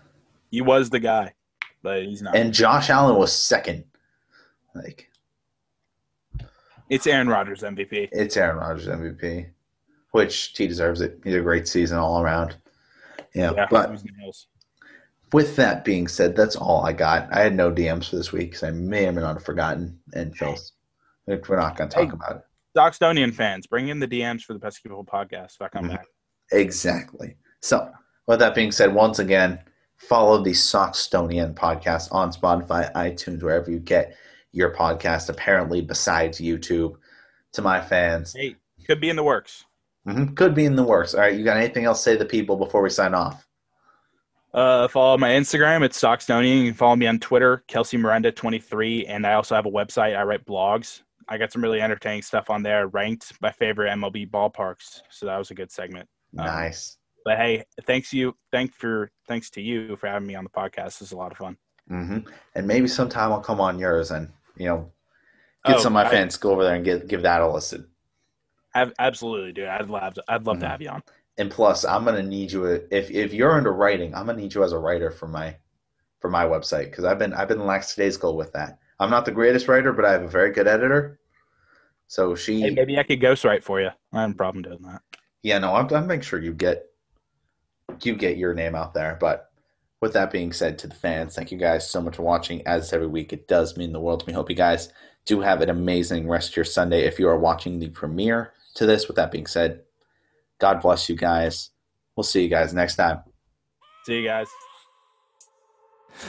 he 0.51 0.61
was 0.61 0.91
the 0.91 1.01
guy. 1.01 1.35
But 1.83 2.05
he's 2.05 2.21
not. 2.23 2.37
And 2.37 2.53
Josh 2.55 2.89
Allen 2.91 3.17
was 3.17 3.33
second. 3.33 3.85
Like 4.75 5.11
it's 6.91 7.07
Aaron 7.07 7.29
Rodgers 7.29 7.63
MVP. 7.63 8.09
it's 8.13 8.37
Aaron 8.37 8.59
Rodgers 8.59 8.87
MVP, 8.89 9.47
which 10.13 10.53
he 10.57 10.67
deserves 10.67 11.01
it. 11.01 11.19
He 11.25 11.31
had 11.31 11.41
a 11.41 11.43
great 11.43 11.67
season 11.69 11.99
all 11.99 12.21
around. 12.23 12.57
Yeah, 13.35 13.53
Yeah, 13.55 13.67
but 13.71 13.87
he 13.87 13.93
was 13.93 14.05
nails. 14.19 14.47
With 15.33 15.57
that 15.57 15.85
being 15.85 16.07
said, 16.07 16.37
that's 16.37 16.55
all 16.55 16.85
I 16.85 16.93
got. 16.93 17.33
I 17.33 17.41
had 17.41 17.57
no 17.57 17.73
DMs 17.73 18.09
for 18.09 18.17
this 18.17 18.31
week 18.31 18.51
because 18.53 18.63
I 18.63 18.71
may 18.71 19.07
or 19.09 19.13
may 19.13 19.21
not 19.23 19.35
have 19.35 19.45
forgotten. 19.45 19.99
And 20.13 20.37
Phil's, 20.37 20.73
we're 21.27 21.41
not 21.57 21.77
going 21.77 21.91
to 21.91 21.95
talk 21.95 22.05
Hey. 22.05 22.11
about 22.13 22.37
it. 22.37 22.43
Soxtonian 22.77 23.35
fans, 23.35 23.67
bring 23.67 23.89
in 23.89 23.99
the 23.99 24.07
DMs 24.07 24.43
for 24.43 24.53
the 24.53 24.61
Pesky 24.61 24.89
People 24.89 25.05
podcast. 25.05 25.55
If 25.57 25.63
I 25.63 25.69
come 25.69 25.89
back. 25.89 26.05
Exactly. 26.53 27.37
So, 27.63 27.91
with 28.27 28.39
that 28.41 28.55
being 28.55 28.71
said, 28.71 28.95
once 28.95 29.19
again, 29.19 29.59
follow 29.97 30.43
the 30.43 30.51
Soxtonian 30.53 31.55
podcast 31.55 32.13
on 32.13 32.33
Spotify, 32.33 32.93
iTunes, 32.93 33.43
wherever 33.43 33.71
you 33.71 33.79
get 33.81 34.15
your 34.55 34.75
podcast. 34.75 35.29
Apparently, 35.29 35.81
besides 35.81 36.39
YouTube, 36.41 36.95
to 37.53 37.63
my 37.63 37.81
fans, 37.81 38.33
Hey, 38.33 38.57
could 38.87 39.01
be 39.01 39.09
in 39.11 39.17
the 39.17 39.23
works. 39.23 39.65
Mhm, 40.07 40.37
could 40.37 40.55
be 40.55 40.65
in 40.65 40.77
the 40.77 40.83
works. 40.83 41.15
All 41.15 41.21
right, 41.21 41.35
you 41.35 41.45
got 41.45 41.57
anything 41.57 41.85
else 41.85 41.99
to 42.01 42.03
say 42.05 42.13
to 42.13 42.19
the 42.19 42.25
people 42.25 42.57
before 42.57 42.83
we 42.83 42.91
sign 42.91 43.15
off? 43.15 43.47
Uh, 44.53 44.87
follow 44.89 45.17
my 45.19 45.31
Instagram. 45.31 45.83
It's 45.83 46.01
Soxtonian. 46.01 46.59
You 46.59 46.71
can 46.71 46.75
follow 46.75 46.95
me 46.97 47.07
on 47.07 47.19
Twitter, 47.19 47.65
Kelsey 47.67 47.97
Miranda 47.97 48.31
23, 48.31 49.07
and 49.07 49.27
I 49.27 49.33
also 49.35 49.55
have 49.57 49.67
a 49.67 49.71
website. 49.71 50.17
I 50.17 50.23
write 50.23 50.45
blogs. 50.45 51.03
I 51.29 51.39
got 51.39 51.51
some 51.53 51.63
really 51.63 51.81
entertaining 51.81 52.23
stuff 52.23 52.51
on 52.51 52.63
there. 52.63 52.87
Ranked 52.89 53.33
my 53.41 53.51
favorite 53.51 53.91
MLB 53.91 54.31
ballparks. 54.31 55.01
So 55.11 55.27
that 55.27 55.39
was 55.39 55.51
a 55.51 55.55
good 55.55 55.73
segment. 55.73 56.09
Um, 56.39 56.45
Nice. 56.47 56.99
But 57.25 57.39
hey, 57.39 57.65
thanks 57.87 58.13
you. 58.13 58.37
Thank 58.53 58.75
for 58.75 59.11
thanks 59.27 59.49
to 59.51 59.63
you 59.63 59.97
for 59.97 60.07
having 60.07 60.29
me 60.29 60.35
on 60.35 60.45
the 60.45 60.51
podcast. 60.51 60.85
This 60.99 61.03
is 61.03 61.13
a 61.13 61.17
lot 61.17 61.33
of 61.33 61.39
fun. 61.39 61.57
hmm 61.89 62.19
And 62.55 62.67
maybe 62.67 62.87
sometime 62.87 63.33
I'll 63.33 63.41
come 63.41 63.61
on 63.61 63.79
yours 63.79 64.11
and 64.11 64.29
you 64.57 64.67
know 64.67 64.93
get 65.65 65.77
Oh, 65.77 65.81
some 65.81 65.97
of 65.97 66.05
my 66.05 66.09
I- 66.09 66.11
fans 66.11 66.37
go 66.37 66.51
over 66.53 66.65
there 66.65 66.75
and 66.75 66.85
give 66.85 67.09
give 67.09 67.23
that 67.23 67.41
a 67.43 67.49
listen. 67.51 67.89
Ab- 68.75 68.95
absolutely, 68.99 69.53
dude. 69.53 69.69
I'd 69.69 69.89
love. 69.89 70.15
To, 70.15 70.25
I'd 70.29 70.45
love 70.45 70.59
to 70.61 70.67
Mhm. 70.67 70.71
have 70.71 70.83
you 70.83 70.89
on. 70.89 71.03
And 71.39 71.51
plus, 71.51 71.85
I'm 71.85 72.05
gonna 72.05 72.23
need 72.23 72.53
you 72.53 72.65
if 72.67 73.11
if 73.11 73.33
you're 73.33 73.57
into 73.59 73.71
writing, 73.71 74.15
I'm 74.15 74.27
gonna 74.27 74.41
need 74.41 74.55
you 74.55 74.63
as 74.65 74.73
a 74.73 74.79
writer 74.79 75.11
for 75.11 75.27
my 75.29 75.57
for 76.21 76.31
my 76.31 76.45
website 76.45 76.87
because 76.87 77.05
I've 77.05 77.19
been 77.19 77.33
I've 77.35 77.49
been 77.49 77.65
lackadaisical 77.67 78.37
with 78.37 78.53
that. 78.53 78.79
I'm 79.01 79.11
not 79.11 79.25
the 79.25 79.33
greatest 79.33 79.69
writer, 79.69 79.93
but 79.93 80.05
I 80.05 80.13
have 80.13 80.23
a 80.23 80.29
very 80.29 80.51
good 80.53 80.67
editor. 80.69 81.19
So 82.07 82.35
she, 82.35 82.61
Hey, 82.61 82.71
maybe 82.71 82.99
I 82.99 83.03
could 83.03 83.21
ghostwrite 83.21 83.63
for 83.65 83.81
you. 83.81 83.91
I 84.13 84.21
have 84.23 84.31
a 84.31 84.35
problem 84.35 84.63
doing 84.63 84.83
that. 84.83 85.03
yeah, 85.43 85.59
no, 85.59 85.75
I'm 85.75 85.93
I'm 85.93 86.07
making 86.07 86.23
sure 86.23 86.39
you 86.41 86.53
get 86.53 86.87
you 88.03 88.15
get 88.17 88.37
your 88.37 88.55
name 88.55 88.75
out 88.75 88.95
there. 88.95 89.17
But 89.21 89.51
with 90.05 90.13
that 90.13 90.31
being 90.31 90.53
said, 90.53 90.79
to 90.79 90.87
the 90.87 90.95
fans, 90.95 91.35
thank 91.35 91.51
you 91.51 91.57
guys 91.57 91.89
so 91.89 91.99
much 91.99 92.17
for 92.17 92.23
watching. 92.23 92.65
As 92.67 92.93
every 92.93 93.07
week, 93.07 93.33
it 93.33 93.49
does 93.49 93.75
mean 93.75 93.93
the 93.93 94.01
world 94.01 94.21
to 94.21 94.27
me. 94.27 94.35
Hope 94.35 94.51
you 94.51 94.55
guys 94.55 94.93
do 95.25 95.41
have 95.41 95.63
an 95.63 95.71
amazing 95.71 96.29
rest 96.29 96.51
of 96.51 96.57
your 96.57 96.67
Sunday. 96.67 97.07
If 97.07 97.19
you 97.19 97.27
are 97.27 97.39
watching 97.39 97.79
the 97.79 97.89
premiere 97.89 98.53
to 98.75 98.85
this, 98.85 99.09
with 99.09 99.17
that 99.17 99.33
being 99.33 99.47
said, 99.47 99.81
God 100.59 100.83
bless 100.83 101.09
you 101.09 101.17
guys. 101.17 101.71
We'll 102.15 102.25
see 102.25 102.43
you 102.43 102.51
guys 102.51 102.75
next 102.75 102.97
time. 102.97 103.21
See 104.05 104.17
you 104.17 104.25
guys. 104.25 104.47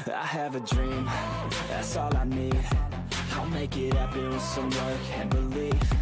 I 0.08 0.26
have 0.26 0.56
a 0.56 0.62
dream, 0.62 1.06
that's 1.68 1.98
all 1.98 2.16
I 2.16 2.24
need. 2.24 2.58
I'll 3.34 3.46
make 3.48 3.76
it 3.76 3.94
happen 3.94 4.30
with 4.30 4.42
some 4.42 4.70
work 4.70 5.20
and 5.20 5.30
belief. 5.30 5.94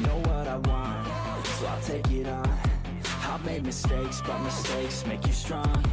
Know 0.00 0.16
what 0.30 0.48
I 0.48 0.56
want, 0.56 1.46
so 1.46 1.66
I'll 1.66 1.82
take 1.82 2.10
it 2.10 2.26
on. 2.26 2.58
I've 3.22 3.44
made 3.44 3.64
mistakes, 3.64 4.22
but 4.26 4.38
mistakes 4.40 5.04
make 5.06 5.26
you 5.26 5.32
strong. 5.34 5.84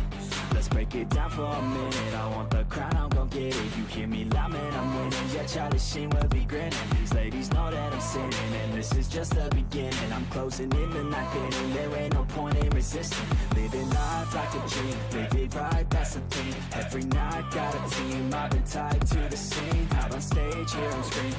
Let's 0.53 0.67
break 0.67 0.95
it 0.95 1.09
down 1.09 1.29
for 1.29 1.43
a 1.43 1.61
minute. 1.61 2.13
I 2.15 2.27
want 2.35 2.49
the 2.49 2.63
crown, 2.65 2.95
I'm 2.95 3.09
gon' 3.09 3.27
get 3.29 3.55
it. 3.55 3.77
You 3.77 3.83
hear 3.85 4.07
me 4.07 4.25
loud, 4.25 4.51
man, 4.51 4.73
I'm 4.73 4.95
winning. 4.95 5.29
Yeah, 5.33 5.45
Charlie 5.45 5.79
Sheen 5.79 6.09
will 6.09 6.27
be 6.27 6.45
grinning. 6.45 6.73
These 6.99 7.13
ladies 7.13 7.51
know 7.51 7.69
that 7.71 7.93
I'm 7.93 7.99
sinning, 7.99 8.53
and 8.63 8.73
this 8.73 8.93
is 8.93 9.07
just 9.07 9.35
the 9.35 9.49
beginning. 9.53 10.11
I'm 10.13 10.25
closing 10.27 10.71
in 10.71 10.89
the 10.91 11.03
night 11.03 11.35
inning. 11.35 11.73
There 11.73 11.95
ain't 11.99 12.13
no 12.13 12.23
point 12.25 12.55
in 12.57 12.69
resisting. 12.69 13.27
Living 13.55 13.89
life 13.89 14.35
like 14.35 14.53
a 14.53 14.67
dream, 14.67 14.97
live 15.11 15.35
it 15.35 15.55
right, 15.55 15.89
that's 15.89 16.15
the 16.15 16.21
thing. 16.21 16.53
Every 16.73 17.03
night, 17.03 17.51
got 17.51 17.75
a 17.75 17.95
team. 17.95 18.33
I've 18.33 18.49
been 18.51 18.63
tied 18.63 19.01
to 19.07 19.19
the 19.29 19.37
scene. 19.37 19.87
Out 19.91 20.13
on 20.13 20.21
stage, 20.21 20.73
here 20.73 20.89
I'm 20.89 21.03
scream. 21.03 21.33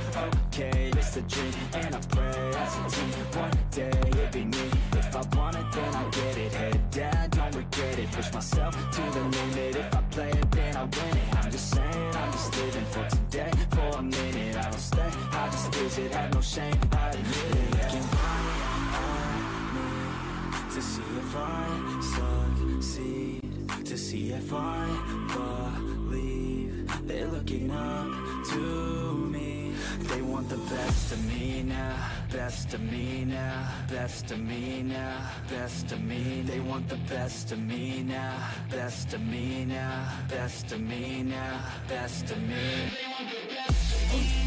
Okay, 0.49 0.91
it's 0.97 1.17
a 1.17 1.23
dream, 1.23 1.53
and 1.75 1.95
I 1.95 2.01
pray 2.01 2.53
as 2.57 2.77
a 2.77 2.97
team. 2.97 3.11
One 3.41 3.51
day 3.71 3.91
it'll 4.09 4.33
be 4.33 4.45
me. 4.45 4.71
If 4.93 5.15
I 5.15 5.37
want 5.37 5.57
it, 5.57 5.73
then 5.73 5.95
I 5.95 6.05
get 6.11 6.37
it. 6.39 6.53
Head 6.53 6.91
down, 6.91 7.31
don't 7.31 7.57
regret 7.57 7.99
it. 7.99 8.11
Push 8.13 8.33
myself 8.33 8.75
to 8.97 9.03
the 9.11 9.21
limit. 9.21 9.77
If 9.77 9.95
I 9.95 10.03
play 10.11 10.31
it, 10.31 10.51
then 10.53 10.77
I 10.77 10.85
win 10.85 11.17
it. 11.23 11.37
I'm 11.37 11.51
just 11.51 11.71
saying, 11.71 12.17
I'm 12.17 12.33
just 12.33 12.57
living 12.57 12.87
for 12.87 13.07
today. 13.17 13.53
For 13.75 13.99
a 13.99 14.03
minute, 14.03 14.57
I 14.57 14.63
don't 14.71 14.79
stay. 14.79 15.11
I 15.43 15.49
just 15.53 15.75
visit, 15.75 16.13
have 16.13 16.33
no 16.33 16.41
shame. 16.41 16.81
I 16.93 17.11
admit 17.11 17.37
it. 17.37 17.75
Looking 17.83 18.09
right 18.17 18.57
at 19.05 19.21
me 19.75 19.89
to 20.75 20.81
see 20.81 21.11
if 21.23 21.37
I 21.37 21.67
succeed. 22.17 23.41
To 23.85 23.99
see 23.99 24.33
if 24.33 24.53
I 24.53 24.87
believe 25.35 26.91
they're 27.07 27.29
looking 27.29 27.71
up 27.71 28.09
to 28.51 28.61
me. 29.33 29.46
They 30.09 30.23
want 30.23 30.49
the 30.49 30.57
best 30.57 31.13
of 31.13 31.25
me 31.27 31.63
now, 31.63 32.11
best 32.33 32.75
of 32.75 32.81
me 32.81 33.25
now, 33.25 33.69
best 33.91 34.31
of 34.31 34.41
me 34.41 34.83
now, 34.83 35.31
best 35.51 35.93
of 35.93 36.03
me. 36.03 36.43
They 36.43 36.61
want 36.61 36.89
the 36.89 36.97
best 37.09 37.53
of 37.53 37.59
me 37.59 38.03
now, 38.03 38.35
best 38.71 39.15
of 39.15 39.21
me 39.27 39.65
now, 39.65 40.09
best 40.29 40.73
of 40.73 40.81
me 40.81 41.23
now, 41.23 41.61
best 41.89 42.31
of 42.31 42.41
me. 42.43 42.93
I 44.13 44.46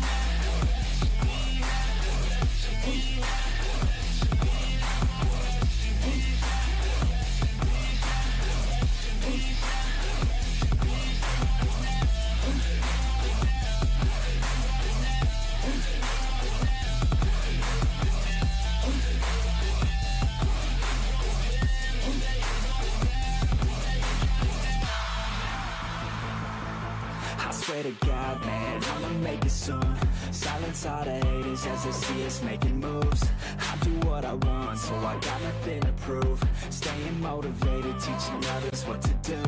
swear 27.69 27.83
to 27.83 27.91
God, 28.07 28.43
man, 28.45 28.81
I'ma 28.83 29.09
make 29.19 29.45
it 29.45 29.51
soon. 29.51 29.95
Silence 30.31 30.87
all 30.87 31.03
the 31.03 31.11
haters 31.11 31.65
as 31.67 31.83
they 31.83 31.91
see 31.91 32.25
us 32.25 32.41
making 32.41 32.79
moves. 32.79 33.23
I 33.59 33.77
do 33.83 33.91
what 34.07 34.25
I 34.25 34.33
want, 34.33 34.79
so 34.79 34.95
I 34.95 35.13
got 35.19 35.39
nothing 35.43 35.81
to 35.81 35.91
prove. 36.03 36.43
Staying 36.71 37.21
motivated, 37.21 37.95
teaching 37.99 38.43
others 38.55 38.83
what 38.85 39.01
to 39.03 39.13
do. 39.33 39.41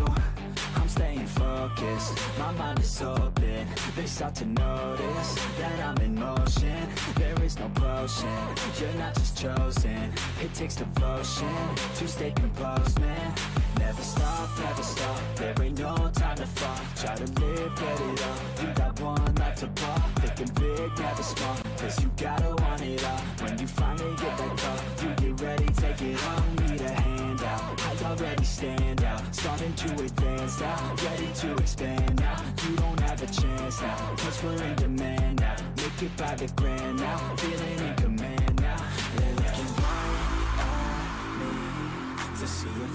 I'm 0.76 0.88
staying 0.88 1.26
focused, 1.26 2.14
my 2.38 2.52
mind 2.52 2.80
is 2.80 3.02
open. 3.02 3.68
They 3.96 4.06
start 4.06 4.36
to 4.36 4.46
notice 4.46 5.32
that 5.58 5.80
I'm 5.88 5.98
in 6.06 6.14
motion. 6.14 6.88
There 7.16 7.44
is 7.44 7.58
no 7.58 7.70
potion, 7.74 8.38
you're 8.80 8.94
not 9.00 9.16
just 9.16 9.36
chosen. 9.36 10.14
It 10.44 10.54
takes 10.54 10.76
devotion 10.76 11.56
to 11.96 12.08
stay 12.08 12.32
composed, 12.32 13.00
man. 13.00 13.34
Never 13.80 14.02
stop, 14.02 14.50
never 14.60 14.84
stop. 14.84 15.20
There 15.36 15.56
ain't 15.62 15.80
no 15.80 15.96
time 16.14 16.38
to 16.38 16.46
fall. 16.46 16.80
Try 16.96 17.16
to 17.16 17.42
live, 17.42 17.76
get 17.76 18.02
it 18.02 18.24
up. 18.24 18.40
You 18.62 18.68
got 18.74 19.00
one 19.02 19.36
life 19.36 19.56
to 19.62 19.68
ball. 19.68 20.00
Thinking 20.22 20.54
big, 20.56 21.00
never 21.00 21.24
small. 21.24 21.58
Cause 21.78 22.04
you 22.04 22.12
gotta 22.18 22.56
want 22.64 22.82
it 22.82 23.04
all. 23.06 23.22
When 23.42 23.58
you 23.60 23.68
finally 23.68 24.16
get 24.18 24.38
that 24.38 24.58
call, 24.58 24.80
you 25.02 25.16
get 25.16 25.42
ready, 25.42 25.66
take 25.66 26.02
it 26.02 26.28
on. 26.28 26.56
Need 26.56 26.82
a 26.82 26.90
handout. 26.90 27.82
I 27.86 28.06
already 28.06 28.44
stand 28.44 29.04
out. 29.04 29.36
Starting 29.36 29.74
to 29.74 29.90
advance 30.04 30.60
now. 30.60 30.96
Ready 31.06 31.30
to 31.42 31.54
expand 31.58 32.20
now. 32.20 32.38
You 32.68 32.76
don't 32.76 33.00
have 33.02 33.22
a 33.22 33.28
chance 33.28 33.82
now. 33.82 34.16
Cause 34.18 34.44
we're 34.44 34.64
in 34.64 34.76
demand 34.76 35.40
now. 35.40 35.56
Make 35.78 36.04
it 36.04 36.18
by 36.18 36.36
the 36.36 36.48
grand 36.56 37.00
now. 37.00 37.36
Feeling 37.38 38.01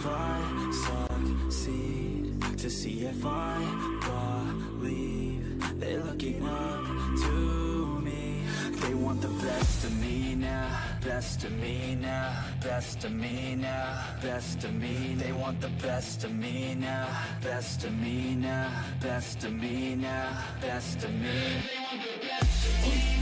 I 0.09 0.71
succeed, 1.51 2.41
to 2.59 2.71
see 2.71 3.07
if 3.07 3.25
I 3.25 3.59
believe 4.81 5.81
they're 5.81 6.03
looking 6.05 6.47
up 6.47 6.85
to 7.25 8.01
me. 8.01 8.45
They 8.81 8.95
want 8.95 9.21
the 9.21 9.29
best 9.29 9.85
of 9.85 9.99
me 10.01 10.35
now, 10.35 10.69
best 11.03 11.45
of 11.45 11.53
me 11.53 11.97
now, 12.01 12.45
best 12.63 13.05
of 13.05 13.13
me 13.13 13.57
now, 13.57 14.03
best 14.23 14.65
of 14.65 14.75
me. 14.75 15.15
They 15.19 15.33
want 15.33 15.61
the 15.61 15.71
best 15.83 16.25
of 16.25 16.35
me 16.35 16.75
now, 16.75 17.09
best 17.43 17.85
of 17.85 17.93
me 17.99 18.35
now, 18.35 18.71
best 19.01 19.45
of 19.45 19.53
me 19.53 19.95
now, 19.95 20.43
best 20.61 21.05
of 21.05 21.13
me. 21.13 23.16